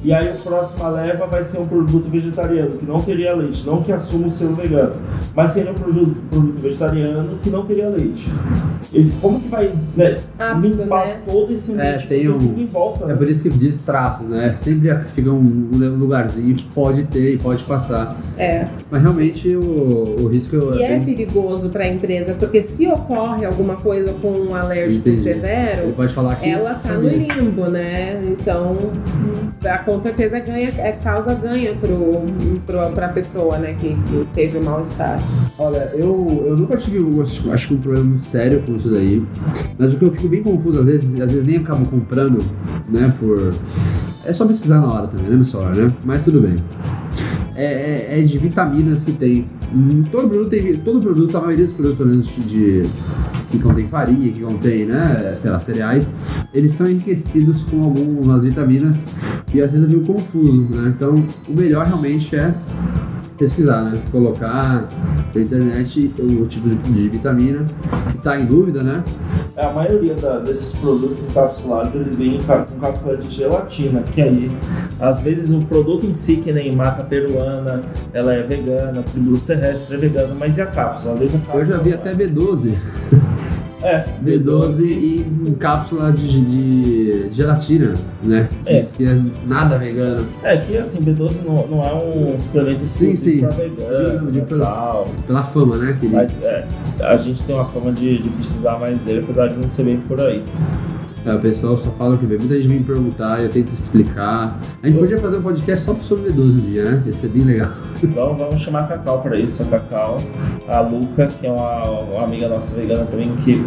E 0.05 0.13
aí 0.13 0.29
a 0.29 0.33
próxima 0.35 0.89
leva 0.91 1.27
vai 1.27 1.43
ser 1.43 1.59
um 1.61 1.67
produto 1.67 2.11
vegetariano, 2.11 2.73
que 2.73 2.85
não 2.85 2.99
teria 2.99 3.35
leite, 3.35 3.65
não 3.67 3.81
que 3.81 3.91
assuma 3.91 4.27
o 4.27 4.31
selo 4.31 4.55
vegano, 4.55 4.93
mas 5.35 5.51
seria 5.53 5.71
um 5.71 5.75
produto, 5.75 6.15
produto 6.31 6.61
vegetariano 6.61 7.39
que 7.43 7.49
não 7.49 7.65
teria 7.65 7.89
leite. 7.89 8.29
Ele, 8.93 9.13
como 9.21 9.41
que 9.41 9.49
vai 9.49 9.73
né, 9.97 10.19
Apto, 10.39 10.61
limpar 10.69 11.07
né? 11.07 11.17
todo 11.27 11.51
esse 11.53 11.73
É, 11.73 11.75
leite 11.93 12.07
tem 12.07 12.21
que 12.21 12.29
um- 12.29 12.39
fica 12.39 12.61
em 12.61 12.67
volta? 12.67 13.05
É 13.05 13.09
né? 13.09 13.15
por 13.15 13.29
isso 13.29 13.43
que 13.43 13.49
diz 13.49 13.81
traços, 13.81 14.29
né? 14.29 14.55
Sempre 14.59 14.95
fica 15.15 15.31
um 15.31 15.65
um 15.75 15.97
lugarzinho 15.97 16.55
que 16.55 16.65
pode 16.67 17.05
ter 17.05 17.35
e 17.35 17.39
pode 17.39 17.65
passar. 17.65 18.17
É. 18.37 18.67
Mas 18.91 19.01
realmente 19.03 19.57
o, 19.57 20.17
o 20.21 20.29
risco 20.29 20.55
E 20.75 20.83
é 20.83 20.99
bem- 20.99 21.03
perigoso 21.05 21.71
para 21.71 21.85
a 21.85 21.89
empresa, 21.89 22.35
porque 22.39 22.61
se 22.61 22.87
ocorre 22.87 23.45
alguma 23.47 23.77
coisa 23.77 24.13
com 24.15 24.31
um 24.31 24.55
alérgico 24.55 25.09
Entendi. 25.09 25.23
Severo, 25.25 25.93
pode 25.95 26.13
falar 26.13 26.37
que. 26.37 26.49
ela 26.49 26.75
tá 26.75 26.93
no 26.93 27.09
limbo, 27.09 27.69
né? 27.71 28.21
Então, 28.25 28.77
a- 29.65 29.79
com 29.95 30.03
certeza 30.03 30.41
ganha, 30.41 30.73
é 30.79 30.93
causa 30.93 31.35
ganha 31.35 31.73
pro, 31.77 32.91
pra 32.93 33.09
pessoa, 33.11 33.59
né, 33.59 33.75
que, 33.75 33.95
que 33.95 34.27
teve 34.35 34.59
o 34.59 34.65
mal-estar. 34.65 35.23
Olha, 35.57 35.91
eu, 35.95 36.45
eu 36.49 36.57
nunca 36.57 36.77
tive, 36.77 36.99
acho, 37.23 37.53
acho 37.53 37.69
que 37.69 37.75
um 37.75 37.79
problema 37.79 38.05
muito 38.07 38.25
sério 38.25 38.61
com 38.63 38.75
isso 38.75 38.91
daí. 38.91 39.25
Mas 39.79 39.95
o 39.95 39.99
que 39.99 40.05
eu 40.05 40.11
fico 40.13 40.29
bem 40.29 40.43
confuso, 40.43 40.81
às 40.81 40.87
vezes, 40.87 41.15
às 41.21 41.31
vezes 41.31 41.45
nem 41.45 41.59
acabo 41.59 41.89
comprando, 41.89 42.45
né, 42.89 43.15
por... 43.21 43.53
É 44.27 44.33
só 44.33 44.45
pesquisar 44.47 44.81
na 44.81 44.93
hora 44.93 45.07
também, 45.07 45.31
né, 45.31 45.37
nessa 45.37 45.59
hora, 45.59 45.75
né? 45.75 45.93
Mas 46.05 46.25
tudo 46.25 46.41
bem. 46.41 46.55
É, 47.55 47.65
é- 47.65 48.19
é 48.19 48.23
de 48.23 48.39
vitaminas 48.39 49.05
que 49.05 49.13
tem. 49.13 49.47
Hum, 49.73 50.03
Todo 50.11 50.29
produto 50.29 50.49
tem... 50.51 50.75
Todo 50.79 51.01
produto, 51.01 51.37
a 51.37 51.41
maioria 51.41 51.65
dos 51.67 51.75
produtos, 51.75 51.99
pelo 51.99 52.11
menos, 52.11 52.27
de... 52.47 52.83
Que 53.55 53.63
contém 53.63 53.87
farinha, 53.89 54.33
que 54.33 54.41
contém, 54.41 54.85
né, 54.87 55.33
sei 55.37 55.51
lá, 55.51 55.61
cereais, 55.61 56.09
eles 56.53 56.73
são 56.73 56.89
enriquecidos 56.89 57.63
com 57.63 57.83
algumas 57.83 58.43
vitaminas 58.43 58.97
e 59.53 59.61
às 59.63 59.73
vezes 59.73 59.93
eu 59.93 60.01
fico 60.01 60.13
confuso, 60.15 60.69
né? 60.73 60.93
Então, 60.97 61.25
o 61.49 61.57
melhor 61.59 61.87
realmente 61.87 62.35
é 62.35 62.53
pesquisar, 63.39 63.83
né? 63.83 63.99
Colocar 64.11 64.87
na 65.35 65.41
internet 65.41 66.13
o 66.19 66.47
tipo 66.47 66.69
de, 66.69 66.77
de 66.77 67.09
vitamina 67.09 67.65
que 68.11 68.19
tá 68.19 68.41
em 68.41 68.47
dúvida, 68.47 68.83
né? 68.83 69.03
A 69.57 69.71
maioria 69.73 70.15
da- 70.15 70.39
desses 70.41 70.73
produtos 70.73 71.23
encapsulados, 71.29 71.95
eles 71.95 72.17
vêm 72.17 72.39
com 72.41 72.79
cápsula 72.81 73.17
de 73.17 73.29
gelatina, 73.31 74.03
que 74.03 74.21
aí, 74.21 74.51
às 75.01 75.21
vezes, 75.21 75.51
o 75.51 75.61
produto 75.63 76.07
em 76.07 76.15
si, 76.15 76.37
que 76.37 76.53
nem 76.53 76.75
maca 76.75 77.03
peruana, 77.05 77.83
ela 78.13 78.35
é 78.35 78.43
vegana, 78.43 79.03
tribulus 79.03 79.45
terrestre 79.45 79.95
é 79.97 79.99
vegano, 79.99 80.35
mas 80.39 80.57
e 80.57 80.61
a 80.63 80.67
cápsula? 80.67 81.15
Às 81.15 81.21
vezes 81.21 81.35
a 81.37 81.39
cápsula 81.39 81.61
Eu 81.63 81.67
já 81.67 81.77
vi 81.79 81.93
até 81.93 82.13
B12. 82.15 82.75
É, 83.85 84.05
B12 84.25 85.25
em 85.47 85.55
cápsula 85.55 86.11
de, 86.11 86.41
de 86.41 87.29
gelatina, 87.31 87.93
né? 88.23 88.49
É. 88.65 88.87
Que 88.97 89.05
é 89.05 89.21
nada 89.47 89.79
vegano. 89.79 90.27
É 90.43 90.57
que 90.57 90.77
assim, 90.79 91.01
B12 91.05 91.33
não, 91.45 91.67
não 91.67 91.85
é 91.85 91.93
um 91.95 92.39
suplemento 92.39 92.81
Sim, 92.87 93.15
sim. 93.15 93.41
pra 93.41 93.51
vegano 93.51 94.33
De- 94.33 94.41
de- 94.41 94.55
e 94.55 94.59
tal. 94.59 95.07
Pela 95.27 95.43
fama, 95.45 95.77
né? 95.77 95.97
Que 96.01 96.07
ele- 96.07 96.15
Mas 96.17 96.43
é, 96.43 96.65
a 97.01 97.17
gente 97.19 97.43
tem 97.43 97.55
uma 97.55 97.65
fama 97.67 97.93
de, 97.93 98.19
de 98.23 98.29
precisar 98.31 98.79
mais 98.79 98.97
dele, 99.03 99.21
apesar 99.25 99.49
de 99.49 99.57
não 99.59 99.69
ser 99.69 99.85
bem 99.85 99.99
por 99.99 100.21
aí. 100.21 100.43
É, 101.25 101.35
o 101.35 101.41
pessoal 101.41 101.79
só 101.79 101.91
fala 101.93 102.15
o 102.15 102.19
que 102.19 102.27
vê. 102.27 102.37
Muita 102.37 102.55
gente 102.57 102.69
vem 102.69 102.79
me 102.79 102.85
perguntar, 102.85 103.43
eu 103.43 103.49
tento 103.49 103.73
explicar. 103.75 104.59
A 104.83 104.89
gente 104.89 104.99
podia 104.99 105.19
fazer 105.19 105.39
um 105.39 105.43
podcast 105.43 105.85
só 105.85 105.95
sobre 105.95 106.31
B12 106.31 106.39
um 106.39 106.61
dia, 106.61 106.85
né? 106.85 107.03
Ia 107.07 107.13
ser 107.13 107.29
bem 107.29 107.45
legal. 107.45 107.71
Então 108.03 108.37
vamos 108.37 108.61
chamar 108.61 108.81
a 108.81 108.87
Cacau 108.89 109.23
para 109.23 109.39
isso, 109.39 109.63
a 109.63 109.67
Cacau, 109.67 110.19
a 110.69 110.81
Luca, 110.81 111.27
que 111.29 111.47
é 111.47 111.51
uma, 111.51 111.83
uma 111.89 112.25
amiga 112.25 112.49
nossa 112.49 112.75
vegana 112.75 113.07
também, 113.07 113.35
que 113.37 113.65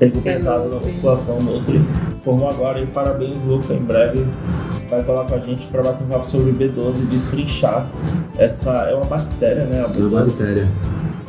teve 0.00 0.18
É 0.24 0.34
pesado 0.36 0.68
na 0.68 0.80
musculação 0.80 1.40
Nutri. 1.40 1.80
Formou 2.22 2.50
agora 2.50 2.80
e 2.80 2.86
parabéns, 2.86 3.44
Luca. 3.44 3.72
Em 3.72 3.84
breve 3.84 4.26
vai 4.90 5.00
falar 5.02 5.24
com 5.26 5.36
a 5.36 5.38
gente 5.38 5.68
para 5.68 5.82
bater 5.82 6.02
um 6.02 6.08
papo 6.08 6.26
sobre 6.26 6.52
B12 6.52 7.02
e 7.02 7.06
destrinchar. 7.06 7.88
Essa 8.36 8.72
é 8.90 8.94
uma 8.94 9.04
bactéria, 9.04 9.64
né? 9.66 9.78
A 9.78 9.82
É 9.82 9.86
uma 9.86 9.94
B12, 9.94 10.26
bactéria. 10.26 10.68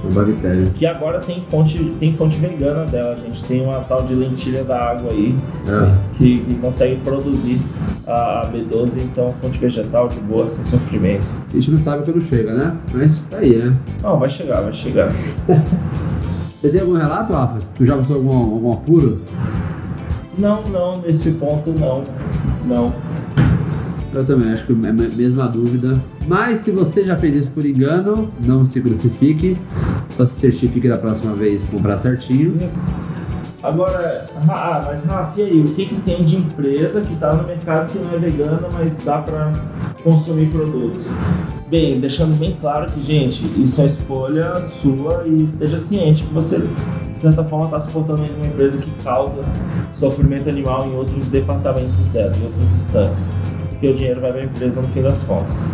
Uma 0.03 0.23
bactéria. 0.25 0.65
que 0.73 0.85
agora 0.85 1.19
tem 1.19 1.41
fonte, 1.41 1.77
tem 1.99 2.13
fonte 2.13 2.37
vegana 2.37 2.85
dela, 2.85 3.15
gente. 3.15 3.43
Tem 3.43 3.61
uma 3.63 3.79
tal 3.81 4.03
de 4.03 4.15
lentilha 4.15 4.63
da 4.63 4.79
água 4.91 5.11
aí 5.11 5.35
É. 5.67 5.91
que, 6.17 6.39
que 6.39 6.55
consegue 6.55 6.95
produzir 7.01 7.59
a, 8.07 8.41
a 8.41 8.51
B12, 8.51 8.97
então 9.03 9.27
fonte 9.41 9.59
vegetal 9.59 10.07
de 10.07 10.19
boa, 10.21 10.47
sem 10.47 10.65
sofrimento. 10.65 11.25
A 11.49 11.53
gente 11.53 11.71
não 11.71 11.79
sabe 11.79 12.03
quando 12.03 12.23
chega, 12.23 12.53
né? 12.53 12.77
Mas 12.93 13.23
tá 13.29 13.37
aí, 13.37 13.57
né? 13.57 13.69
Não, 14.01 14.17
vai 14.19 14.29
chegar, 14.29 14.61
vai 14.61 14.73
chegar. 14.73 15.11
Você 16.61 16.69
tem 16.69 16.81
algum 16.81 16.93
relato, 16.95 17.33
Rafa? 17.33 17.57
Tu 17.75 17.85
já 17.85 17.97
passou 17.97 18.17
algum, 18.17 18.37
algum 18.37 18.71
apuro? 18.71 19.19
Não, 20.37 20.61
não, 20.69 21.01
nesse 21.01 21.31
ponto 21.31 21.73
não. 21.79 22.01
Não. 22.65 22.93
Eu 24.13 24.25
também 24.25 24.51
acho 24.51 24.65
que 24.65 24.73
é 24.73 24.89
a 24.89 24.93
mesma 24.93 25.47
dúvida. 25.47 25.99
Mas 26.27 26.59
se 26.59 26.71
você 26.71 27.03
já 27.03 27.15
fez 27.17 27.35
isso 27.35 27.51
por 27.51 27.65
engano, 27.65 28.27
não 28.45 28.63
se 28.65 28.79
crucifique. 28.81 29.55
Só 30.15 30.25
se 30.25 30.39
certifique 30.39 30.87
da 30.87 30.97
próxima 30.97 31.33
vez 31.33 31.67
comprar 31.69 31.97
certinho. 31.97 32.57
Agora, 33.63 34.25
ah, 34.49 34.81
mas 34.87 35.03
Rafa, 35.05 35.39
e 35.39 35.43
aí, 35.43 35.61
o 35.61 35.75
que, 35.75 35.85
que 35.85 35.95
tem 36.01 36.25
de 36.25 36.35
empresa 36.35 37.01
que 37.01 37.13
está 37.13 37.31
no 37.35 37.45
mercado 37.47 37.91
que 37.91 37.99
não 37.99 38.11
é 38.11 38.17
vegana, 38.17 38.67
mas 38.73 38.97
dá 39.05 39.19
para 39.19 39.51
consumir 40.03 40.49
produtos? 40.49 41.05
Bem, 41.69 41.99
deixando 41.99 42.35
bem 42.37 42.55
claro 42.59 42.89
que, 42.91 42.99
gente, 43.01 43.45
isso 43.61 43.81
é 43.81 43.85
escolha 43.85 44.55
sua 44.55 45.25
e 45.27 45.43
esteja 45.43 45.77
ciente 45.77 46.23
que 46.23 46.33
você, 46.33 46.57
de 46.57 47.19
certa 47.19 47.43
forma, 47.43 47.65
está 47.65 47.81
suportando 47.81 48.23
uma 48.23 48.47
empresa 48.47 48.79
que 48.79 48.91
causa 49.03 49.43
sofrimento 49.93 50.49
animal 50.49 50.87
em 50.87 50.95
outros 50.95 51.27
departamentos 51.27 51.93
dela, 52.11 52.35
em 52.35 52.43
outras 52.43 52.71
instâncias. 52.73 53.29
Porque 53.69 53.87
o 53.87 53.93
dinheiro 53.93 54.21
vai 54.21 54.31
para 54.31 54.41
a 54.41 54.45
empresa 54.45 54.81
no 54.81 54.87
fim 54.87 55.03
das 55.03 55.21
contas. 55.21 55.69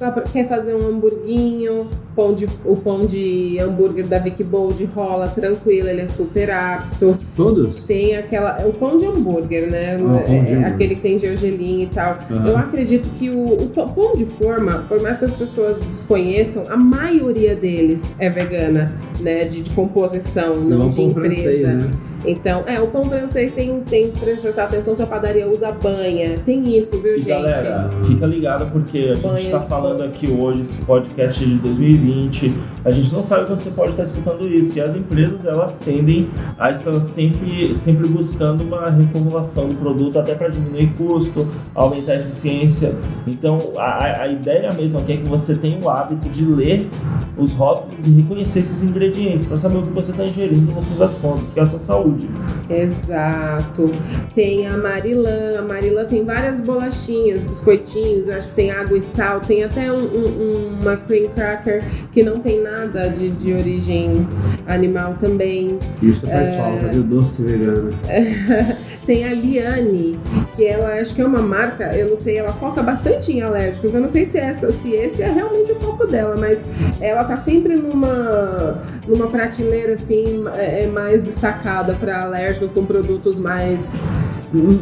Ah, 0.00 0.22
quer 0.32 0.48
fazer 0.48 0.74
um 0.74 0.88
hamburguinho, 0.88 1.86
pão 2.14 2.32
de, 2.34 2.46
o 2.64 2.76
pão 2.76 3.00
de 3.04 3.58
hambúrguer 3.60 4.06
da 4.06 4.18
Vic 4.18 4.42
Bold 4.44 4.84
rola 4.94 5.26
tranquilo, 5.28 5.88
ele 5.88 6.02
é 6.02 6.06
super 6.06 6.50
apto. 6.50 7.16
Todos? 7.36 7.84
Tem 7.84 8.16
aquela. 8.16 8.56
O 8.66 8.72
pão 8.72 8.96
de 8.96 9.06
hambúrguer, 9.06 9.70
né? 9.70 9.94
Ah, 9.94 10.22
de 10.22 10.32
É, 10.34 10.38
hambúrguer. 10.40 10.66
aquele 10.66 10.94
que 10.96 11.00
tem 11.02 11.18
gergelim 11.18 11.82
e 11.82 11.86
tal. 11.86 12.16
Eu 12.46 12.56
acredito 12.56 13.08
que 13.18 13.30
o, 13.30 13.54
o 13.54 13.68
pão- 13.70 14.12
de 14.16 14.24
forma, 14.26 14.84
por 14.88 15.00
mais 15.02 15.18
que 15.18 15.24
as 15.26 15.32
pessoas 15.36 15.78
desconheçam, 15.78 16.62
a 16.70 16.76
maioria 16.76 17.54
deles 17.56 18.14
é 18.18 18.28
vegana, 18.30 18.94
né? 19.20 19.44
De, 19.44 19.62
de 19.62 19.70
composição, 19.70 20.54
não 20.60 20.76
Igual 20.78 20.88
de 20.90 21.02
empresa. 21.02 21.34
francês, 21.34 21.68
né? 21.68 21.90
Então, 22.26 22.64
é, 22.66 22.80
o 22.80 22.88
pão 22.88 23.04
francês 23.04 23.52
tem, 23.52 23.80
tem 23.80 24.10
que 24.10 24.18
prestar 24.20 24.64
atenção 24.64 24.94
se 24.94 25.02
a 25.02 25.06
padaria 25.06 25.48
usa 25.48 25.70
banha. 25.72 26.36
Tem 26.44 26.76
isso, 26.76 27.00
viu, 27.00 27.16
E 27.16 27.20
gente? 27.20 27.28
galera, 27.28 27.88
fica 28.06 28.26
ligado 28.26 28.70
porque 28.72 28.98
a 28.98 29.14
gente 29.14 29.22
Banho 29.22 29.38
está 29.38 29.60
falando 29.60 30.02
aqui 30.02 30.28
hoje, 30.30 30.62
esse 30.62 30.78
podcast 30.78 31.42
é 31.42 31.46
de 31.46 31.54
2020. 31.58 32.54
A 32.84 32.90
gente 32.90 33.12
não 33.12 33.22
sabe 33.22 33.46
quando 33.46 33.60
você 33.60 33.70
pode 33.70 33.90
estar 33.92 34.04
escutando 34.04 34.46
isso. 34.48 34.76
E 34.78 34.80
as 34.80 34.94
empresas, 34.96 35.44
elas 35.44 35.76
tendem 35.76 36.28
a 36.58 36.70
estar 36.70 36.92
sempre, 37.00 37.74
sempre 37.74 38.06
buscando 38.08 38.62
uma 38.64 38.90
reformulação 38.90 39.68
do 39.68 39.74
produto, 39.76 40.18
até 40.18 40.34
para 40.34 40.48
diminuir 40.48 40.92
custo, 40.98 41.48
aumentar 41.74 42.12
a 42.12 42.16
eficiência. 42.16 42.94
Então, 43.26 43.58
a, 43.76 43.82
a- 43.82 44.22
a 44.22 44.28
ideia 44.28 44.72
mesmo 44.72 44.98
é 45.06 45.16
que 45.16 45.28
você 45.28 45.54
tenha 45.54 45.78
o 45.80 45.88
hábito 45.88 46.28
de 46.28 46.44
ler 46.44 46.88
os 47.36 47.52
rótulos 47.52 48.06
e 48.06 48.10
reconhecer 48.10 48.60
esses 48.60 48.82
ingredientes, 48.82 49.46
para 49.46 49.58
saber 49.58 49.78
o 49.78 49.82
que 49.82 49.92
você 49.92 50.10
está 50.10 50.24
ingerindo 50.24 50.72
no 50.72 50.82
fim 50.82 50.98
das 50.98 51.16
contas, 51.18 51.44
que 51.54 51.60
é 51.60 51.62
a 51.62 51.66
sua 51.66 51.78
saúde. 51.78 52.07
Exato. 52.70 53.90
Tem 54.34 54.66
a 54.66 54.76
Marilã. 54.76 55.58
A 55.58 55.62
Marilã 55.62 56.04
tem 56.04 56.24
várias 56.24 56.60
bolachinhas, 56.60 57.42
biscoitinhos. 57.42 58.28
Eu 58.28 58.34
acho 58.36 58.48
que 58.48 58.54
tem 58.54 58.70
água 58.70 58.96
e 58.98 59.02
sal. 59.02 59.40
Tem 59.40 59.64
até 59.64 59.90
um- 59.92 59.96
um- 60.04 60.78
uma 60.82 60.96
cream 60.96 61.30
cracker 61.34 61.82
que 62.12 62.22
não 62.22 62.40
tem 62.40 62.62
nada 62.62 63.08
de, 63.08 63.30
de 63.30 63.52
origem 63.52 64.26
animal 64.66 65.16
também. 65.20 65.78
Isso 66.02 66.26
É. 66.26 66.30
faz 66.30 66.54
falta, 66.54 66.88
viu? 66.88 67.02
Doce 67.02 67.42
vegano. 67.42 67.94
Tem 69.08 69.24
a 69.24 69.32
Liane, 69.32 70.18
que 70.54 70.66
ela 70.66 71.00
acho 71.00 71.14
que 71.14 71.22
é 71.22 71.26
uma 71.26 71.40
marca, 71.40 71.96
eu 71.96 72.10
não 72.10 72.16
sei, 72.18 72.36
ela 72.36 72.52
foca 72.52 72.82
bastante 72.82 73.32
em 73.32 73.40
alérgicos. 73.40 73.94
Eu 73.94 74.02
não 74.02 74.08
sei 74.10 74.26
se 74.26 74.36
essa, 74.36 74.70
se 74.70 74.90
esse 74.92 75.22
é 75.22 75.32
realmente 75.32 75.72
o 75.72 75.76
foco 75.76 76.06
dela, 76.06 76.34
mas 76.38 76.58
ela 77.00 77.24
tá 77.24 77.38
sempre 77.38 77.74
numa, 77.76 78.82
numa 79.06 79.28
prateleira 79.28 79.94
assim, 79.94 80.44
é, 80.54 80.84
é 80.84 80.86
mais 80.86 81.22
destacada 81.22 81.94
para 81.94 82.22
alérgicos 82.22 82.70
com 82.70 82.84
produtos 82.84 83.38
mais 83.38 83.94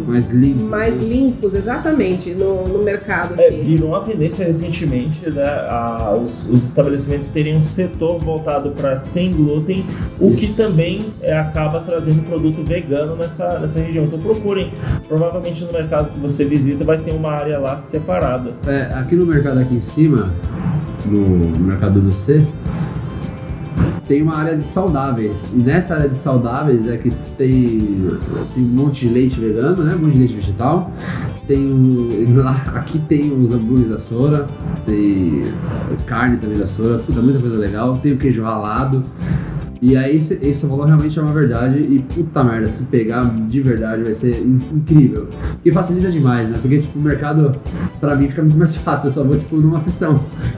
Mais 0.07 0.31
limpo. 0.31 0.63
mais 0.63 0.97
limpos, 1.03 1.53
exatamente, 1.55 2.31
no, 2.35 2.63
no 2.69 2.79
mercado 2.85 3.35
É, 3.41 3.47
assim. 3.49 3.63
virou 3.63 3.89
uma 3.89 4.01
tendência 4.01 4.47
recentemente, 4.47 5.29
né? 5.29 5.43
a- 5.43 6.17
os, 6.23 6.49
os 6.49 6.63
estabelecimentos 6.65 7.29
terem 7.31 7.57
um 7.57 7.63
setor 7.65 8.21
voltado 8.21 8.71
para 8.71 8.97
sem 8.97 9.33
glúten, 9.33 9.85
o 10.21 10.33
que 10.37 10.53
também 10.55 11.07
é, 11.21 11.37
acaba 11.37 11.81
trazendo 11.81 12.23
produto 12.29 12.63
vegano 12.63 13.17
nessa, 13.17 13.59
nessa 13.59 13.81
região. 13.81 14.05
Então 14.05 14.16
procurem. 14.19 14.73
Provavelmente 15.09 15.65
no 15.65 15.73
mercado 15.73 16.13
que 16.13 16.19
você 16.19 16.45
visita 16.45 16.85
vai 16.85 16.99
ter 16.99 17.15
uma 17.15 17.31
área 17.31 17.59
lá 17.59 17.77
separada. 17.77 18.53
É, 18.67 18.93
aqui 18.95 19.15
no 19.15 19.27
mercado 19.27 19.59
aqui 19.59 19.75
em 19.75 19.81
cima, 19.81 20.31
no, 21.05 21.59
mercado 21.59 22.01
do 22.01 22.13
C, 22.13 22.47
tem 24.07 24.23
uma 24.23 24.37
área 24.37 24.57
de 24.57 24.63
saudáveis. 24.63 25.53
E 25.53 25.59
nessa 25.59 25.95
área 25.95 26.09
de 26.09 26.17
saudáveis 26.17 26.87
é 26.87 26.97
que 26.97 27.11
tem, 27.37 28.19
tem 28.55 28.65
um 28.65 28.69
monte 28.69 29.07
de 29.07 29.13
leite 29.13 29.39
vegano, 29.41 29.83
né? 29.85 29.95
Um 29.95 29.99
monte 29.99 30.13
de 30.13 30.19
leite 30.19 30.35
vegetal. 30.35 30.93
Tem 31.47 32.25
lá, 32.35 32.65
aqui 32.75 32.99
tem 32.99 33.33
os 33.33 33.53
hambúrgueres 33.53 33.91
da 33.91 33.99
Sora, 33.99 34.49
tem 34.85 35.45
carne 36.05 36.39
também 36.39 36.59
da 36.59 36.67
Sora, 36.67 36.99
puta, 36.99 37.21
muita 37.21 37.39
coisa 37.39 37.57
legal. 37.57 37.97
Tem 37.99 38.13
o 38.13 38.19
queijo 38.19 38.43
ralado. 38.43 39.03
E 39.89 39.97
aí 39.97 40.17
esse, 40.17 40.35
esse 40.43 40.67
valor 40.67 40.87
realmente 40.87 41.17
é 41.17 41.23
uma 41.23 41.33
verdade 41.33 41.79
e 41.79 42.01
puta 42.01 42.43
merda, 42.43 42.67
se 42.67 42.83
pegar 42.85 43.21
de 43.47 43.61
verdade 43.61 44.03
vai 44.03 44.15
ser 44.15 44.41
in- 44.41 44.59
incrível. 44.75 45.29
E 45.65 45.71
facilita 45.71 46.11
demais, 46.11 46.49
né? 46.49 46.59
Porque 46.61 46.81
tipo, 46.81 46.99
o 46.99 47.03
mercado 47.03 47.55
pra 48.01 48.17
mim 48.17 48.29
fica 48.29 48.43
muito 48.43 48.59
mais 48.59 48.75
fácil, 48.77 49.09
eu 49.09 49.13
só 49.13 49.23
vou 49.23 49.39
tipo 49.39 49.57
numa 49.61 49.79
sessão. 49.79 50.15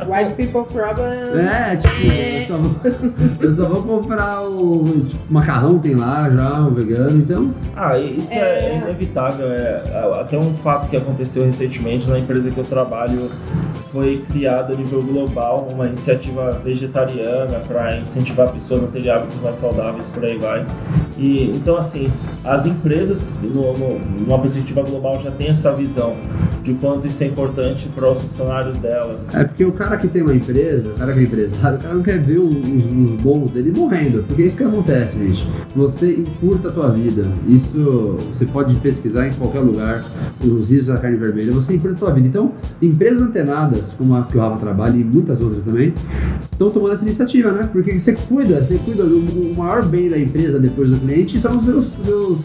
White 0.09 0.35
people 0.37 0.65
problem. 0.73 1.13
É, 1.39 1.77
tipo, 1.77 1.95
eu 1.95 2.43
só 2.47 2.57
vou, 2.57 2.75
eu 3.41 3.53
só 3.53 3.69
vou 3.69 3.83
comprar 3.83 4.43
o 4.49 5.05
tipo, 5.07 5.23
macarrão 5.33 5.79
tem 5.79 5.95
lá 5.95 6.31
já, 6.31 6.61
o 6.63 6.71
vegano, 6.73 7.19
então. 7.19 7.55
Ah, 7.77 7.99
isso 7.99 8.33
é, 8.33 8.37
É. 8.39 8.73
é 8.73 8.77
inevitável. 8.83 9.47
É, 9.51 9.83
é 9.87 10.21
até 10.21 10.39
um 10.39 10.55
fato 10.55 10.89
que 10.89 10.97
aconteceu 10.97 11.45
recentemente 11.45 12.09
na 12.09 12.19
empresa 12.19 12.51
que 12.51 12.59
eu 12.59 12.65
trabalho 12.65 13.29
foi 13.93 14.23
criada 14.31 14.75
a 14.75 14.77
nível 14.77 15.03
global 15.03 15.67
uma 15.73 15.87
iniciativa 15.87 16.51
vegetariana 16.63 17.59
para 17.67 17.97
incentivar 17.99 18.53
pessoas 18.53 18.85
a 18.85 18.87
terem 18.89 19.11
hábitos 19.19 19.41
mais 19.41 19.57
saudáveis, 19.57 20.09
por 20.09 20.25
aí 20.25 20.39
vai. 20.39 20.65
E, 21.19 21.51
então, 21.57 21.77
assim, 21.77 22.09
as 22.45 22.65
empresas, 22.67 23.35
no, 23.43 23.73
no- 23.77 23.99
numa 24.27 24.39
perspectiva 24.39 24.83
global, 24.83 25.21
já 25.21 25.31
têm 25.33 25.49
essa 25.49 25.75
visão 25.75 26.15
de 26.63 26.75
quanto 26.75 27.07
isso 27.07 27.23
é 27.25 27.27
importante 27.27 27.89
para 27.95 28.11
os 28.11 28.21
funcionários 28.21 28.79
delas. 28.79 29.27
É 29.35 29.43
porque 29.45 29.65
o 29.65 29.73
cara 29.73 29.97
que 29.97 30.07
tem 30.07 30.23
uma 30.23 30.35
empresa, 30.35 30.91
o 30.91 30.95
cara 30.99 31.13
que 31.13 31.21
é 31.21 31.23
empresário, 31.23 31.79
o 31.79 31.81
cara 31.83 31.95
não 31.95 32.03
quer 32.03 32.19
ver 32.21 32.39
os, 32.39 32.53
os 32.55 33.23
bons 33.23 33.51
dele 33.51 33.73
morrendo. 33.77 34.23
Porque 34.29 34.43
é 34.43 34.47
isso 34.47 34.57
que 34.57 34.65
acontece, 34.65 35.19
gente. 35.19 35.49
Você 35.75 36.15
encurta 36.15 36.69
a 36.69 36.73
tua 36.73 36.91
vida. 36.93 37.29
Isso 37.47 38.17
você 38.33 38.47
pode 38.47 38.75
pesquisar 38.77 39.27
em 39.27 39.33
qualquer 39.33 39.61
lugar. 39.61 40.05
Os 40.45 40.71
risos 40.71 40.87
da 40.87 40.99
carne 40.99 41.17
vermelha, 41.17 41.51
você 41.53 41.75
encurta 41.75 41.97
a 41.97 41.99
tua 41.99 42.13
vida. 42.15 42.29
Então, 42.29 42.53
empresas 42.81 43.23
antenadas, 43.23 43.93
como 43.97 44.15
a 44.15 44.23
que 44.23 44.37
o 44.37 44.41
Rafa 44.41 44.59
trabalha 44.59 44.97
e 44.97 45.03
muitas 45.03 45.41
outras 45.41 45.65
também, 45.65 45.93
estão 46.53 46.71
tomando 46.71 46.93
essa 46.95 47.03
iniciativa, 47.05 47.51
né? 47.51 47.69
Porque 47.73 47.99
você 47.99 48.13
cuida, 48.13 48.61
você 48.65 48.79
cuida 48.85 49.03
do 49.05 49.55
maior 49.57 49.85
bem 49.85 50.09
da 50.09 50.19
empresa 50.19 50.61
depois 50.61 50.91
do 50.91 51.05
cliente 51.09 51.41
são 51.41 51.59
os 51.59 51.65
seus, 51.65 51.87
seus- 52.05 52.39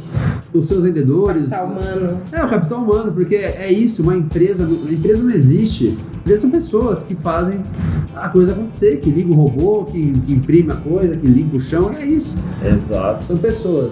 os 0.53 0.68
seus 0.68 0.84
vendedores. 0.84 1.49
Capital 1.49 1.68
humano. 1.68 2.22
É, 2.32 2.43
o 2.43 2.49
capital 2.49 2.84
humano, 2.84 3.11
porque 3.11 3.36
é 3.36 3.72
isso, 3.72 4.01
uma 4.01 4.16
empresa, 4.16 4.66
a 4.66 4.91
empresa 4.93 5.24
não 5.24 5.32
existe. 5.32 5.95
Empresas 6.22 6.41
são 6.41 6.49
pessoas 6.49 7.03
que 7.03 7.16
fazem 7.16 7.59
a 8.16 8.30
coisa 8.30 8.53
acontecer, 8.53 8.97
que 9.01 9.09
liga 9.09 9.32
o 9.32 9.36
robô, 9.36 9.84
que, 9.84 10.11
que 10.26 10.32
imprime 10.34 10.72
a 10.72 10.76
coisa, 10.76 11.18
que 11.18 11.28
limpa 11.28 11.57
o 11.57 11.59
chão, 11.59 11.91
é 11.93 12.05
isso. 12.05 12.34
Exato. 12.64 13.24
São 13.26 13.38
pessoas. 13.38 13.91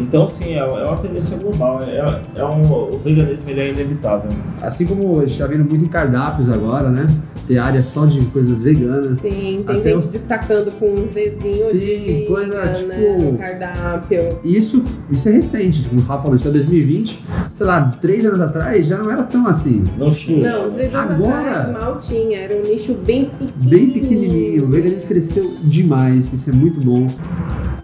Então, 0.00 0.26
sim, 0.28 0.54
é, 0.54 0.58
é 0.58 0.64
uma 0.84 0.96
tendência 0.96 1.36
global. 1.38 1.78
É, 1.82 2.20
é 2.40 2.44
um, 2.44 2.62
o 2.72 2.98
veganismo 2.98 3.50
ele 3.50 3.60
é 3.60 3.70
inevitável. 3.70 4.28
Assim 4.62 4.86
como 4.86 5.20
a 5.20 5.26
gente 5.26 5.38
tá 5.38 5.46
vendo 5.46 5.68
muito 5.68 5.84
em 5.84 5.88
cardápios 5.88 6.48
agora, 6.48 6.88
né? 6.90 7.06
Tem 7.46 7.58
área 7.58 7.82
só 7.82 8.06
de 8.06 8.20
coisas 8.26 8.58
veganas. 8.62 9.18
Sim, 9.20 9.56
tem 9.66 9.76
Até 9.76 9.90
gente 9.94 10.06
o- 10.06 10.10
destacando 10.10 10.70
com 10.78 10.86
um 10.90 11.06
Vzinho 11.06 11.64
Sim, 11.70 11.78
de 11.78 12.24
coisa, 12.28 12.60
tipo- 12.74 12.88
né, 12.88 13.16
no 13.18 13.38
cardápio. 13.38 14.38
E 14.44 14.56
Isso, 14.56 14.82
isso 15.10 15.28
é 15.28 15.32
recente, 15.32 15.88
como 15.88 16.00
o 16.00 16.04
Rafa 16.04 16.22
falou, 16.22 16.36
isso 16.36 16.46
é 16.46 16.50
2020, 16.52 17.24
sei 17.54 17.66
lá, 17.66 17.88
três 18.00 18.24
anos 18.24 18.40
atrás 18.40 18.86
já 18.86 18.98
não 18.98 19.10
era 19.10 19.22
tão 19.24 19.46
assim. 19.48 19.82
Não 19.98 20.12
tinha. 20.12 20.48
Não, 20.58 20.70
três 20.70 20.94
anos 20.94 21.14
Agora- 21.26 21.50
atrás 21.50 21.72
mal 21.82 21.98
tinha, 21.98 22.38
era 22.38 22.54
um 22.56 22.62
nicho 22.70 22.94
bem 22.94 23.24
pequenininho. 23.24 23.68
bem 23.70 23.90
pequenininho. 23.90 24.64
O 24.64 24.68
veganismo 24.68 25.08
cresceu 25.08 25.50
demais, 25.64 26.32
isso 26.32 26.50
é 26.50 26.52
muito 26.52 26.80
bom. 26.84 27.06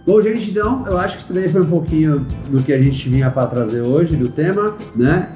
Bom, 0.06 0.20
gente, 0.20 0.50
então, 0.50 0.84
eu 0.86 0.96
acho 0.98 1.16
que 1.16 1.22
isso 1.24 1.32
daí 1.32 1.48
foi 1.48 1.62
um 1.62 1.66
pouquinho 1.66 2.24
do 2.48 2.62
que 2.62 2.72
a 2.72 2.80
gente 2.80 3.08
vinha 3.08 3.28
para 3.28 3.44
trazer 3.48 3.80
hoje, 3.80 4.14
do 4.14 4.28
tema, 4.28 4.76
né? 4.94 5.32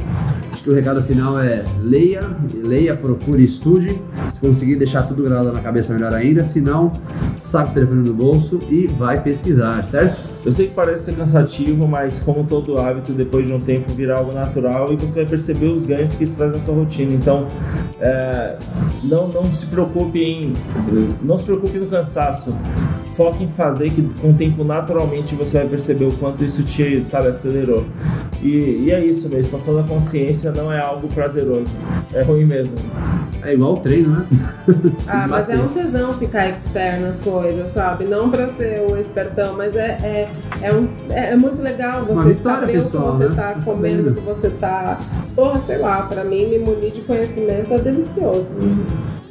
Acho 0.53 0.63
que 0.63 0.71
o 0.71 0.73
recado 0.73 1.03
final 1.03 1.41
é 1.41 1.65
leia, 1.83 2.21
leia, 2.55 2.95
procure, 2.95 3.45
estude. 3.45 4.01
Se 4.33 4.41
conseguir 4.41 4.77
deixar 4.77 5.03
tudo 5.03 5.25
gravado 5.25 5.51
na 5.51 5.61
cabeça, 5.61 5.93
melhor 5.93 6.15
ainda. 6.15 6.45
Se 6.45 6.61
não, 6.61 6.93
saca 7.35 7.73
o 7.73 7.75
telefone 7.75 8.07
no 8.07 8.15
bolso 8.15 8.61
e 8.71 8.87
vai 8.87 9.21
pesquisar, 9.21 9.83
certo? 9.83 10.21
Eu 10.47 10.53
sei 10.53 10.69
que 10.69 10.75
parece 10.75 11.07
ser 11.07 11.17
cansativo, 11.17 11.89
mas 11.89 12.21
como 12.21 12.45
todo 12.45 12.79
hábito, 12.79 13.13
depois 13.13 13.49
de 13.49 13.53
um 13.53 13.59
tempo 13.59 13.93
vira 13.93 14.17
algo 14.17 14.31
natural 14.31 14.93
e 14.93 14.97
você 14.97 15.23
vai 15.23 15.31
perceber 15.31 15.67
os 15.67 15.85
ganhos 15.85 16.15
que 16.15 16.23
isso 16.23 16.37
traz 16.37 16.53
na 16.53 16.61
sua 16.61 16.77
rotina. 16.77 17.13
Então, 17.13 17.45
é, 17.99 18.57
não, 19.03 19.27
não 19.27 19.51
se 19.51 19.67
preocupe 19.67 20.21
em, 20.21 20.53
não 21.25 21.37
se 21.37 21.43
preocupe 21.43 21.77
no 21.77 21.87
cansaço. 21.87 22.55
Foque 23.21 23.45
em 23.45 23.51
fazer 23.51 23.91
que 23.91 24.01
com 24.19 24.31
o 24.31 24.33
tempo 24.33 24.65
naturalmente 24.65 25.35
você 25.35 25.59
vai 25.59 25.69
perceber 25.69 26.07
o 26.07 26.13
quanto 26.13 26.43
isso 26.43 26.63
te, 26.63 27.05
sabe, 27.05 27.29
acelerou. 27.29 27.85
E, 28.41 28.87
e 28.87 28.91
é 28.91 29.05
isso 29.05 29.29
mesmo, 29.29 29.41
expansão 29.41 29.77
da 29.77 29.83
consciência 29.83 30.51
não 30.51 30.73
é 30.73 30.81
algo 30.81 31.07
prazeroso, 31.07 31.71
é 32.15 32.23
ruim 32.23 32.47
mesmo. 32.47 32.77
É 33.43 33.53
igual 33.53 33.75
o 33.75 33.77
treino, 33.81 34.17
né? 34.17 34.27
Ah, 35.07 35.27
mas 35.29 35.51
é 35.51 35.59
um 35.59 35.69
tesão 35.69 36.15
ficar 36.15 36.47
expert 36.47 36.99
nas 37.03 37.21
coisas, 37.21 37.69
sabe? 37.69 38.07
Não 38.07 38.31
pra 38.31 38.49
ser 38.49 38.87
o 38.91 38.97
espertão, 38.97 39.55
mas 39.55 39.77
é, 39.77 39.99
é, 40.03 40.29
é, 40.63 40.73
um, 40.73 40.89
é, 41.11 41.33
é 41.33 41.37
muito 41.37 41.61
legal 41.61 42.07
você 42.07 42.31
vitória 42.31 42.61
saber 42.61 42.73
pessoal, 42.73 43.03
o 43.03 43.11
que 43.11 43.17
você 43.19 43.29
né? 43.29 43.35
tá 43.35 43.53
Tá 43.53 43.61
comendo, 43.63 44.11
o 44.11 44.15
que 44.15 44.21
você 44.21 44.49
tá. 44.49 44.99
Porra, 45.37 45.61
sei 45.61 45.77
lá, 45.77 46.01
pra 46.05 46.25
mim 46.25 46.47
me 46.47 46.59
munir 46.59 46.91
de 46.91 47.03
conhecimento 47.03 47.75
é 47.75 47.79
delicioso. 47.79 48.57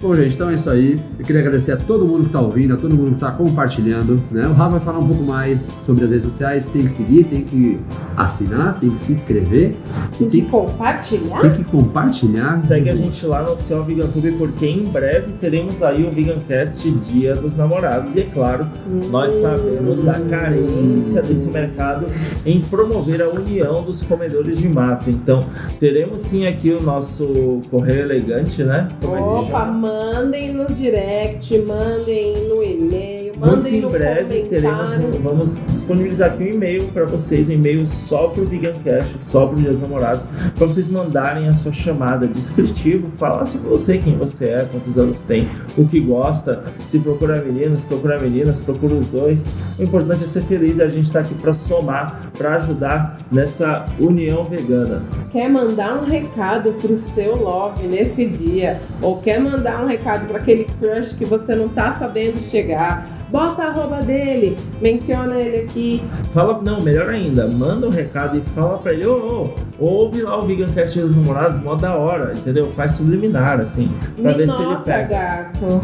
Bom, 0.02 0.14
gente, 0.14 0.36
então 0.36 0.50
é 0.50 0.54
isso 0.54 0.70
aí. 0.70 0.98
Eu 1.20 1.26
queria 1.26 1.42
agradecer 1.42 1.74
a 1.74 1.78
todo 1.78 2.08
mundo 2.08 2.28
que 2.28 2.30
tá 2.30 2.40
ouvindo, 2.40 2.74
a 2.74 2.78
todo 2.78 2.96
mundo 2.96 3.16
que 3.16 3.20
tá 3.20 3.32
compartilhando. 3.32 4.24
Né? 4.32 4.48
O 4.48 4.54
Rafa 4.54 4.72
vai 4.72 4.80
falar 4.80 5.00
um 5.00 5.08
pouco 5.08 5.24
mais 5.24 5.70
sobre 5.86 6.06
as 6.06 6.12
redes 6.12 6.28
sociais. 6.28 6.66
Tem 6.68 6.84
que 6.84 6.90
seguir, 6.90 7.26
tem 7.26 7.42
que 7.44 7.78
assinar, 8.16 8.80
tem 8.80 8.92
que 8.92 9.02
se 9.02 9.12
inscrever, 9.12 9.76
e 10.14 10.18
Tem 10.18 10.30
que 10.30 10.42
tem, 10.42 10.46
compartilhar? 10.50 11.42
tem 11.42 11.52
que 11.52 11.64
compartilhar. 11.66 12.50
Segue 12.52 12.90
a 12.90 12.96
gente 12.96 13.26
lá 13.26 13.44
no 13.44 13.52
oficial 13.54 13.84
VeganTube 13.84 14.32
porque 14.38 14.68
em 14.68 14.84
breve 14.86 15.34
teremos 15.34 15.84
aí 15.84 16.06
o 16.06 16.12
VeganCast 16.12 16.90
Dia 16.92 17.36
dos 17.36 17.58
Namorados. 17.58 18.16
E 18.16 18.22
é 18.22 18.24
claro, 18.24 18.68
nós 19.12 19.34
sabemos 19.34 20.02
da 20.02 20.14
carência 20.14 21.22
desse 21.22 21.50
mercado 21.50 22.06
em 22.46 22.62
promover 22.62 23.22
a 23.22 23.28
união 23.28 23.84
dos 23.84 24.02
comedores 24.02 24.58
de 24.60 24.70
mato. 24.70 25.10
Então, 25.10 25.40
teremos 25.78 26.22
sim 26.22 26.48
aqui 26.48 26.72
o 26.72 26.82
nosso 26.82 27.60
correio 27.70 28.02
elegante, 28.04 28.64
né? 28.64 28.88
Como 29.02 29.16
é 29.16 29.18
que 29.18 29.24
Opa, 29.26 29.60
chama? 29.66 29.89
Mandem 29.90 30.54
no 30.54 30.66
direct, 30.66 31.58
mandem 31.60 32.48
no 32.48 32.64
e-mail, 32.64 33.19
Muito 33.40 33.68
em 33.70 33.90
breve 33.90 34.44
teremos, 34.50 34.98
vamos 35.24 35.58
disponibilizar 35.68 36.32
aqui 36.32 36.44
um 36.44 36.48
e-mail 36.48 36.84
para 36.90 37.06
vocês, 37.06 37.48
um 37.48 37.54
e-mail 37.54 37.86
só 37.86 38.28
pro 38.28 38.46
VeganCast, 38.46 39.16
só 39.24 39.48
pro 39.48 39.56
Dia 39.56 39.72
dos 39.72 39.80
Namorados, 39.80 40.28
para 40.58 40.68
vocês 40.68 40.92
mandarem 40.92 41.48
a 41.48 41.54
sua 41.54 41.72
chamada 41.72 42.28
descritivo, 42.28 43.10
falar 43.16 43.46
sobre 43.46 43.70
você, 43.70 43.98
quem 43.98 44.16
você 44.16 44.50
é, 44.50 44.68
quantos 44.70 44.98
anos 44.98 45.22
tem, 45.22 45.48
o 45.78 45.88
que 45.88 46.02
gosta, 46.02 46.66
se 46.80 47.00
procura 47.00 47.42
meninos, 47.42 47.82
procura 47.86 48.20
meninas, 48.20 48.60
procura 48.60 48.96
os 48.96 49.08
dois. 49.08 49.48
O 49.80 49.84
importante 49.84 50.26
é 50.26 50.28
ser 50.28 50.42
feliz 50.42 50.78
e 50.78 50.84
a 50.84 50.90
gente 50.90 51.04
está 51.04 51.22
aqui 51.22 51.34
para 51.36 51.54
somar, 51.54 52.30
para 52.38 52.56
ajudar 52.56 53.16
nessa 53.32 53.86
união 54.02 54.44
vegana. 54.44 55.02
Quer 55.32 55.50
mandar 55.50 55.98
um 55.98 56.06
recado 56.06 56.74
pro 56.74 56.98
seu 56.98 57.38
love 57.38 57.88
nesse 57.88 58.26
dia, 58.26 58.82
ou 59.02 59.22
quer 59.22 59.40
mandar 59.40 59.82
um 59.82 59.86
recado 59.88 60.28
para 60.28 60.40
aquele 60.40 60.66
crush 60.66 61.14
que 61.14 61.24
você 61.24 61.56
não 61.56 61.70
tá 61.70 61.94
sabendo 61.94 62.38
chegar, 62.38 63.08
bota 63.32 63.64
a 63.64 63.68
arroba 63.68 64.02
dele, 64.02 64.58
menciona 64.82 65.36
ele 65.40 65.58
aqui. 65.66 66.04
Fala, 66.34 66.62
não, 66.62 66.82
melhor 66.82 67.10
ainda, 67.10 67.48
manda 67.48 67.88
um 67.88 67.90
recado 67.92 68.38
e 68.38 68.42
fala 68.52 68.78
pra 68.78 68.94
ele, 68.94 69.06
ô, 69.06 69.50
ô, 69.80 69.86
ouve 69.88 70.22
lá 70.22 70.38
o 70.38 70.46
VeganCast 70.46 71.00
dos 71.00 71.16
Namorados, 71.16 71.62
mó 71.62 71.76
da 71.76 71.96
hora, 71.96 72.34
entendeu? 72.36 72.72
Faz 72.76 72.94
subliminar, 72.94 73.60
assim, 73.60 73.92
pra 74.22 74.34
ver 74.34 74.50
se 74.50 74.62
ele 74.62 74.76
pega. 74.84 75.08
gato. 75.08 75.82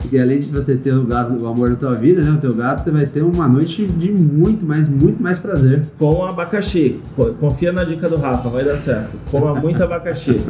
Porque 0.00 0.18
além 0.18 0.40
de 0.40 0.46
você 0.50 0.74
ter 0.74 0.92
o, 0.92 1.04
gato, 1.04 1.40
o 1.40 1.46
amor 1.46 1.70
da 1.70 1.76
tua 1.76 1.94
vida, 1.94 2.20
né? 2.22 2.30
O 2.32 2.38
teu 2.38 2.52
gato, 2.52 2.82
você 2.82 2.90
vai 2.90 3.06
ter 3.06 3.22
uma 3.22 3.46
noite 3.46 3.86
de 3.86 4.10
muito 4.10 4.66
mais, 4.66 4.88
muito 4.88 5.22
mais 5.22 5.38
prazer. 5.38 5.82
com 5.98 6.24
abacaxi. 6.26 7.00
Co- 7.14 7.32
Confia 7.34 7.72
na 7.72 7.84
dica 7.84 8.08
do 8.08 8.16
Rafa, 8.16 8.48
vai 8.48 8.64
dar 8.64 8.76
certo. 8.76 9.10
Coma 9.30 9.54
muito 9.54 9.80
abacaxi. 9.82 10.40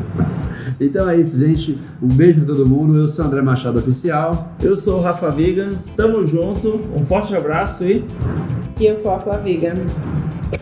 Então 0.81 1.09
é 1.11 1.17
isso, 1.19 1.39
gente. 1.39 1.79
Um 2.03 2.09
beijo 2.09 2.45
pra 2.45 2.55
todo 2.55 2.67
mundo. 2.67 2.99
Eu 2.99 3.09
sou 3.09 3.25
o 3.25 3.29
André 3.29 3.43
Machado 3.43 3.79
Oficial. 3.79 4.55
Eu 4.63 4.77
sou 4.77 4.99
o 4.99 5.03
Rafa 5.03 5.31
Vigan, 5.31 5.75
tamo 5.97 6.27
junto, 6.27 6.81
um 6.97 7.05
forte 7.05 7.37
abraço 7.37 7.85
e 7.85 8.05
E 8.81 8.87
eu 8.87 8.97
sou 8.97 9.15
a 9.15 9.21
Flaviga. 9.21 9.75
E 10.53 10.57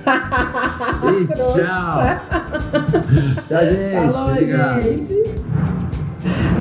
tchau. 1.27 1.55
tchau, 3.49 3.65
gente. 3.65 4.13
Falou, 4.13 4.31
Obrigado. 4.33 4.83
gente. 4.83 6.58